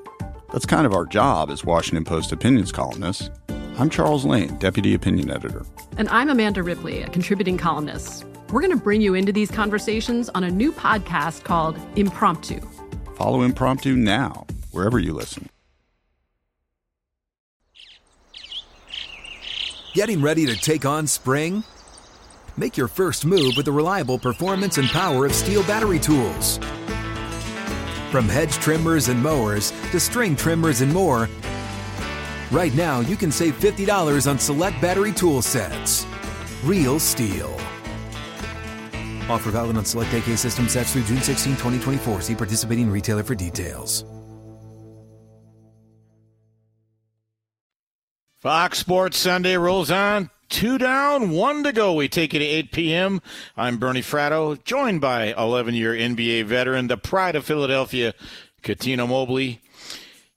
[0.53, 3.31] That's kind of our job as Washington Post opinions columnists.
[3.79, 5.65] I'm Charles Lane, Deputy Opinion Editor.
[5.99, 8.25] And I'm Amanda Ripley, a contributing columnist.
[8.51, 12.61] We're going to bring you into these conversations on a new podcast called Impromptu.
[13.15, 15.49] Follow Impromptu now, wherever you listen.
[19.95, 21.63] Getting ready to take on spring?
[22.57, 26.59] Make your first move with the reliable performance and power of STIHL battery tools.
[28.11, 31.29] From hedge trimmers and mowers to string trimmers and more,
[32.51, 36.07] right now you can save $50 on select battery tool sets.
[36.65, 37.53] Real STIHL.
[39.29, 42.23] Offer valid on select AK system sets through June 16, 2024.
[42.23, 44.05] See participating retailer for details.
[48.41, 50.31] Fox Sports Sunday rolls on.
[50.49, 51.93] Two down, one to go.
[51.93, 53.21] We take it to 8 p.m.
[53.57, 58.15] I'm Bernie Fratto, joined by 11 year NBA veteran, the pride of Philadelphia,
[58.63, 59.61] Cuttino Mobley.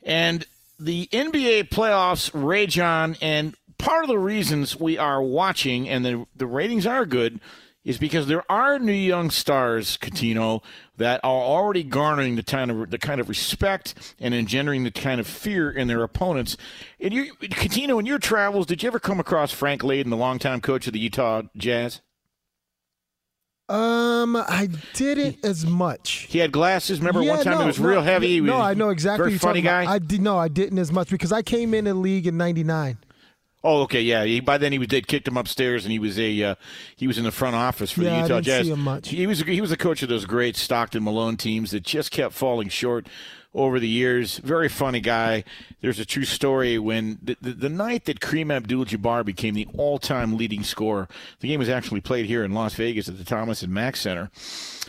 [0.03, 0.45] And
[0.81, 6.25] the NBA playoffs rage on, and part of the reasons we are watching and the,
[6.35, 7.39] the ratings are good
[7.83, 10.63] is because there are new young stars, Cuttino,
[10.97, 15.19] that are already garnering the kind of the kind of respect and engendering the kind
[15.19, 16.57] of fear in their opponents.
[16.99, 20.61] And you, Cuttino, in your travels, did you ever come across Frank Layden, the longtime
[20.61, 22.01] coach of the Utah Jazz?
[23.71, 26.27] Um, I didn't as much.
[26.29, 26.99] He had glasses.
[26.99, 28.27] Remember Yeah, one time no, he was no, real heavy.
[28.27, 29.27] He no, was I know exactly.
[29.29, 29.83] Very funny guy.
[29.83, 29.93] about.
[29.93, 32.97] I did no, I didn't as much because I came in the league in '99.
[33.63, 34.23] Oh, okay, yeah.
[34.23, 36.55] He, by then he was they kicked him upstairs, and he was a uh,
[36.95, 38.65] he was in the front office for Yeah, the I Utah didn't Jazz.
[38.65, 39.09] see him much.
[39.09, 42.33] He was he was the coach of those great Stockton Malone teams that just kept
[42.33, 43.07] falling short
[43.53, 44.37] over the years.
[44.37, 45.43] Very funny guy.
[45.81, 50.37] There's a true story when the, the, the night that Kareem Abdul-Jabbar became the all-time
[50.37, 51.07] leading scorer.
[51.39, 54.31] The game was actually played here in Las Vegas at the Thomas and Mack Center.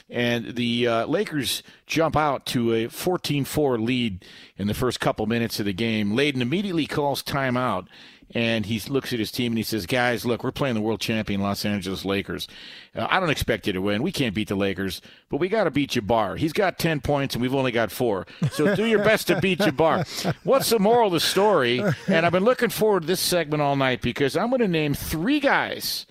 [0.08, 4.24] And the uh, Lakers jump out to a 14 4 lead
[4.56, 6.12] in the first couple minutes of the game.
[6.12, 7.86] Layden immediately calls timeout
[8.34, 11.00] and he looks at his team and he says, "Guys, look, we're playing the world
[11.00, 12.48] champion Los Angeles Lakers.
[12.94, 14.02] Uh, I don't expect you to win.
[14.02, 16.38] We can't beat the Lakers, but we got to beat Jabbar.
[16.38, 18.26] He's got ten points and we've only got four.
[18.52, 20.34] So do your best to beat Jabbar.
[20.44, 21.82] What's the moral of the story?
[22.08, 24.94] And I've been looking forward to this segment all night because I'm going to name
[24.94, 26.06] three guys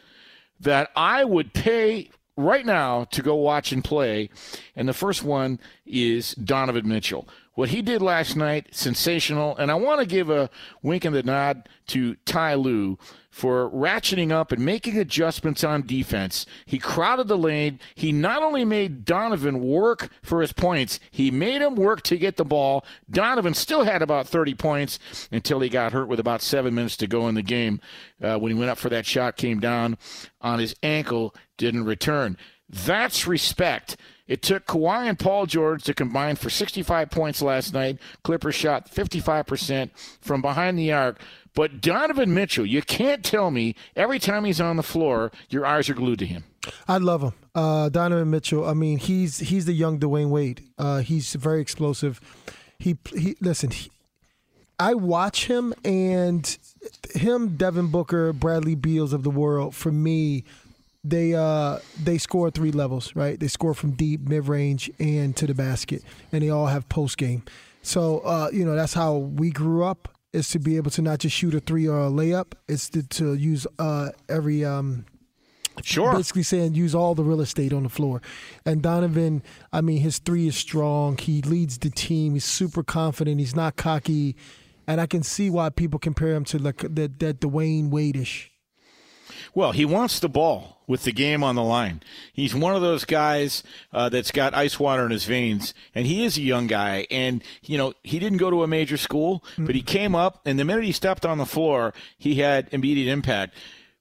[0.60, 4.30] that I would pay." Right now, to go watch and play.
[4.76, 7.28] And the first one is Donovan Mitchell.
[7.54, 9.58] What he did last night, sensational.
[9.58, 10.50] And I want to give a
[10.82, 12.98] wink and a nod to Ty Lue
[13.30, 16.46] for ratcheting up and making adjustments on defense.
[16.66, 17.80] He crowded the lane.
[17.96, 22.38] He not only made Donovan work for his points, he made him work to get
[22.38, 22.86] the ball.
[23.10, 25.00] Donovan still had about 30 points
[25.32, 27.82] until he got hurt with about seven minutes to go in the game.
[28.22, 29.98] Uh, when he went up for that shot, came down
[30.42, 32.38] on his ankle, didn't return.
[32.72, 33.98] That's respect.
[34.28, 38.00] It took Kawhi and Paul George to combine for 65 points last night.
[38.24, 39.90] Clippers shot 55%
[40.22, 41.20] from behind the arc.
[41.54, 45.90] But Donovan Mitchell, you can't tell me every time he's on the floor, your eyes
[45.90, 46.46] are glued to him.
[46.88, 48.66] I love him, uh, Donovan Mitchell.
[48.66, 50.64] I mean, he's he's the young Dwyane Wade.
[50.78, 52.22] Uh, he's very explosive.
[52.80, 53.72] He he listen.
[53.72, 53.92] He,
[54.80, 56.58] I watch him and
[57.14, 59.76] him, Devin Booker, Bradley Beals of the world.
[59.76, 60.44] For me,
[61.04, 63.40] they uh they score three levels, right?
[63.40, 67.18] They score from deep, mid range, and to the basket, and they all have post
[67.18, 67.44] game.
[67.82, 71.20] So uh, you know that's how we grew up is to be able to not
[71.20, 72.54] just shoot a three or a layup.
[72.68, 75.06] It's to, to use uh, every um,
[75.84, 76.14] Sure.
[76.14, 78.22] Basically saying use all the real estate on the floor.
[78.66, 79.42] And Donovan,
[79.72, 81.18] I mean, his three is strong.
[81.18, 82.34] He leads the team.
[82.34, 83.40] He's super confident.
[83.40, 84.36] He's not cocky.
[84.88, 88.51] And I can see why people compare him to like that that Dwyane Wade-ish.
[89.54, 92.02] Well, he wants the ball with the game on the line.
[92.34, 93.64] He's one of those guys
[93.94, 97.08] uh, that's got ice water in his veins, and he is a young guy.
[97.12, 100.58] And you know, he didn't go to a major school, but he came up, and
[100.60, 103.56] the minute he stepped on the floor, he had immediate impact.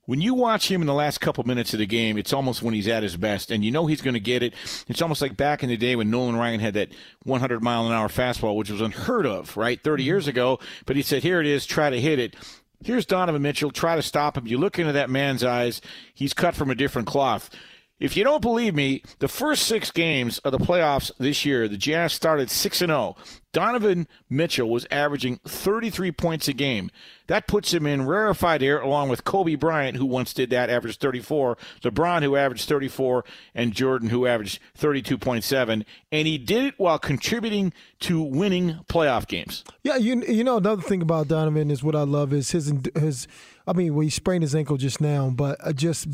[0.06, 2.74] When you watch him in the last couple minutes of the game, it's almost when
[2.74, 4.54] he's at his best, and you know he's going to get it.
[4.88, 6.88] It's almost like back in the day when Nolan Ryan had that
[7.22, 10.58] 100 mile an hour fastball, which was unheard of, right, 30 years ago.
[10.84, 12.34] But he said, "Here it is, try to hit it."
[12.82, 13.70] Here's Donovan Mitchell.
[13.70, 14.46] Try to stop him.
[14.46, 15.82] You look into that man's eyes.
[16.14, 17.50] He's cut from a different cloth.
[17.98, 21.76] If you don't believe me, the first six games of the playoffs this year, the
[21.76, 23.16] Jazz started 6 and 0.
[23.52, 26.90] Donovan Mitchell was averaging 33 points a game.
[27.26, 31.00] That puts him in rarefied air along with Kobe Bryant, who once did that, averaged
[31.00, 33.24] 34, LeBron, who averaged 34,
[33.54, 35.84] and Jordan, who averaged 32.7.
[36.12, 39.64] And he did it while contributing to winning playoff games.
[39.82, 43.26] Yeah, you you know another thing about Donovan is what I love is his his.
[43.66, 46.08] I mean, well, he sprained his ankle just now, but just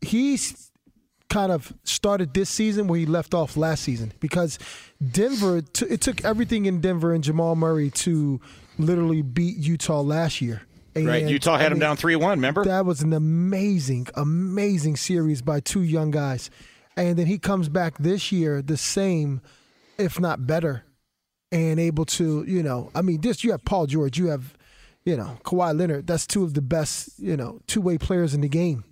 [0.00, 0.69] he's
[1.30, 4.58] kind of started this season where he left off last season because
[5.10, 8.40] Denver t- it took everything in Denver and Jamal Murray to
[8.76, 10.62] literally beat Utah last year.
[10.94, 12.64] And, right, Utah had I him down 3 1, remember?
[12.64, 16.50] That was an amazing, amazing series by two young guys.
[16.96, 19.40] And then he comes back this year the same,
[19.98, 20.84] if not better,
[21.52, 24.56] and able to, you know, I mean, this you have Paul George, you have,
[25.04, 26.08] you know, Kawhi Leonard.
[26.08, 28.84] That's two of the best, you know, two way players in the game.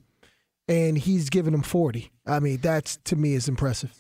[0.69, 2.11] And he's giving them 40.
[2.27, 3.95] I mean, that's to me is impressive.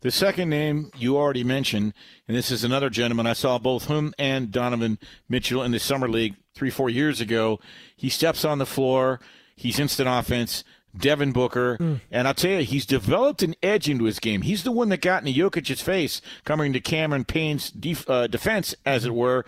[0.00, 1.92] The second name you already mentioned,
[2.26, 3.26] and this is another gentleman.
[3.26, 4.98] I saw both him and Donovan
[5.28, 7.60] Mitchell in the Summer League three, four years ago.
[7.94, 9.20] He steps on the floor,
[9.54, 10.64] he's instant offense.
[10.96, 11.94] Devin Booker, Hmm.
[12.12, 14.42] and I'll tell you, he's developed an edge into his game.
[14.42, 18.76] He's the one that got in Jokic's face, coming to Cameron Payne's def- uh, defense,
[18.86, 19.44] as it were.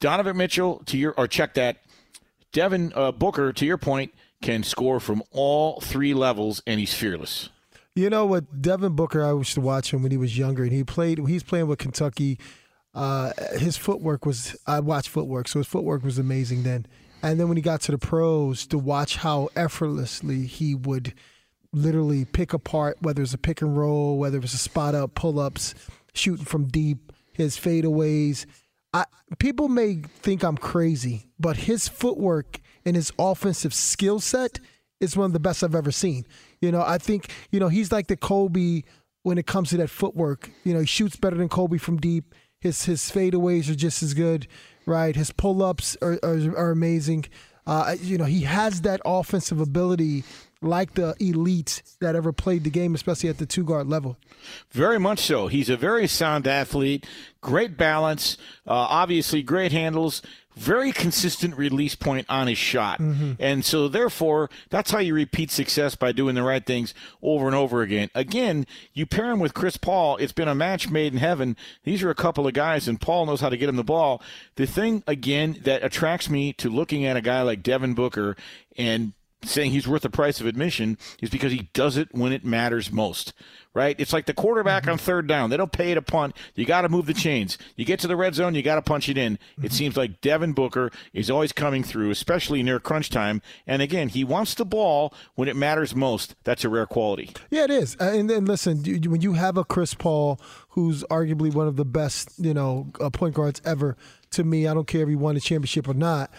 [0.00, 1.76] Donovan Mitchell, to your or check that.
[2.52, 7.50] Devin uh, Booker, to your point, can score from all three levels, and he's fearless.
[7.94, 10.72] You know what, Devin Booker, I used to watch him when he was younger, and
[10.72, 11.18] he played.
[11.26, 12.38] He's playing with Kentucky.
[12.94, 14.56] Uh, his footwork was.
[14.66, 16.86] I watched footwork, so his footwork was amazing then.
[17.22, 21.12] And then when he got to the pros, to watch how effortlessly he would
[21.72, 25.14] literally pick apart, whether it's a pick and roll, whether it was a spot up,
[25.14, 25.74] pull ups,
[26.14, 28.46] shooting from deep, his fadeaways.
[28.92, 29.04] I,
[29.38, 34.60] people may think I'm crazy, but his footwork and his offensive skill set
[35.00, 36.26] is one of the best I've ever seen.
[36.60, 38.82] You know, I think, you know, he's like the Kobe
[39.22, 40.50] when it comes to that footwork.
[40.64, 42.34] You know, he shoots better than Kobe from deep.
[42.60, 44.46] His his fadeaways are just as good,
[44.84, 45.16] right?
[45.16, 47.24] His pull ups are, are, are amazing.
[47.66, 50.24] Uh, you know, he has that offensive ability
[50.62, 54.18] like the elite that ever played the game, especially at the two guard level.
[54.70, 55.46] Very much so.
[55.46, 57.06] He's a very sound athlete,
[57.40, 58.36] great balance,
[58.66, 60.20] uh, obviously great handles,
[60.56, 62.98] very consistent release point on his shot.
[62.98, 63.32] Mm-hmm.
[63.38, 67.54] And so, therefore, that's how you repeat success by doing the right things over and
[67.54, 68.10] over again.
[68.14, 71.56] Again, you pair him with Chris Paul, it's been a match made in heaven.
[71.84, 74.22] These are a couple of guys, and Paul knows how to get him the ball.
[74.56, 78.36] The thing, again, that attracts me to looking at a guy like Devin Booker
[78.76, 79.12] and
[79.44, 82.92] saying he's worth the price of admission is because he does it when it matters
[82.92, 83.32] most.
[83.72, 83.94] Right?
[84.00, 85.50] It's like the quarterback on third down.
[85.50, 86.34] They don't pay it a punt.
[86.56, 87.56] You got to move the chains.
[87.76, 89.38] You get to the red zone, you got to punch it in.
[89.62, 93.42] It seems like Devin Booker is always coming through, especially near crunch time.
[93.68, 96.34] And again, he wants the ball when it matters most.
[96.42, 97.30] That's a rare quality.
[97.48, 97.96] Yeah, it is.
[98.00, 100.40] Uh, And then listen, when you have a Chris Paul,
[100.70, 103.96] who's arguably one of the best, you know, uh, point guards ever,
[104.32, 106.32] to me, I don't care if he won a championship or not.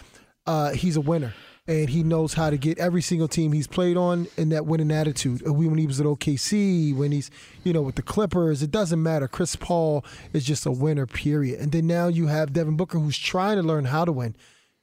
[0.46, 1.32] Uh, he's a winner,
[1.68, 4.90] and he knows how to get every single team he's played on in that winning
[4.90, 5.46] attitude.
[5.46, 7.30] Uh, When he was at OKC, when he's,
[7.62, 9.28] you know, with the Clippers, it doesn't matter.
[9.28, 11.60] Chris Paul is just a winner, period.
[11.60, 14.34] And then now you have Devin Booker, who's trying to learn how to win.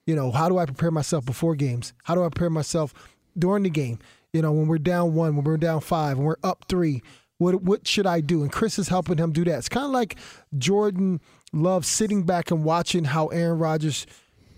[0.05, 1.93] You know, how do I prepare myself before games?
[2.03, 2.93] How do I prepare myself
[3.37, 3.99] during the game?
[4.31, 7.01] You know, when we're down one, when we're down five, when we're up three,
[7.39, 8.41] what what should I do?
[8.41, 9.57] And Chris is helping him do that.
[9.57, 10.17] It's kind of like
[10.57, 11.19] Jordan
[11.51, 14.05] Love's sitting back and watching how Aaron Rodgers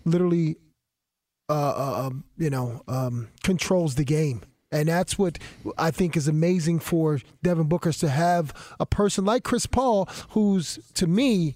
[0.04, 0.58] literally,
[1.50, 4.42] uh, uh, um, you know, um, controls the game.
[4.72, 5.38] And that's what
[5.78, 10.80] I think is amazing for Devin Booker's to have a person like Chris Paul, who's
[10.94, 11.56] to me,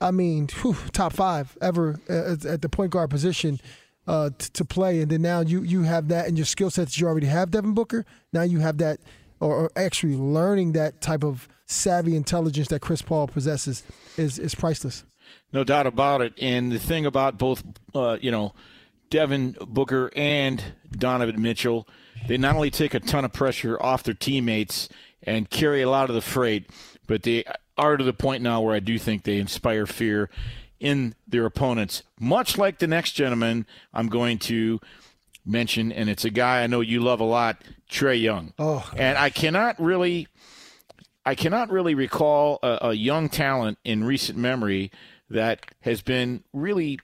[0.00, 3.60] I mean, whew, top five ever at, the point guard position.
[4.06, 6.86] uh, t- to play, and then now you you have that in your skill set
[6.86, 8.04] that you already have, Devin Booker.
[8.32, 9.00] Now you have that,
[9.40, 13.82] or, or actually learning that type of savvy intelligence that Chris Paul possesses
[14.16, 15.04] is is priceless.
[15.52, 16.34] No doubt about it.
[16.40, 17.64] And the thing about both,
[17.94, 18.54] uh, you know,
[19.10, 21.88] Devin Booker and Donovan Mitchell,
[22.26, 24.88] they not only take a ton of pressure off their teammates
[25.22, 26.70] and carry a lot of the freight,
[27.06, 27.44] but they
[27.78, 30.30] are to the point now where I do think they inspire fear
[30.78, 34.80] in their opponents, much like the next gentleman I'm going to
[35.44, 38.52] mention, and it's a guy I know you love a lot, Trae Young.
[38.58, 40.28] Oh, and I cannot really,
[41.24, 44.90] I cannot really recall a, a young talent in recent memory
[45.30, 47.00] that has been really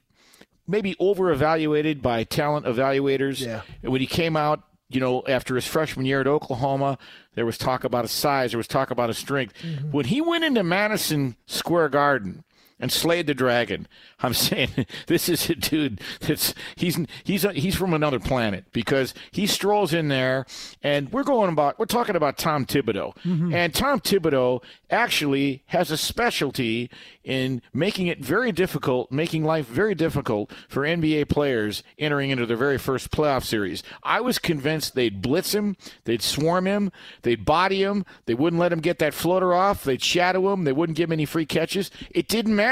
[0.72, 3.44] maybe over evaluated by talent evaluators.
[3.44, 3.60] Yeah.
[3.82, 6.98] When he came out, you know, after his freshman year at Oklahoma,
[7.34, 9.54] there was talk about his size, there was talk about his strength.
[9.62, 9.92] Mm-hmm.
[9.92, 12.42] When he went into Madison Square Garden
[12.80, 13.88] and slayed the dragon,
[14.20, 19.14] I'm saying this is a dude that's he's he's a, he's from another planet because
[19.30, 20.46] he strolls in there
[20.82, 23.16] and we're going about we're talking about Tom Thibodeau.
[23.18, 23.54] Mm-hmm.
[23.54, 26.90] And Tom Thibodeau actually has a specialty
[27.24, 32.56] in making it very difficult, making life very difficult for NBA players entering into their
[32.56, 33.82] very first playoff series.
[34.02, 36.90] I was convinced they'd blitz him, they'd swarm him,
[37.22, 40.72] they'd body him, they wouldn't let him get that floater off, they'd shadow him, they
[40.72, 41.90] wouldn't give him any free catches.
[42.10, 42.71] It didn't matter.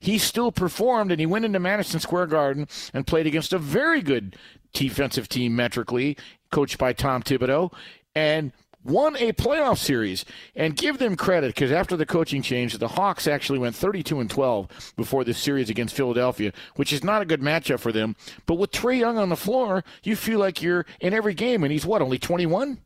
[0.00, 4.02] He still performed, and he went into Madison Square Garden and played against a very
[4.02, 4.36] good
[4.72, 6.16] defensive team metrically,
[6.50, 7.72] coached by Tom Thibodeau,
[8.14, 8.52] and
[8.84, 10.24] won a playoff series.
[10.54, 14.30] And give them credit because after the coaching change, the Hawks actually went 32 and
[14.30, 18.16] 12 before this series against Philadelphia, which is not a good matchup for them.
[18.44, 21.72] But with Trae Young on the floor, you feel like you're in every game, and
[21.72, 22.78] he's what only 21.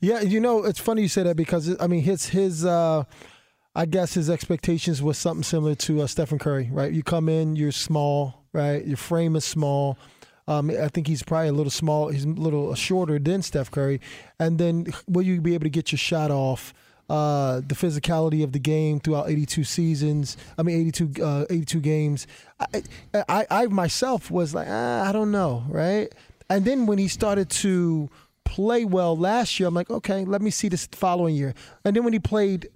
[0.00, 3.04] Yeah, you know, it's funny you say that because I mean, his his uh,
[3.74, 6.92] I guess his expectations was something similar to uh, Stephen Curry, right?
[6.92, 8.84] You come in, you're small, right?
[8.86, 9.98] Your frame is small.
[10.46, 12.08] Um, I think he's probably a little small.
[12.08, 14.00] He's a little shorter than Steph Curry,
[14.38, 16.72] and then will you be able to get your shot off?
[17.10, 20.38] Uh, the physicality of the game throughout 82 seasons.
[20.56, 22.26] I mean, 82, uh, 82 games.
[22.58, 22.82] I,
[23.28, 26.10] I, I myself was like, ah, I don't know, right?
[26.48, 28.08] And then when he started to
[28.44, 31.52] play well last year, I'm like, okay, let me see this following year.
[31.84, 32.68] And then when he played,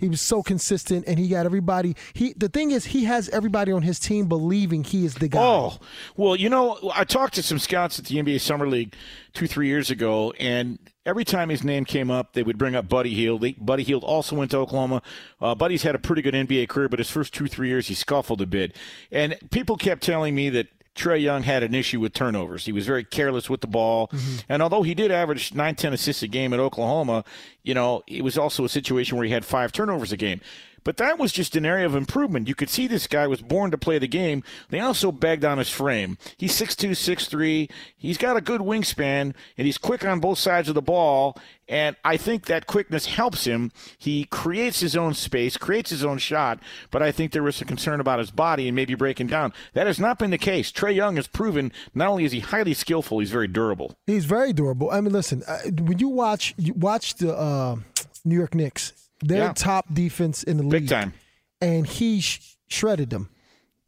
[0.00, 1.94] he was so consistent, and he got everybody.
[2.14, 5.40] He the thing is, he has everybody on his team believing he is the guy.
[5.40, 5.78] Oh,
[6.16, 8.94] well, you know, I talked to some scouts at the NBA Summer League
[9.34, 12.88] two, three years ago, and every time his name came up, they would bring up
[12.88, 13.38] Buddy.
[13.38, 15.02] They, Buddy Hield also went to Oklahoma.
[15.40, 17.94] Uh, Buddy's had a pretty good NBA career, but his first two, three years, he
[17.94, 18.74] scuffled a bit.
[19.12, 22.66] And people kept telling me that Trae Young had an issue with turnovers.
[22.66, 24.08] He was very careless with the ball.
[24.08, 24.36] Mm-hmm.
[24.48, 27.24] And although he did average 9, 10 assists a game at Oklahoma,
[27.62, 30.40] you know, it was also a situation where he had five turnovers a game.
[30.84, 32.48] But that was just an area of improvement.
[32.48, 34.42] You could see this guy was born to play the game.
[34.70, 36.18] They also begged on his frame.
[36.36, 37.70] He's 6'2, 6'3.
[37.96, 41.36] He's got a good wingspan, and he's quick on both sides of the ball.
[41.68, 43.70] And I think that quickness helps him.
[43.96, 46.58] He creates his own space, creates his own shot,
[46.90, 49.52] but I think there was a concern about his body and maybe breaking down.
[49.74, 50.72] That has not been the case.
[50.72, 53.94] Trae Young has proven not only is he highly skillful, he's very durable.
[54.04, 54.90] He's very durable.
[54.90, 57.76] I mean, listen, uh, when you watch you watch the uh,
[58.24, 58.92] New York Knicks,
[59.22, 59.52] they're Yeah.
[59.54, 61.12] top defense in the league, Big time.
[61.60, 63.28] and he sh- shredded them.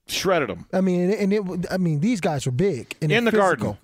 [0.07, 0.67] Shredded them.
[0.73, 1.43] I mean, and it.
[1.71, 3.47] I mean, these guys were big and In the physical.
[3.57, 3.79] garden.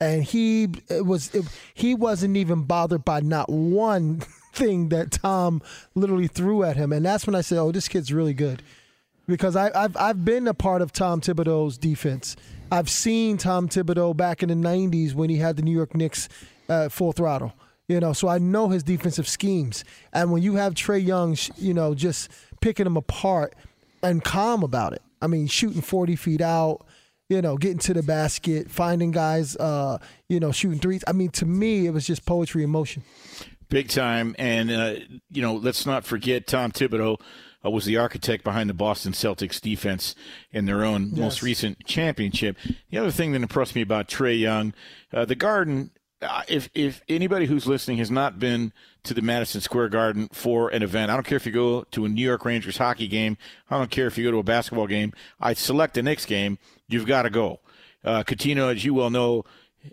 [0.00, 1.44] and he it was it,
[1.74, 4.22] he wasn't even bothered by not one
[4.54, 5.60] thing that Tom
[5.94, 8.62] literally threw at him, and that's when I said, "Oh, this kid's really good,"
[9.26, 12.36] because I, I've I've been a part of Tom Thibodeau's defense.
[12.70, 16.28] I've seen Tom Thibodeau back in the '90s when he had the New York Knicks
[16.68, 17.52] uh, full throttle.
[17.88, 21.72] You know, so I know his defensive schemes, and when you have Trae Young, you
[21.72, 22.28] know, just
[22.60, 23.54] picking them apart
[24.02, 25.02] and calm about it.
[25.22, 26.84] I mean, shooting 40 feet out,
[27.28, 29.98] you know, getting to the basket, finding guys, uh,
[30.28, 31.02] you know, shooting threes.
[31.06, 33.02] I mean, to me, it was just poetry in motion.
[33.68, 34.36] Big time.
[34.38, 34.94] And, uh,
[35.30, 37.20] you know, let's not forget Tom Thibodeau
[37.64, 40.14] uh, was the architect behind the Boston Celtics defense
[40.52, 42.56] in their own most recent championship.
[42.90, 44.72] The other thing that impressed me about Trae Young,
[45.12, 45.90] uh, the Garden,
[46.48, 48.72] if, if anybody who's listening has not been
[49.04, 52.04] to the Madison Square Garden for an event, I don't care if you go to
[52.04, 53.36] a New York Rangers hockey game,
[53.70, 56.58] I don't care if you go to a basketball game, I select the Knicks game,
[56.88, 57.60] you've got to go.
[58.04, 59.44] Uh, as you well know,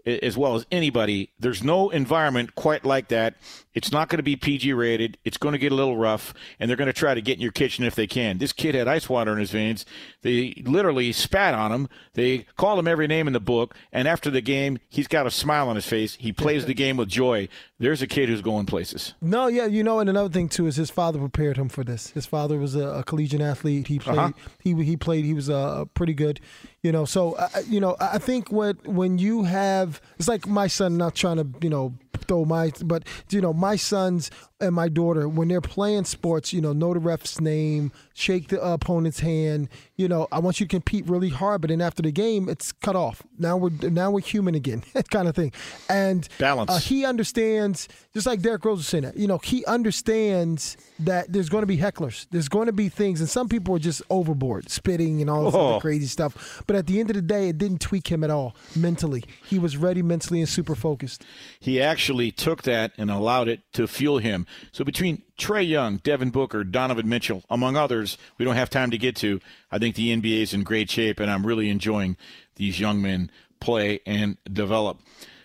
[0.05, 1.31] as well as anybody.
[1.39, 3.35] There's no environment quite like that.
[3.73, 5.17] It's not going to be PG rated.
[5.23, 7.41] It's going to get a little rough, and they're going to try to get in
[7.41, 8.37] your kitchen if they can.
[8.37, 9.85] This kid had ice water in his veins.
[10.21, 11.89] They literally spat on him.
[12.13, 15.31] They called him every name in the book, and after the game, he's got a
[15.31, 16.15] smile on his face.
[16.15, 17.47] He plays the game with joy.
[17.79, 19.13] there's a kid who's going places.
[19.21, 22.09] No, yeah, you know, and another thing too is his father prepared him for this.
[22.11, 23.87] His father was a, a collegiate athlete.
[23.87, 24.17] He played.
[24.17, 24.31] Uh-huh.
[24.59, 25.25] He he played.
[25.25, 26.39] He was uh, pretty good.
[26.81, 30.67] You know, so uh, you know, I think what when you have, it's like my
[30.67, 30.97] son.
[30.97, 34.29] Not trying to you know throw my, but you know, my sons
[34.63, 38.61] and my daughter when they're playing sports, you know, know the ref's name, shake the
[38.61, 39.69] opponent's hand.
[39.95, 42.71] You know, I want you to compete really hard, but then after the game, it's
[42.71, 43.21] cut off.
[43.37, 45.51] Now we're now we're human again, that kind of thing.
[45.89, 46.71] And Balance.
[46.71, 49.17] Uh, he understands, just like Derrick Rose was saying that.
[49.17, 52.27] You know, he understands that there's going to be hecklers.
[52.31, 55.53] There's going to be things, and some people are just overboard, spitting and all this
[55.55, 55.71] Oh.
[55.73, 56.63] other crazy stuff.
[56.67, 59.23] But at the end of the day, it didn't tweak him at all mentally.
[59.45, 61.23] He was ready mentally and super focused.
[61.59, 64.45] He actually took that and allowed it to fuel him.
[64.71, 68.97] So between Trae Young, Devin Booker, Donovan Mitchell, among others, we don't have time to
[68.97, 69.39] get to.
[69.71, 72.17] I think the NBA is in great shape, and I'm really enjoying
[72.55, 74.99] these young men play and develop.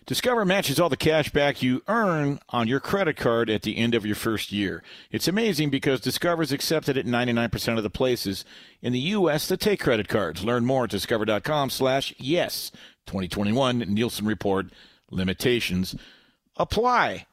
[0.09, 3.95] Discover matches all the cash back you earn on your credit card at the end
[3.95, 4.83] of your first year.
[5.11, 8.47] It's amazing because Discover is accepted at 99% of the places
[8.81, 9.47] in the U.S.
[9.49, 10.43] that take credit cards.
[10.43, 12.71] Learn more at discover.com slash yes.
[13.05, 14.69] 2021 Nielsen Report
[15.11, 15.95] limitations
[16.57, 17.27] apply.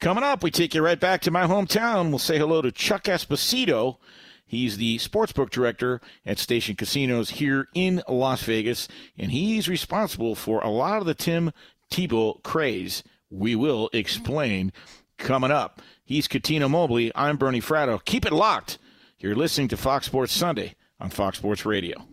[0.00, 2.10] Coming up, we take you right back to my hometown.
[2.10, 3.96] We'll say hello to Chuck Esposito.
[4.44, 10.60] He's the sportsbook director at Station Casinos here in Las Vegas, and he's responsible for
[10.60, 11.50] a lot of the Tim
[11.90, 13.02] Tebow craze.
[13.30, 14.72] We will explain
[15.16, 15.80] coming up.
[16.04, 17.10] He's Cuttino Mobley.
[17.14, 18.04] I'm Bernie Fratto.
[18.04, 18.78] Keep it locked.
[19.18, 22.06] You're listening to Fox Sports Sunday on Fox Sports Radio.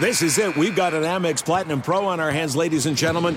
[0.00, 0.56] This is it.
[0.56, 3.36] We've got an Amex Platinum Pro on our hands, ladies and gentlemen.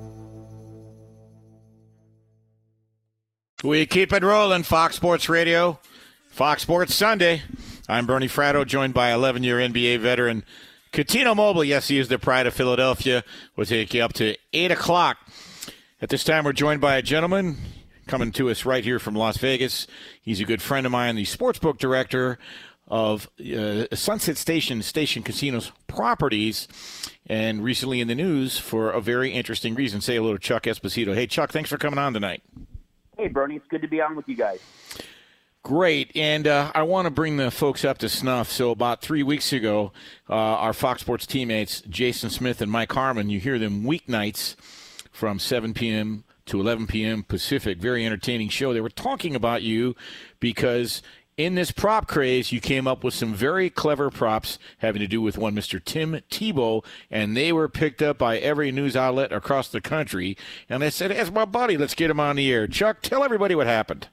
[3.63, 5.79] We keep it rolling, Fox Sports Radio,
[6.29, 7.43] Fox Sports Sunday.
[7.87, 10.43] I'm Bernie Fratto, joined by 11 year NBA veteran
[10.91, 11.67] Cuttino Mobley.
[11.67, 13.23] Yes, he is the pride of Philadelphia.
[13.55, 15.17] We'll take you up to 8 o'clock.
[16.01, 17.57] At this time, we're joined by a gentleman
[18.07, 19.85] coming to us right here from Las Vegas.
[20.23, 22.39] He's a good friend of mine, the sportsbook director
[22.87, 26.67] of uh, Sunset Station Station Casinos properties,
[27.27, 30.01] and recently in the news for a very interesting reason.
[30.01, 31.13] Say hello to Chuck Esposito.
[31.13, 32.41] Hey, Chuck, thanks for coming on tonight.
[33.21, 34.59] Hey, Bernie, it's good to be on with you guys.
[35.61, 38.51] Great, and uh, I want to bring the folks up to snuff.
[38.51, 39.91] So about three weeks ago,
[40.27, 44.55] uh, our Fox Sports teammates Jason Smith and Mike Harmon, you hear them weeknights
[45.11, 46.23] from 7 p.m.
[46.47, 47.21] to 11 p.m.
[47.21, 47.77] Pacific.
[47.77, 48.73] Very entertaining show.
[48.73, 49.95] They were talking about you
[50.39, 51.03] because
[51.37, 55.21] in this prop craze, you came up with some very clever props having to do
[55.21, 55.83] with one Mr.
[55.83, 60.37] Tim Tebow, and they were picked up by every news outlet across the country.
[60.69, 63.55] And I said, "As my buddy, let's get him on the air." Chuck, tell everybody
[63.55, 64.07] what happened.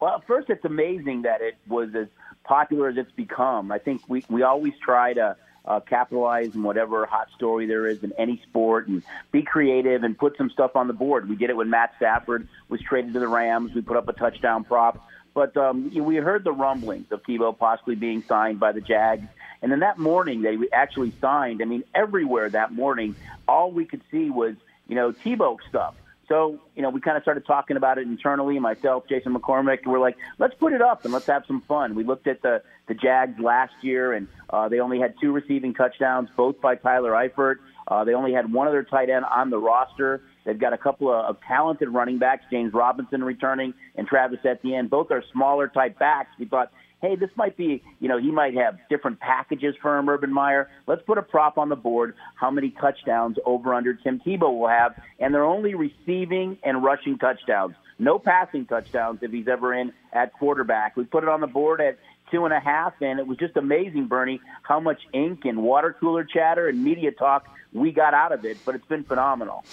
[0.00, 2.08] Well, first, it's amazing that it was as
[2.44, 3.70] popular as it's become.
[3.70, 8.02] I think we, we always try to uh, capitalize on whatever hot story there is
[8.02, 11.28] in any sport and be creative and put some stuff on the board.
[11.28, 13.74] We did it when Matt Stafford was traded to the Rams.
[13.74, 15.08] We put up a touchdown prop.
[15.34, 19.26] But um, we heard the rumblings of Tebow possibly being signed by the Jags.
[19.62, 21.62] And then that morning they actually signed.
[21.62, 23.14] I mean, everywhere that morning,
[23.46, 24.54] all we could see was
[24.88, 25.94] you know Tebow stuff.
[26.28, 29.92] So, you know, we kind of started talking about it internally, myself, Jason McCormick, and
[29.92, 31.94] we're like, let's put it up and let's have some fun.
[31.94, 35.74] We looked at the, the Jags last year, and uh, they only had two receiving
[35.74, 37.56] touchdowns, both by Tyler Eifert.
[37.86, 40.22] Uh, they only had one other tight end on the roster.
[40.44, 44.88] They've got a couple of, of talented running backs, James Robinson returning and Travis Etienne.
[44.88, 46.30] Both are smaller type backs.
[46.38, 50.08] We thought, hey, this might be, you know, he might have different packages for him,
[50.08, 50.68] Urban Meyer.
[50.86, 52.14] Let's put a prop on the board.
[52.36, 54.94] How many touchdowns over under Tim Tebow will have?
[55.18, 57.74] And they're only receiving and rushing touchdowns.
[57.98, 60.96] No passing touchdowns if he's ever in at quarterback.
[60.96, 61.98] We put it on the board at
[62.32, 65.94] two and a half, and it was just amazing, Bernie, how much ink and water
[66.00, 68.58] cooler chatter and media talk we got out of it.
[68.64, 69.64] But it's been phenomenal.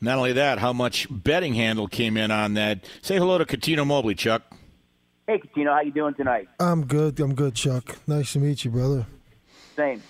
[0.00, 2.84] Not only that, how much betting handle came in on that.
[3.02, 4.42] Say hello to Cuttino Mobley, Chuck.
[5.26, 6.48] Hey, Cuttino, how you doing tonight?
[6.58, 7.20] I'm good.
[7.20, 7.98] I'm good, Chuck.
[8.06, 9.06] Nice to meet you, brother.
[9.76, 10.02] Same.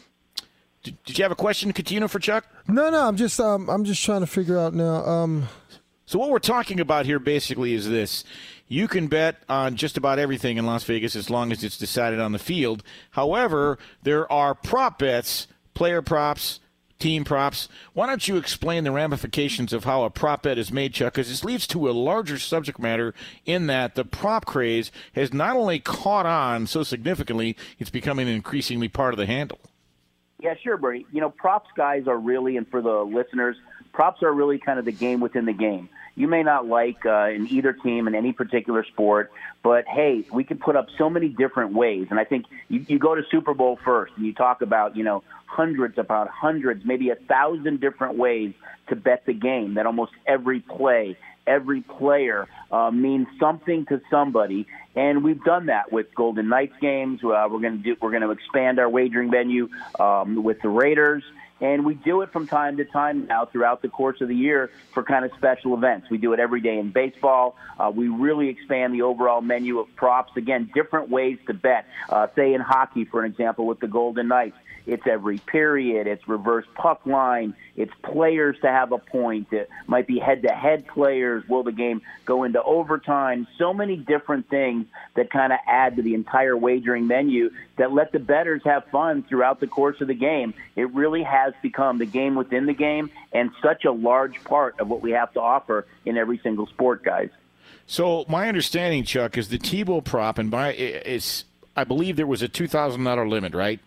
[0.82, 2.46] Did, did you have a question, Cuttino, for Chuck?
[2.68, 3.06] No, no.
[3.06, 5.04] I'm just um, I'm just trying to figure out now.
[5.04, 5.48] Um,
[6.06, 8.24] so what we're talking about here basically is this.
[8.68, 12.20] You can bet on just about everything in Las Vegas as long as it's decided
[12.20, 12.82] on the field.
[13.12, 16.60] However, there are prop bets, player props,
[16.98, 17.68] team props.
[17.94, 21.14] Why don't you explain the ramifications of how a prop bet is made, Chuck?
[21.14, 23.14] Because this leads to a larger subject matter
[23.46, 28.88] in that the prop craze has not only caught on so significantly, it's becoming increasingly
[28.88, 29.60] part of the handle.
[30.40, 31.06] Yeah, sure, Bernie.
[31.12, 33.56] You know, props guys are really, and for the listeners,
[33.92, 35.88] props are really kind of the game within the game.
[36.18, 39.30] You may not like uh, in either team in any particular sport,
[39.62, 42.08] but hey, we can put up so many different ways.
[42.10, 45.04] And I think you, you go to Super Bowl first and you talk about, you
[45.04, 48.52] know, hundreds about hundreds, maybe a thousand different ways
[48.88, 49.74] to bet the game.
[49.74, 51.16] That almost every play,
[51.46, 54.66] every player uh, means something to somebody,
[54.96, 57.20] and we've done that with Golden Knights games.
[57.22, 57.96] Uh, we're going to do.
[58.00, 59.68] We're going to expand our wagering venue
[60.00, 61.22] um, with the Raiders.
[61.60, 64.70] And we do it from time to time now throughout the course of the year
[64.92, 66.08] for kind of special events.
[66.10, 67.56] We do it every day in baseball.
[67.78, 70.36] Uh, we really expand the overall menu of props.
[70.36, 71.86] Again, different ways to bet.
[72.08, 74.56] Uh, say in hockey, for an example, with the Golden Knights.
[74.88, 76.06] It's every period.
[76.06, 77.54] It's reverse puck line.
[77.76, 79.52] It's players to have a point.
[79.52, 81.46] It might be head to head players.
[81.46, 83.46] Will the game go into overtime?
[83.58, 88.12] So many different things that kind of add to the entire wagering menu that let
[88.12, 90.54] the bettors have fun throughout the course of the game.
[90.74, 94.88] It really has become the game within the game and such a large part of
[94.88, 97.28] what we have to offer in every single sport, guys.
[97.86, 101.44] So my understanding, Chuck, is the Tebow prop, and by it's
[101.76, 103.80] I believe there was a two thousand dollar limit, right?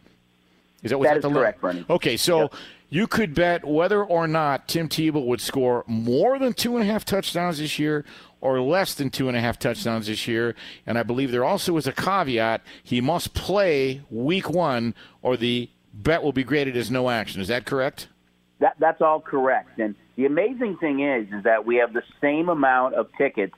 [0.83, 1.85] Is that, what that is correct, Bernie.
[1.89, 2.53] Okay, so yep.
[2.89, 6.91] you could bet whether or not Tim Tebow would score more than two and a
[6.91, 8.03] half touchdowns this year
[8.41, 10.55] or less than two and a half touchdowns this year.
[10.87, 15.69] And I believe there also is a caveat: he must play Week One, or the
[15.93, 17.41] bet will be graded as no action.
[17.41, 18.07] Is that correct?
[18.59, 19.79] That that's all correct.
[19.79, 23.55] And the amazing thing is, is that we have the same amount of tickets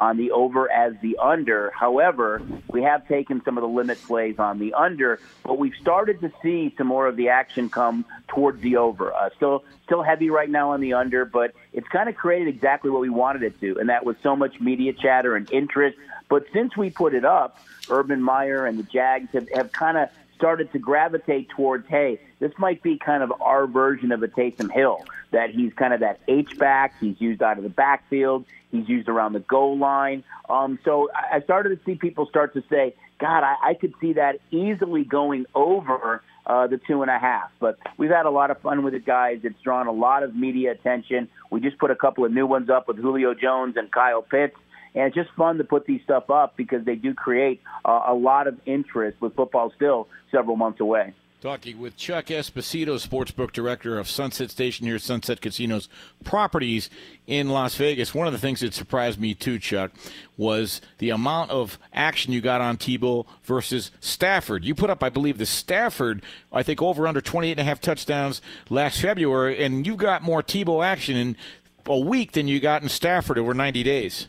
[0.00, 1.70] on the over as the under.
[1.70, 6.20] However, we have taken some of the limit plays on the under, but we've started
[6.20, 9.12] to see some more of the action come towards the over.
[9.14, 12.90] Uh, still, still heavy right now on the under, but it's kind of created exactly
[12.90, 15.96] what we wanted it to, and that was so much media chatter and interest.
[16.28, 17.58] But since we put it up,
[17.88, 22.52] Urban Meyer and the Jags have, have kind of started to gravitate towards, hey, this
[22.58, 26.20] might be kind of our version of a Taysom Hill, that he's kind of that
[26.28, 26.94] H back.
[27.00, 28.44] He's used out of the backfield.
[28.74, 30.24] He's used around the goal line.
[30.48, 34.14] Um, so I started to see people start to say, God, I, I could see
[34.14, 37.50] that easily going over uh, the two and a half.
[37.60, 39.38] But we've had a lot of fun with it, guys.
[39.44, 41.28] It's drawn a lot of media attention.
[41.52, 44.56] We just put a couple of new ones up with Julio Jones and Kyle Pitts.
[44.96, 48.14] And it's just fun to put these stuff up because they do create uh, a
[48.14, 51.14] lot of interest with football still several months away.
[51.44, 55.90] Talking with Chuck Esposito, sportsbook director of Sunset Station here, at Sunset Casinos
[56.24, 56.88] properties
[57.26, 58.14] in Las Vegas.
[58.14, 59.90] One of the things that surprised me too, Chuck,
[60.38, 64.64] was the amount of action you got on Tebow versus Stafford.
[64.64, 67.78] You put up, I believe, the Stafford, I think, over under 28 and a half
[67.78, 68.40] touchdowns
[68.70, 71.36] last February, and you got more Tebow action in
[71.84, 74.28] a week than you got in Stafford over 90 days.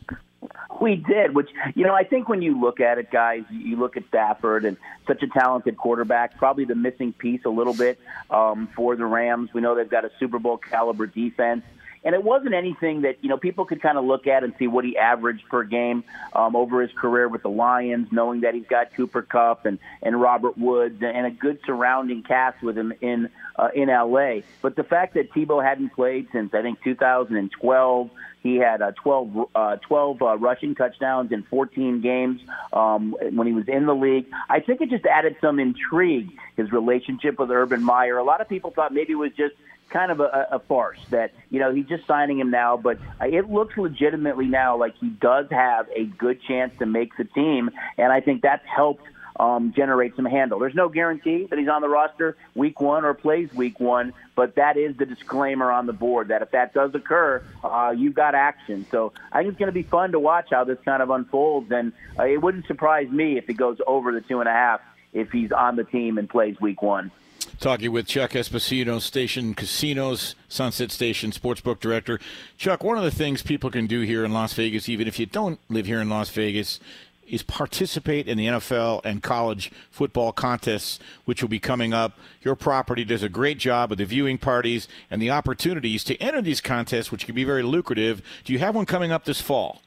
[0.82, 3.98] We did, which you know, I think when you look at it, guys, you look
[3.98, 4.78] at Stafford and
[5.08, 8.00] such a talented quarterback, probably the missing piece a little bit
[8.30, 9.52] um, for the Rams.
[9.54, 11.64] We know they've got a Super Bowl caliber defense,
[12.04, 14.68] and it wasn't anything that you know people could kind of look at and see
[14.68, 16.04] what he averaged per game
[16.34, 20.22] um, over his career with the Lions, knowing that he's got Cooper Kupp and and
[20.22, 24.42] Robert Woods and a good surrounding cast with him in uh, in LA.
[24.62, 28.10] But the fact that Tebow hadn't played since I think 2012.
[28.44, 32.42] He had uh, 12, uh, 12 uh, rushing touchdowns in 14 games
[32.74, 34.28] um, when he was in the league.
[34.48, 38.20] I think it just added some intrigue, his relationship with Urban Meyer.
[38.20, 39.56] A lot of people thought maybe it was just
[39.90, 43.50] kind of a, a farce that you know he's just signing him now, but it
[43.50, 48.12] looks legitimately now like he does have a good chance to make the team, and
[48.12, 49.06] I think that's helped
[49.38, 50.60] um, generate some handle.
[50.60, 54.56] There's no guarantee that he's on the roster week one or plays week one, but
[54.56, 58.36] that is the disclaimer on the board that if that does occur, uh, you've got
[58.36, 58.86] action.
[58.92, 61.72] So I think it's going to be fun to watch how this kind of unfolds,
[61.72, 64.82] and uh, it wouldn't surprise me if it goes over the two and a half
[65.14, 67.12] if he's on the team and plays week one.
[67.60, 72.20] Talking with Chuck Esposito, Station Casinos, Sunset Station Sportsbook Director.
[72.58, 75.26] Chuck, one of the things people can do here in Las Vegas, even if you
[75.26, 76.80] don't live here in Las Vegas,
[77.28, 82.18] is participate in the NFL and college football contests, which will be coming up.
[82.42, 86.42] Your property does a great job with the viewing parties and the opportunities to enter
[86.42, 88.22] these contests, which can be very lucrative.
[88.44, 89.82] Do you have one coming up this fall?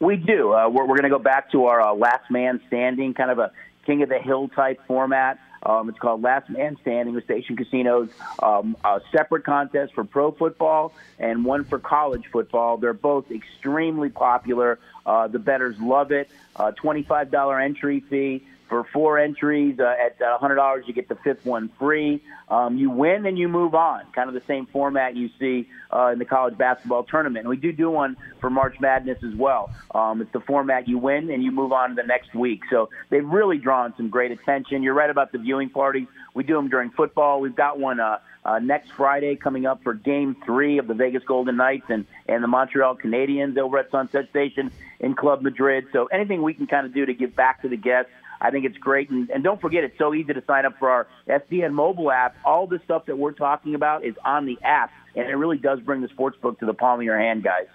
[0.00, 0.52] We do.
[0.52, 3.38] Uh, we're, we're going to go back to our uh, last man standing, kind of
[3.38, 3.52] a
[3.86, 5.38] king of the hill type format.
[5.64, 8.10] Um, it's called Last Man Standing with Station Casinos.
[8.42, 12.76] Um, a separate contest for pro football and one for college football.
[12.76, 14.78] They're both extremely popular.
[15.06, 16.28] Uh, the betters love it.
[16.56, 18.44] Uh, $25 entry fee.
[18.74, 22.20] For four entries uh, at $100, you get the fifth one free.
[22.48, 24.02] Um, you win and you move on.
[24.12, 27.44] Kind of the same format you see uh, in the college basketball tournament.
[27.44, 29.70] And we do do one for March Madness as well.
[29.94, 32.62] Um, it's the format you win and you move on to the next week.
[32.68, 34.82] So they've really drawn some great attention.
[34.82, 36.08] You're right about the viewing parties.
[36.34, 37.40] We do them during football.
[37.40, 41.22] We've got one uh, uh, next Friday coming up for Game Three of the Vegas
[41.24, 45.86] Golden Knights and and the Montreal Canadiens over at Sunset Station in Club Madrid.
[45.92, 48.10] So anything we can kind of do to give back to the guests
[48.44, 49.08] I think it's great.
[49.08, 52.36] And, and don't forget, it's so easy to sign up for our STN mobile app.
[52.44, 55.80] All the stuff that we're talking about is on the app, and it really does
[55.80, 57.68] bring the sports book to the palm of your hand, guys.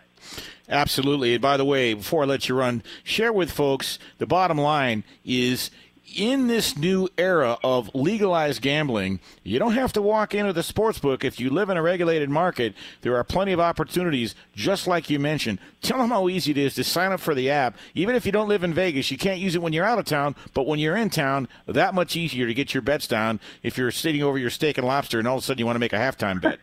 [0.69, 1.33] Absolutely.
[1.33, 5.03] And by the way, before I let you run, share with folks the bottom line
[5.25, 5.71] is
[6.15, 10.99] in this new era of legalized gambling, you don't have to walk into the sports
[10.99, 11.23] book.
[11.23, 15.19] If you live in a regulated market, there are plenty of opportunities, just like you
[15.19, 15.59] mentioned.
[15.81, 17.77] Tell them how easy it is to sign up for the app.
[17.93, 20.05] Even if you don't live in Vegas, you can't use it when you're out of
[20.05, 23.77] town, but when you're in town, that much easier to get your bets down if
[23.77, 25.79] you're sitting over your steak and lobster and all of a sudden you want to
[25.79, 26.59] make a halftime bet.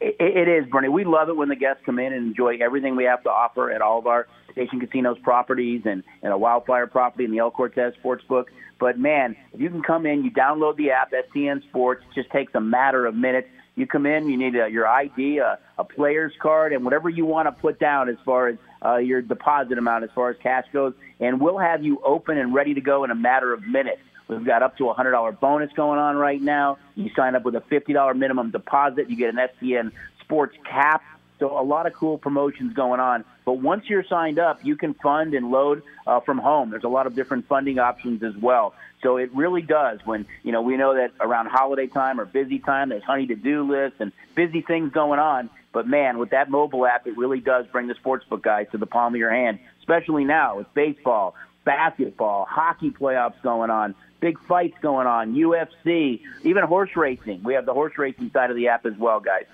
[0.00, 0.88] It is, Bernie.
[0.88, 3.72] We love it when the guests come in and enjoy everything we have to offer
[3.72, 7.50] at all of our Station Casinos properties and, and a Wildfire property in the El
[7.50, 8.46] Cortez Sportsbook.
[8.78, 12.04] But man, if you can come in, you download the app, STN Sports.
[12.10, 13.48] It just takes a matter of minutes.
[13.74, 17.24] You come in, you need a, your ID, a, a player's card, and whatever you
[17.24, 20.64] want to put down as far as uh, your deposit amount, as far as cash
[20.72, 24.00] goes, and we'll have you open and ready to go in a matter of minutes.
[24.28, 26.78] We've got up to a hundred dollar bonus going on right now.
[26.96, 31.02] You sign up with a fifty dollar minimum deposit, you get an STN Sports cap
[31.38, 33.24] so a lot of cool promotions going on.
[33.44, 36.70] But once you're signed up, you can fund and load uh, from home.
[36.70, 38.74] There's a lot of different funding options as well.
[39.02, 40.00] So it really does.
[40.04, 43.36] When you know we know that around holiday time or busy time, there's honey to
[43.36, 45.50] do lists and busy things going on.
[45.72, 48.86] But man, with that mobile app, it really does bring the sportsbook guys to the
[48.86, 49.60] palm of your hand.
[49.80, 51.34] Especially now with baseball,
[51.64, 57.42] basketball, hockey playoffs going on, big fights going on, UFC, even horse racing.
[57.42, 59.44] We have the horse racing side of the app as well, guys.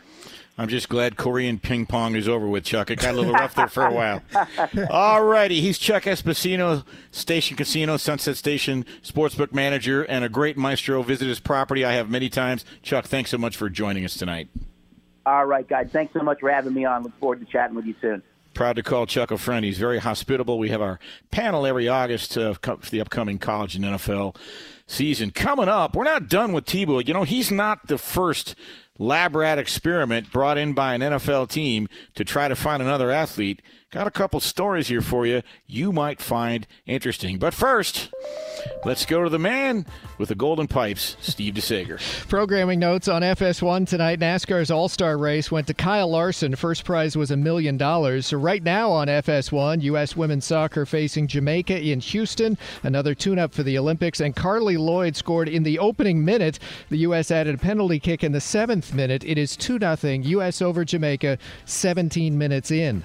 [0.56, 2.88] I'm just glad Korean ping pong is over with, Chuck.
[2.90, 4.22] It got a little rough there for a while.
[4.90, 5.60] All righty.
[5.60, 11.02] He's Chuck Esposito, Station Casino, Sunset Station Sportsbook Manager, and a great maestro.
[11.02, 11.84] Visit his property.
[11.84, 12.64] I have many times.
[12.82, 14.48] Chuck, thanks so much for joining us tonight.
[15.26, 15.88] All right, guys.
[15.90, 17.02] Thanks so much for having me on.
[17.02, 18.22] Look forward to chatting with you soon.
[18.52, 19.64] Proud to call Chuck a friend.
[19.64, 20.60] He's very hospitable.
[20.60, 21.00] We have our
[21.32, 24.36] panel every August uh, for the upcoming college and NFL
[24.86, 25.30] season.
[25.30, 27.06] Coming up, we're not done with Tebow.
[27.06, 28.54] You know, he's not the first
[28.98, 33.62] lab rat experiment brought in by an NFL team to try to find another athlete.
[33.94, 37.38] Got a couple stories here for you you might find interesting.
[37.38, 38.10] But first,
[38.84, 39.86] let's go to the man
[40.18, 42.00] with the golden pipes, Steve DeSager.
[42.28, 46.56] Programming notes on FS1 tonight NASCAR's All Star race went to Kyle Larson.
[46.56, 48.26] First prize was a million dollars.
[48.26, 50.16] So, right now on FS1, U.S.
[50.16, 52.58] women's soccer facing Jamaica in Houston.
[52.82, 54.18] Another tune up for the Olympics.
[54.18, 56.58] And Carli Lloyd scored in the opening minute.
[56.88, 57.30] The U.S.
[57.30, 59.22] added a penalty kick in the seventh minute.
[59.22, 60.60] It is 2 0 U.S.
[60.60, 63.04] over Jamaica, 17 minutes in.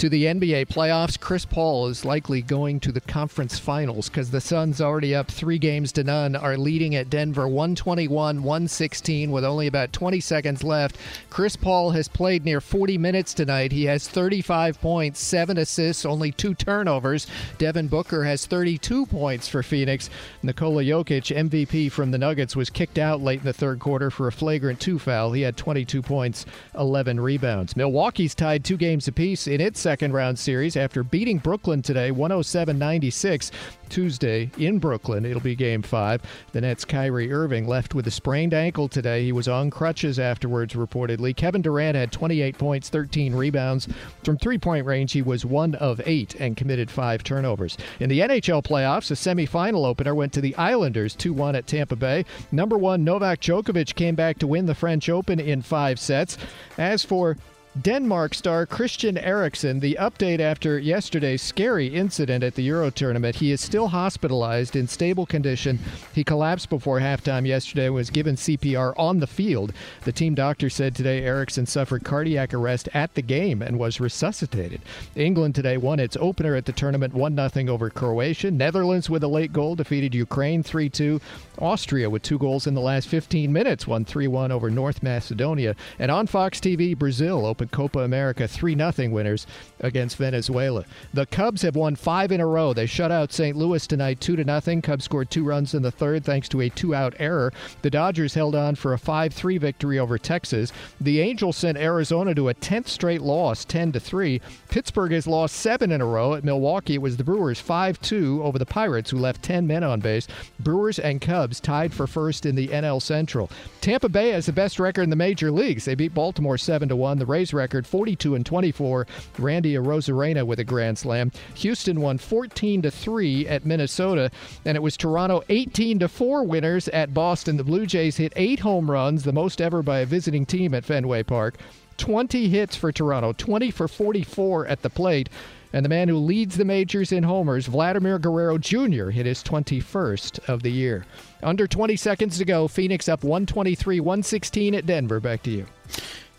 [0.00, 4.40] To the NBA playoffs, Chris Paul is likely going to the conference finals because the
[4.40, 9.66] Suns, already up three games to none, are leading at Denver 121 116 with only
[9.66, 10.96] about 20 seconds left.
[11.28, 13.72] Chris Paul has played near 40 minutes tonight.
[13.72, 17.26] He has 35 points, seven assists, only two turnovers.
[17.58, 20.08] Devin Booker has 32 points for Phoenix.
[20.42, 24.28] Nikola Jokic, MVP from the Nuggets, was kicked out late in the third quarter for
[24.28, 25.32] a flagrant two foul.
[25.32, 27.76] He had 22 points, 11 rebounds.
[27.76, 32.78] Milwaukee's tied two games apiece in its second round series after beating Brooklyn today 107
[32.78, 33.50] 96.
[33.88, 35.26] Tuesday in Brooklyn.
[35.26, 36.22] It'll be game five.
[36.52, 39.24] The Nets' Kyrie Irving left with a sprained ankle today.
[39.24, 41.34] He was on crutches afterwards, reportedly.
[41.36, 43.88] Kevin Durant had 28 points, 13 rebounds.
[44.22, 47.76] From three point range, he was one of eight and committed five turnovers.
[47.98, 51.96] In the NHL playoffs, a semifinal opener went to the Islanders 2 1 at Tampa
[51.96, 52.24] Bay.
[52.52, 56.38] Number one, Novak Djokovic came back to win the French Open in five sets.
[56.78, 57.36] As for
[57.80, 63.36] Denmark star Christian Eriksen, the update after yesterday's scary incident at the Euro tournament.
[63.36, 65.78] He is still hospitalized in stable condition.
[66.12, 69.72] He collapsed before halftime yesterday and was given CPR on the field.
[70.02, 74.80] The team doctor said today Eriksen suffered cardiac arrest at the game and was resuscitated.
[75.14, 78.50] England today won its opener at the tournament 1 0 over Croatia.
[78.50, 81.20] Netherlands with a late goal defeated Ukraine 3 2.
[81.60, 85.76] Austria with two goals in the last 15 minutes won 3 1 over North Macedonia.
[86.00, 89.46] And on Fox TV, Brazil opened Copa America 3 0 winners
[89.80, 90.84] against Venezuela.
[91.14, 92.72] The Cubs have won five in a row.
[92.72, 93.56] They shut out St.
[93.56, 94.80] Louis tonight 2 0.
[94.82, 97.52] Cubs scored two runs in the third thanks to a two out error.
[97.82, 100.72] The Dodgers held on for a 5 3 victory over Texas.
[101.00, 104.40] The Angels sent Arizona to a 10th straight loss, 10 3.
[104.68, 106.34] Pittsburgh has lost seven in a row.
[106.34, 109.84] At Milwaukee, it was the Brewers 5 2 over the Pirates, who left 10 men
[109.84, 110.26] on base.
[110.58, 113.50] Brewers and Cubs tied for first in the NL Central.
[113.80, 115.84] Tampa Bay has the best record in the major leagues.
[115.84, 117.18] They beat Baltimore 7 1.
[117.18, 119.06] The Rays record 42 and 24.
[119.38, 121.32] Randy Arozarena with a grand slam.
[121.54, 124.30] Houston won 14 to 3 at Minnesota,
[124.64, 127.56] and it was Toronto 18 to 4 winners at Boston.
[127.56, 130.84] The Blue Jays hit eight home runs, the most ever by a visiting team at
[130.84, 131.56] Fenway Park.
[131.96, 135.28] 20 hits for Toronto, 20 for 44 at the plate.
[135.72, 140.48] And the man who leads the majors in homers, Vladimir Guerrero Jr., hit his 21st
[140.48, 141.06] of the year.
[141.42, 145.20] Under 20 seconds to go, Phoenix up 123 116 at Denver.
[145.20, 145.66] Back to you.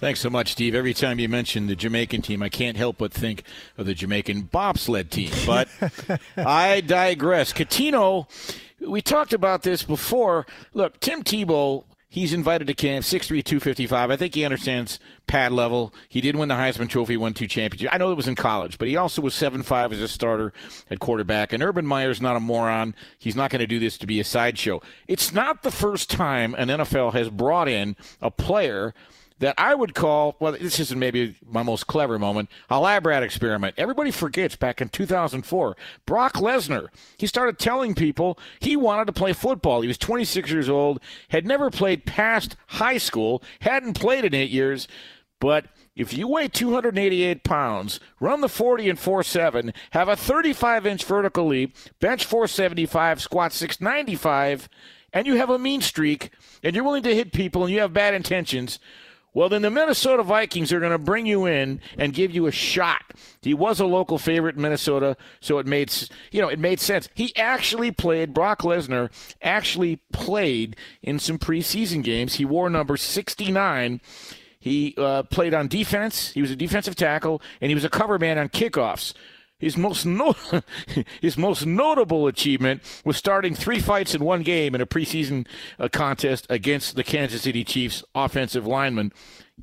[0.01, 0.73] Thanks so much, Steve.
[0.73, 3.43] Every time you mention the Jamaican team, I can't help but think
[3.77, 5.31] of the Jamaican bobsled team.
[5.45, 5.69] But
[6.37, 7.53] I digress.
[7.53, 8.25] Cuttino,
[8.79, 10.47] we talked about this before.
[10.73, 14.11] Look, Tim Tebow He's invited to camp, 6'3", 255.
[14.11, 15.93] I think he understands pad level.
[16.09, 17.89] He did win the Heisman Trophy, won two championships.
[17.89, 20.51] I know it was in college, but he also was 7'5 as a starter
[20.89, 21.53] at quarterback.
[21.53, 22.95] And Urban Meyer's not a moron.
[23.17, 24.81] He's not going to do this to be a sideshow.
[25.07, 28.93] It's not the first time an NFL has brought in a player–
[29.41, 33.23] that I would call, well, this isn't maybe my most clever moment, a lab rat
[33.23, 33.73] experiment.
[33.75, 39.33] Everybody forgets back in 2004, Brock Lesnar, he started telling people he wanted to play
[39.33, 39.81] football.
[39.81, 44.51] He was 26 years old, had never played past high school, hadn't played in eight
[44.51, 44.87] years,
[45.39, 45.65] but
[45.95, 51.47] if you weigh 288 pounds, run the 40 and 4.7, have a 35 inch vertical
[51.47, 54.69] leap, bench 475, squat 695,
[55.11, 56.29] and you have a mean streak,
[56.61, 58.77] and you're willing to hit people, and you have bad intentions,
[59.33, 62.51] well, then the Minnesota Vikings are going to bring you in and give you a
[62.51, 63.01] shot.
[63.41, 65.93] He was a local favorite in Minnesota, so it made
[66.31, 67.07] you know it made sense.
[67.13, 68.33] He actually played.
[68.33, 69.09] Brock Lesnar
[69.41, 72.35] actually played in some preseason games.
[72.35, 74.01] He wore number sixty nine.
[74.59, 76.31] He uh, played on defense.
[76.31, 79.13] He was a defensive tackle, and he was a cover man on kickoffs.
[79.61, 80.35] His most no-
[81.21, 85.47] his most notable achievement was starting three fights in one game in a preseason
[85.79, 89.13] uh, contest against the Kansas City Chiefs offensive lineman.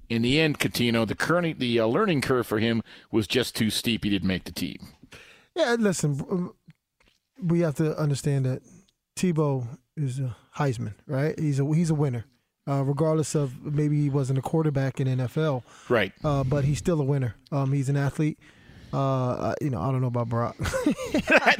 [0.09, 3.69] In the end, Cuttino, the, current, the uh, learning curve for him was just too
[3.69, 4.05] steep.
[4.05, 4.79] He didn't make the team.
[5.57, 6.53] Yeah, listen,
[7.43, 8.62] we have to understand that
[9.19, 9.66] Tebow
[9.97, 11.39] is a Heisman, right?
[11.39, 12.25] He's a he's a winner.
[12.69, 16.12] Uh, regardless of maybe he wasn't a quarterback in NFL, right?
[16.23, 17.35] Uh, but he's still a winner.
[17.51, 18.39] Um, he's an athlete.
[18.93, 20.56] Uh, you know, I don't know about Brock.
[20.60, 21.55] I,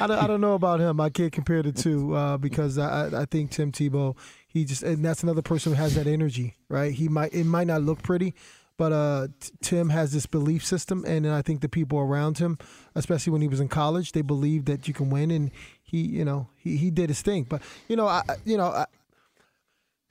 [0.00, 1.00] don't, I don't know about him.
[1.00, 4.16] I can't compare the two uh, because I, I think Tim Tebow,
[4.46, 6.92] he just and that's another person who has that energy, right?
[6.92, 8.34] He might it might not look pretty,
[8.76, 9.28] but uh,
[9.60, 12.58] Tim has this belief system, and I think the people around him,
[12.94, 15.50] especially when he was in college, they believe that you can win, and
[15.82, 17.42] he, you know, he, he did his thing.
[17.42, 18.86] But you know, I, you know, I,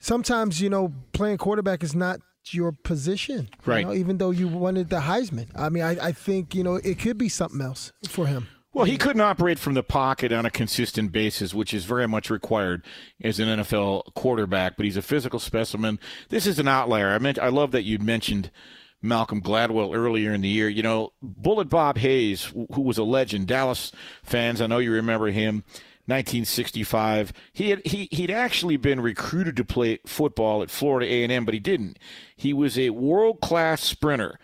[0.00, 2.20] sometimes you know playing quarterback is not
[2.54, 3.48] your position.
[3.64, 3.80] Right.
[3.80, 5.48] You know, even though you wanted the Heisman.
[5.54, 8.48] I mean, I, I think, you know, it could be something else for him.
[8.74, 12.30] Well, he couldn't operate from the pocket on a consistent basis, which is very much
[12.30, 12.84] required
[13.22, 15.98] as an NFL quarterback, but he's a physical specimen.
[16.28, 17.08] This is an outlier.
[17.08, 18.50] I meant I love that you mentioned
[19.02, 20.68] Malcolm Gladwell earlier in the year.
[20.68, 23.90] You know, Bullet Bob Hayes, who was a legend, Dallas
[24.22, 25.64] fans, I know you remember him.
[26.08, 27.32] 1965.
[27.52, 31.60] He had he he'd actually been recruited to play football at Florida A&M, but he
[31.60, 31.98] didn't.
[32.34, 34.38] He was a world-class sprinter.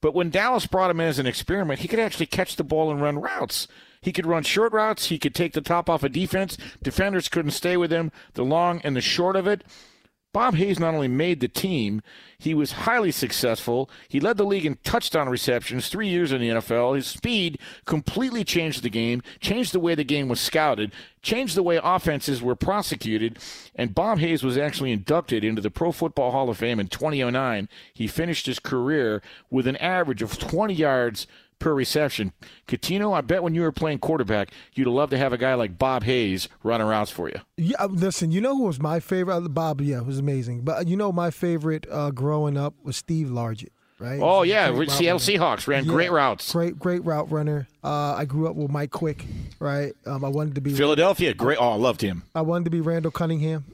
[0.00, 2.90] But when Dallas brought him in as an experiment, he could actually catch the ball
[2.90, 3.68] and run routes.
[4.00, 5.06] He could run short routes.
[5.06, 6.56] He could take the top off a of defense.
[6.82, 8.12] Defenders couldn't stay with him.
[8.32, 9.62] The long and the short of it.
[10.32, 12.02] Bob Hayes not only made the team,
[12.38, 13.90] he was highly successful.
[14.08, 16.94] He led the league in touchdown receptions, three years in the NFL.
[16.94, 21.64] His speed completely changed the game, changed the way the game was scouted, changed the
[21.64, 23.38] way offenses were prosecuted.
[23.74, 27.68] And Bob Hayes was actually inducted into the Pro Football Hall of Fame in 2009.
[27.92, 31.26] He finished his career with an average of 20 yards
[31.60, 32.32] per reception.
[32.66, 35.78] Cuttino, I bet when you were playing quarterback, you'd love to have a guy like
[35.78, 37.36] Bob Hayes running routes for you.
[37.56, 39.36] Yeah, uh, listen, you know who was my favorite?
[39.36, 40.62] Uh, Bob, yeah, was amazing.
[40.62, 43.68] But you know, my favorite uh, growing up was Steve Largent.
[44.00, 44.18] Right?
[44.18, 46.50] Oh yeah, Seattle Seahawks ran yeah, great routes.
[46.52, 47.68] Great, great route runner.
[47.84, 49.26] Uh, I grew up with Mike Quick,
[49.58, 49.92] right?
[50.06, 51.34] Um, I wanted to be Philadelphia.
[51.34, 51.58] Great.
[51.60, 52.22] Oh, I loved him.
[52.34, 53.66] I wanted to be Randall Cunningham.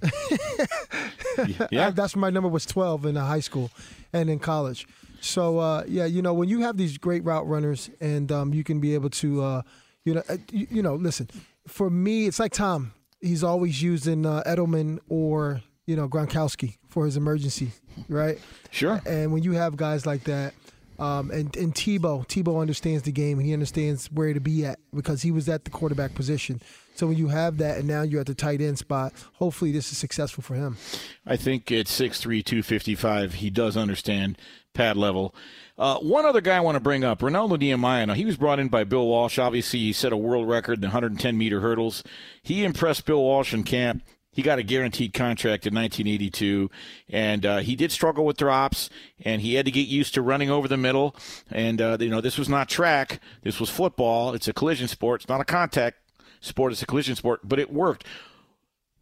[1.71, 3.71] yeah, that's my number was twelve in high school
[4.13, 4.89] and in college.
[5.27, 8.65] So uh, yeah, you know when you have these great route runners and um, you
[8.65, 9.63] can be able to, uh,
[10.05, 11.29] you know, uh, you, you, know, listen.
[11.67, 12.93] For me, it's like Tom.
[13.21, 17.73] He's always using uh, Edelman or you know Gronkowski for his emergency,
[18.09, 18.39] right?
[18.71, 19.01] Sure.
[19.05, 20.55] And when you have guys like that,
[20.99, 24.79] um, and and Tebow, Tebow understands the game and he understands where to be at
[24.95, 26.61] because he was at the quarterback position.
[26.97, 29.93] So when you have that, and now you're at the tight end spot, hopefully this
[29.93, 30.79] is successful for him.
[31.27, 34.39] I think at 6'3", 255, he does understand
[34.77, 35.35] pad level.
[35.79, 38.07] Uh, one other guy I want to bring up, Renaldo Nehemiah.
[38.07, 39.39] Now, he was brought in by Bill Walsh.
[39.39, 42.03] Obviously, he set a world record in the 110 meter hurdles.
[42.43, 44.03] He impressed Bill Walsh in camp.
[44.31, 46.71] He got a guaranteed contract in 1982,
[47.09, 48.91] and uh, he did struggle with drops,
[49.25, 51.17] and he had to get used to running over the middle.
[51.51, 54.35] And uh, you know, this was not track; this was football.
[54.35, 55.23] It's a collision sport.
[55.23, 55.97] It's not a contact
[56.43, 56.73] sport.
[56.73, 58.05] It's a collision sport, but it worked.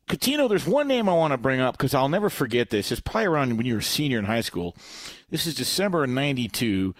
[0.09, 2.93] Cuttino, there's one name I want to bring up because I'll never forget this.
[2.93, 4.77] It's probably around when you were a senior in high school.
[5.31, 6.95] This is December of 92.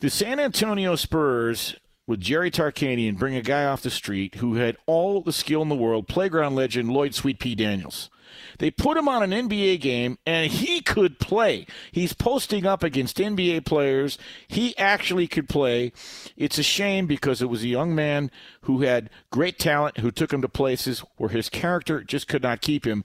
[0.00, 1.76] The San Antonio Spurs
[2.06, 5.70] with Jerry Tarkanian bring a guy off the street who had all the skill in
[5.70, 7.54] the world, playground legend Lloyd Sweet P.
[7.54, 8.10] Daniels.
[8.58, 11.66] They put him on an NBA game, and he could play.
[11.92, 14.18] He's posting up against NBA players.
[14.48, 15.92] He actually could play.
[16.36, 18.30] It's a shame because it was a young man
[18.62, 22.60] who had great talent, who took him to places where his character just could not
[22.60, 23.04] keep him.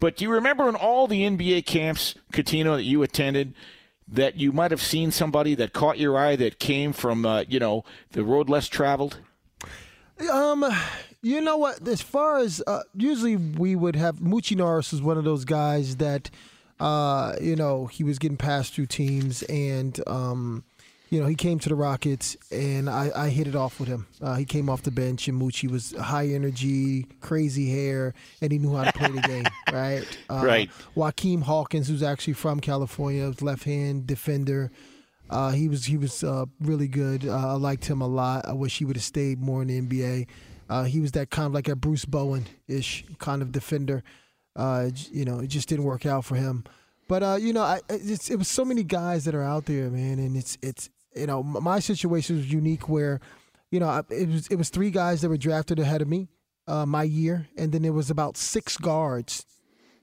[0.00, 3.54] But do you remember in all the NBA camps, Cuttino, that you attended,
[4.08, 7.60] that you might have seen somebody that caught your eye that came from, uh, you
[7.60, 9.18] know, the road less traveled?
[10.32, 10.64] Um,
[11.22, 11.86] you know what?
[11.86, 15.96] As far as uh, usually we would have Moochie Norris was one of those guys
[15.96, 16.30] that,
[16.78, 20.64] uh, you know, he was getting passed through teams, and um,
[21.10, 24.06] you know, he came to the Rockets, and I, I hit it off with him.
[24.22, 28.58] Uh, he came off the bench, and Moochie was high energy, crazy hair, and he
[28.58, 30.06] knew how to play the game, right?
[30.30, 30.70] Uh, right.
[30.96, 34.70] Juaquin Hawkins, who's actually from California, left hand defender.
[35.28, 37.26] Uh, he was he was uh, really good.
[37.26, 38.48] Uh, I liked him a lot.
[38.48, 40.26] I wish he would have stayed more in the NBA.
[40.70, 44.04] Uh, he was that kind of like a Bruce Bowen ish kind of defender.
[44.54, 46.62] Uh, you know, it just didn't work out for him.
[47.08, 50.20] But uh, you know, I, it was so many guys that are out there, man,
[50.20, 53.20] and it's it's you know my situation was unique where,
[53.72, 56.28] you know, it was it was three guys that were drafted ahead of me,
[56.68, 59.44] uh, my year, and then there was about six guards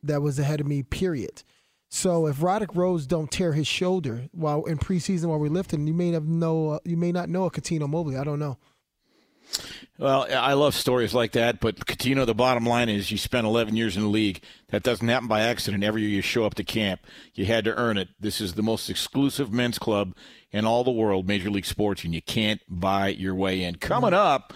[0.04, 0.84] that was ahead of me.
[0.84, 1.44] Period.
[1.90, 5.94] So if Roddick Rose don't tear his shoulder while in preseason while we're lifting, you
[5.94, 8.18] may have know uh, you may not know a Cuttino Mobley.
[8.18, 8.58] I don't know.
[10.00, 13.76] Well, I love stories like that, but Cuttino, the bottom line is you spent 11
[13.76, 14.44] years in the league.
[14.70, 15.84] That doesn't happen by accident.
[15.84, 17.02] Every year you show up to camp,
[17.34, 18.10] you had to earn it.
[18.20, 20.16] This is the most exclusive men's club
[20.52, 23.76] in all the world, Major League Sports, and you can't buy your way in.
[23.76, 24.20] Coming mm-hmm.
[24.20, 24.54] up,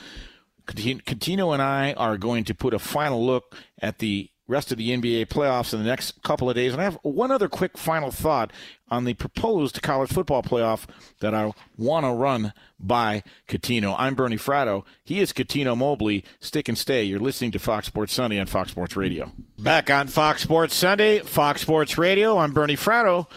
[0.67, 4.89] Cuttino and I are going to put a final look at the rest of the
[4.89, 6.73] NBA playoffs in the next couple of days.
[6.73, 8.51] And I have one other quick final thought
[8.89, 10.85] on the proposed college football playoff
[11.21, 13.95] that I want to run by Cuttino.
[13.97, 14.83] I'm Bernie Fratto.
[15.03, 16.25] He is Cuttino Mobley.
[16.41, 17.03] Stick and stay.
[17.03, 19.31] You're listening to Fox Sports Sunday on Fox Sports Radio.
[19.57, 22.37] Back on Fox Sports Sunday, Fox Sports Radio.
[22.37, 23.27] I'm Bernie Fratto.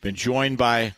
[0.00, 0.94] Been joined by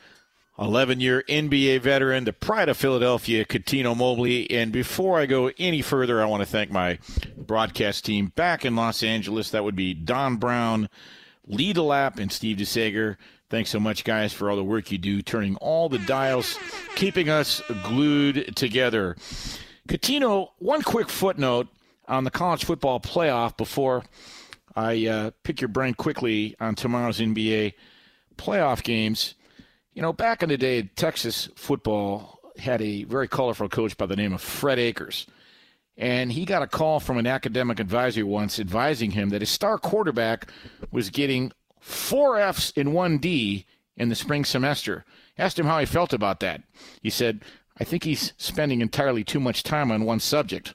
[0.59, 4.48] 11 year NBA veteran, the pride of Philadelphia, Cuttino Mobley.
[4.51, 6.98] And before I go any further, I want to thank my
[7.36, 9.51] broadcast team back in Los Angeles.
[9.51, 10.89] That would be Don Brown,
[11.47, 13.16] Lee DeLapp, and Steve DeSager.
[13.51, 16.59] Thanks so much, guys, for all the work you do, turning all the dials,
[16.94, 19.16] keeping us glued together.
[19.89, 21.68] Cuttino, one quick footnote
[22.06, 24.05] on the college football playoff before
[24.76, 27.74] I uh, pick your brain quickly on tomorrow's NBA
[28.36, 29.35] playoff games
[29.95, 34.16] You know, back in the day, Texas football had a very colorful coach by the
[34.16, 35.27] name of Fred Akers.
[35.97, 39.79] And he got a call from an academic advisor once advising him that his star
[39.79, 40.51] quarterback
[40.91, 43.66] was getting four F's in one D
[43.97, 45.05] in the spring semester.
[45.39, 46.62] Asked him how he felt about that.
[47.01, 47.45] He said,
[47.79, 50.75] I think he's spending entirely too much time on one subject.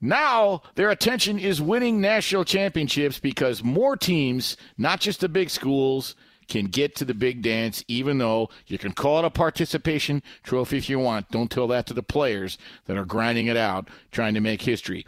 [0.00, 6.14] Now their attention is winning national championships because more teams, not just the big schools,
[6.48, 10.78] can get to the big dance, even though you can call it a participation trophy
[10.78, 11.30] if you want.
[11.30, 15.04] Don't tell that to the players that are grinding it out, trying to make history.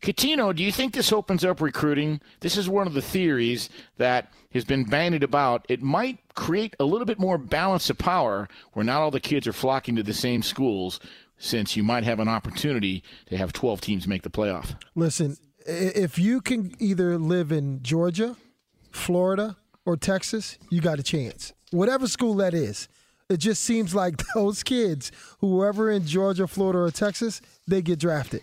[0.00, 2.20] Cuttino, do you think this opens up recruiting?
[2.40, 5.66] This is one of the theories that has been bandied about.
[5.68, 9.46] It might create a little bit more balance of power where not all the kids
[9.48, 11.00] are flocking to the same schools,
[11.36, 14.74] since you might have an opportunity to have 12 teams make the playoff.
[14.94, 15.36] Listen,
[15.66, 18.36] if you can either live in Georgia,
[18.90, 19.56] Florida,
[19.88, 21.54] or Texas, you got a chance.
[21.70, 22.88] Whatever school that is.
[23.30, 25.10] It just seems like those kids,
[25.40, 28.42] whoever in Georgia, Florida, or Texas, they get drafted.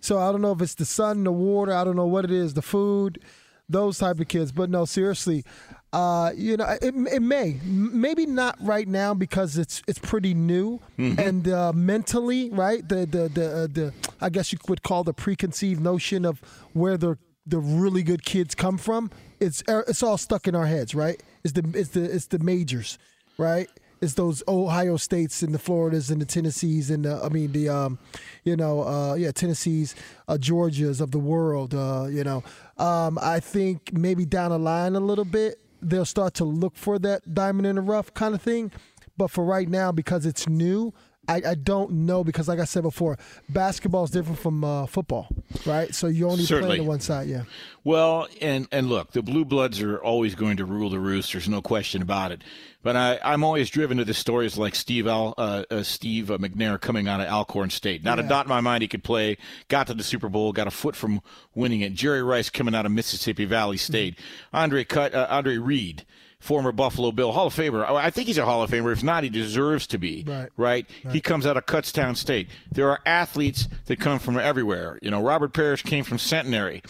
[0.00, 2.30] So I don't know if it's the sun, the water, I don't know what it
[2.30, 3.22] is, the food,
[3.68, 4.52] those type of kids.
[4.52, 5.44] But no, seriously,
[5.92, 10.80] uh, you know, it, it may, maybe not right now because it's it's pretty new
[10.98, 11.20] mm-hmm.
[11.20, 12.88] and uh, mentally, right?
[12.88, 13.92] The the the uh, the
[14.22, 16.40] I guess you would call the preconceived notion of
[16.72, 19.10] where the the really good kids come from.
[19.40, 21.22] It's er, it's all stuck in our heads, right?
[21.44, 22.98] It's the it's the it's the majors,
[23.38, 23.68] right?
[24.00, 27.68] It's those Ohio States and the Floridas and the Tennessees and the, I mean the
[27.68, 27.98] um,
[28.44, 29.94] you know uh, yeah Tennessees,
[30.28, 31.74] uh, Georgias of the world.
[31.74, 32.44] Uh, you know,
[32.78, 36.98] um, I think maybe down the line a little bit they'll start to look for
[36.98, 38.72] that diamond in the rough kind of thing.
[39.16, 40.92] But for right now, because it's new,
[41.28, 45.28] I, I don't know because, like I said before, basketball is different from uh, football,
[45.64, 45.94] right?
[45.94, 46.76] So you only Certainly.
[46.76, 47.42] play on one side, yeah.
[47.84, 51.32] Well, and and look, the blue bloods are always going to rule the roost.
[51.32, 52.42] There's no question about it.
[52.82, 56.38] But I, I'm always driven to the stories like Steve Al, uh, uh, Steve uh,
[56.38, 58.04] McNair coming out of Alcorn State.
[58.04, 58.24] Not yeah.
[58.24, 59.38] a dot in my mind he could play.
[59.66, 61.20] Got to the Super Bowl, got a foot from
[61.52, 61.94] winning it.
[61.94, 64.14] Jerry Rice coming out of Mississippi Valley State.
[64.14, 64.56] Mm-hmm.
[64.56, 66.04] Andre Cut, uh, Andre Reed
[66.40, 67.84] former Buffalo Bill Hall of Famer.
[67.88, 68.92] Oh, I think he's a Hall of Famer.
[68.92, 70.24] If not, he deserves to be.
[70.26, 70.48] Right.
[70.56, 70.86] Right.
[71.04, 71.14] right.
[71.14, 72.48] He comes out of Kutztown State.
[72.70, 74.98] There are athletes that come from everywhere.
[75.02, 76.82] You know, Robert Parish came from Centenary.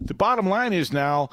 [0.00, 1.30] The bottom line is now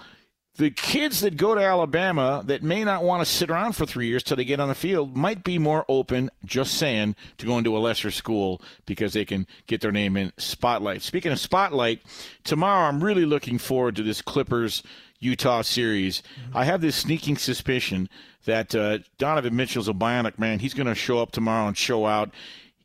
[0.55, 4.07] the kids that go to Alabama that may not want to sit around for three
[4.07, 7.63] years till they get on the field might be more open, just saying, to going
[7.63, 11.01] to a lesser school because they can get their name in spotlight.
[11.01, 12.01] Speaking of spotlight,
[12.43, 14.83] tomorrow I'm really looking forward to this Clippers
[15.23, 16.21] Utah series.
[16.21, 16.57] Mm-hmm.
[16.57, 18.09] I have this sneaking suspicion
[18.45, 20.59] that uh, Donovan Mitchell's a bionic man.
[20.59, 22.31] He's going to show up tomorrow and show out.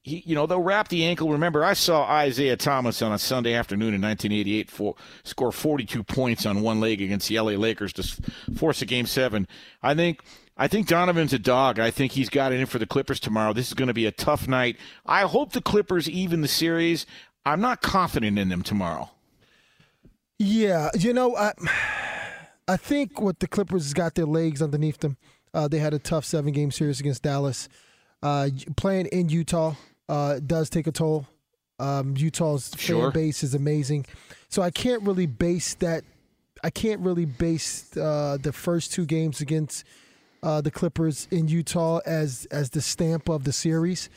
[0.03, 1.31] He, you know, they'll wrap the ankle.
[1.31, 4.95] Remember, I saw Isaiah Thomas on a Sunday afternoon in 1988 for,
[5.25, 8.03] score 42 points on one leg against the LA Lakers to
[8.57, 9.47] force a game seven.
[9.83, 10.23] I think
[10.57, 11.79] I think Donovan's a dog.
[11.79, 13.53] I think he's got it in for the Clippers tomorrow.
[13.53, 14.77] This is going to be a tough night.
[15.07, 17.07] I hope the Clippers even the series.
[17.47, 19.11] I'm not confident in them tomorrow.
[20.39, 21.53] Yeah, you know, I,
[22.69, 25.17] I think what the Clippers has got their legs underneath them.
[25.55, 27.69] Uh, they had a tough seven game series against Dallas.
[28.23, 29.75] Uh, playing in Utah
[30.09, 31.27] uh, does take a toll.
[31.79, 33.05] Um, Utah's sure.
[33.05, 34.05] fan base is amazing,
[34.49, 36.03] so I can't really base that.
[36.65, 39.85] I can't really base uh, the first two games against
[40.43, 44.11] uh, the Clippers in Utah as as the stamp of the series.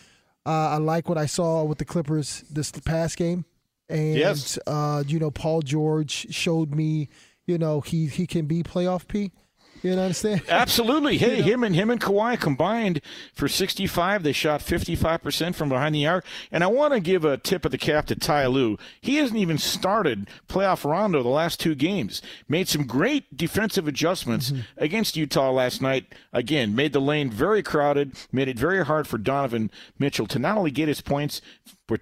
[0.44, 3.46] Uh, I like what I saw with the Clippers this past game,
[3.90, 4.58] and yes.
[5.06, 7.10] you know Paul George showed me
[7.46, 9.32] you know, he he can be playoff P.
[9.82, 10.42] You know what I'm saying?
[10.50, 11.18] Absolutely.
[11.18, 11.48] Hey, you know?
[11.48, 13.02] him and him and Kawhi combined
[13.34, 14.24] for 65.
[14.24, 16.26] They shot 55 percent from behind the arc.
[16.52, 18.78] And I want to give a tip of the cap to Ty Lue.
[19.02, 22.22] He hasn't even started playoff Rondo the last two games.
[22.48, 24.62] Made some great defensive adjustments mm-hmm.
[24.78, 26.14] against Utah last night.
[26.32, 28.16] Again, made the lane very crowded.
[28.32, 31.42] Made it very hard for Donovan Mitchell to not only get his points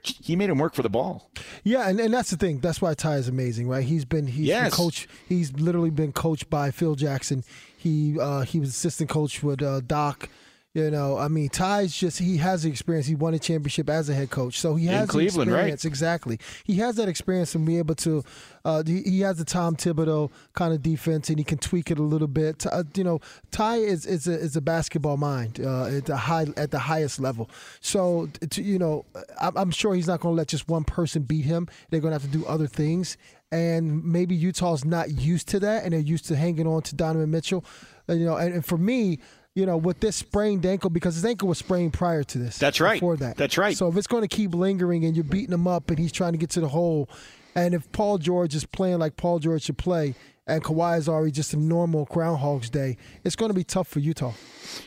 [0.04, 1.30] he made him work for the ball.
[1.64, 2.60] Yeah, and, and that's the thing.
[2.60, 3.84] That's why Ty is amazing, right?
[3.84, 4.64] He's been he's yes.
[4.64, 5.08] been coach.
[5.28, 7.44] He's literally been coached by Phil Jackson.
[7.78, 10.30] He uh, he was assistant coach with uh, Doc
[10.76, 13.08] you know, I mean, Ty's just he has the experience.
[13.08, 15.84] He won a championship as a head coach, so he has In Cleveland, the experience.
[15.84, 15.90] Right?
[15.90, 18.24] Exactly, he has that experience and be able to.
[18.64, 21.98] Uh, he, he, has the Tom Thibodeau kind of defense, and he can tweak it
[21.98, 22.68] a little bit.
[22.68, 23.20] Uh, you know,
[23.50, 27.20] Ty is is a, is a basketball mind uh, at the high at the highest
[27.20, 27.50] level.
[27.80, 29.06] So, to, you know,
[29.42, 31.68] I'm, I'm sure he's not going to let just one person beat him.
[31.90, 33.18] They're going to have to do other things,
[33.52, 37.32] and maybe Utah's not used to that, and they're used to hanging on to Donovan
[37.32, 37.66] Mitchell.
[38.08, 39.20] Uh, you know, and, and for me
[39.56, 42.58] you know, with this sprained ankle, because his ankle was sprained prior to this.
[42.58, 42.96] That's right.
[42.96, 43.36] Before that.
[43.36, 43.76] That's right.
[43.76, 46.34] So if it's going to keep lingering and you're beating him up and he's trying
[46.34, 47.10] to get to the hole,
[47.56, 50.16] And if Paul George is playing like Paul George should play,
[50.48, 54.00] and Kawhi is already just a normal Groundhog's Day, it's going to be tough for
[54.00, 54.34] Utah.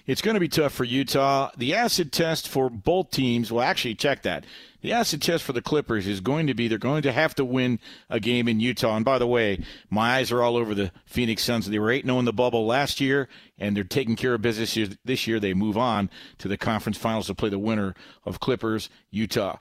[0.06, 1.51] It's going to be tough for Utah.
[1.56, 4.44] The acid test for both teams, well, actually, check that.
[4.82, 7.44] The acid test for the Clippers is going to be they're going to have to
[7.44, 7.78] win
[8.10, 8.96] a game in Utah.
[8.96, 11.68] And by the way, my eyes are all over the Phoenix Suns.
[11.68, 13.28] They were 8 0 in the bubble last year,
[13.59, 15.38] and they're taking care of business this year.
[15.38, 17.94] They move on to the conference finals to play the winner
[18.24, 19.56] of Clippers, Utah.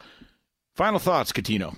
[0.76, 1.76] Final thoughts, Cuttino.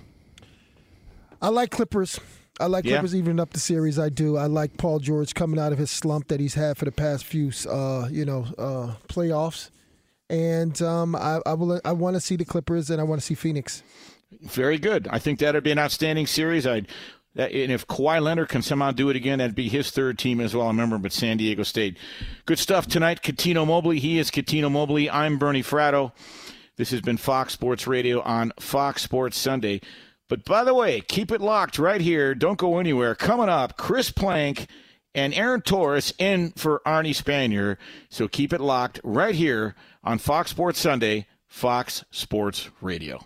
[1.41, 2.20] I like Clippers.
[2.60, 2.91] I like Yeah.
[2.91, 3.99] Clippers evening up the series.
[3.99, 4.38] I do.
[4.38, 7.26] I like Paul George coming out of his slump that he's had for the past
[7.26, 9.70] few, uh, you know, uh, playoffs.
[10.34, 11.80] And um, I, I will.
[11.86, 13.84] I want to see the Clippers, and I want to see Phoenix.
[14.42, 15.08] Very good.
[15.12, 16.66] I think that'd be an outstanding series.
[16.66, 16.82] I
[17.36, 20.56] and if Kawhi Leonard can somehow do it again, that'd be his third team as
[20.56, 20.66] well.
[20.66, 21.98] I remember, but San Diego State.
[22.48, 23.22] Good stuff tonight.
[23.22, 24.00] Cuttino Mobley.
[24.00, 25.08] He is Cuttino Mobley.
[25.08, 26.14] I'm Bernie Fratto.
[26.78, 29.82] This has been Fox Sports Radio on Fox Sports Sunday.
[30.30, 32.34] But by the way, keep it locked right here.
[32.34, 33.14] Don't go anywhere.
[33.14, 34.68] Coming up, Chris Plank
[35.15, 37.77] and Aaron Torres in for Arnie Spanier.
[38.10, 43.26] So keep it locked right here on Fox Sports Sunday, Fox Sports Radio.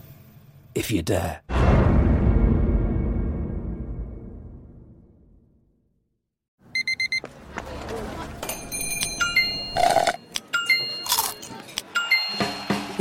[0.75, 1.41] if you dare.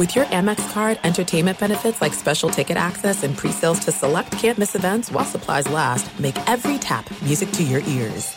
[0.00, 4.74] With your Amex card, entertainment benefits like special ticket access and pre-sales to select campus
[4.74, 8.34] events while supplies last, make every tap music to your ears.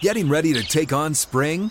[0.00, 1.70] Getting ready to take on spring?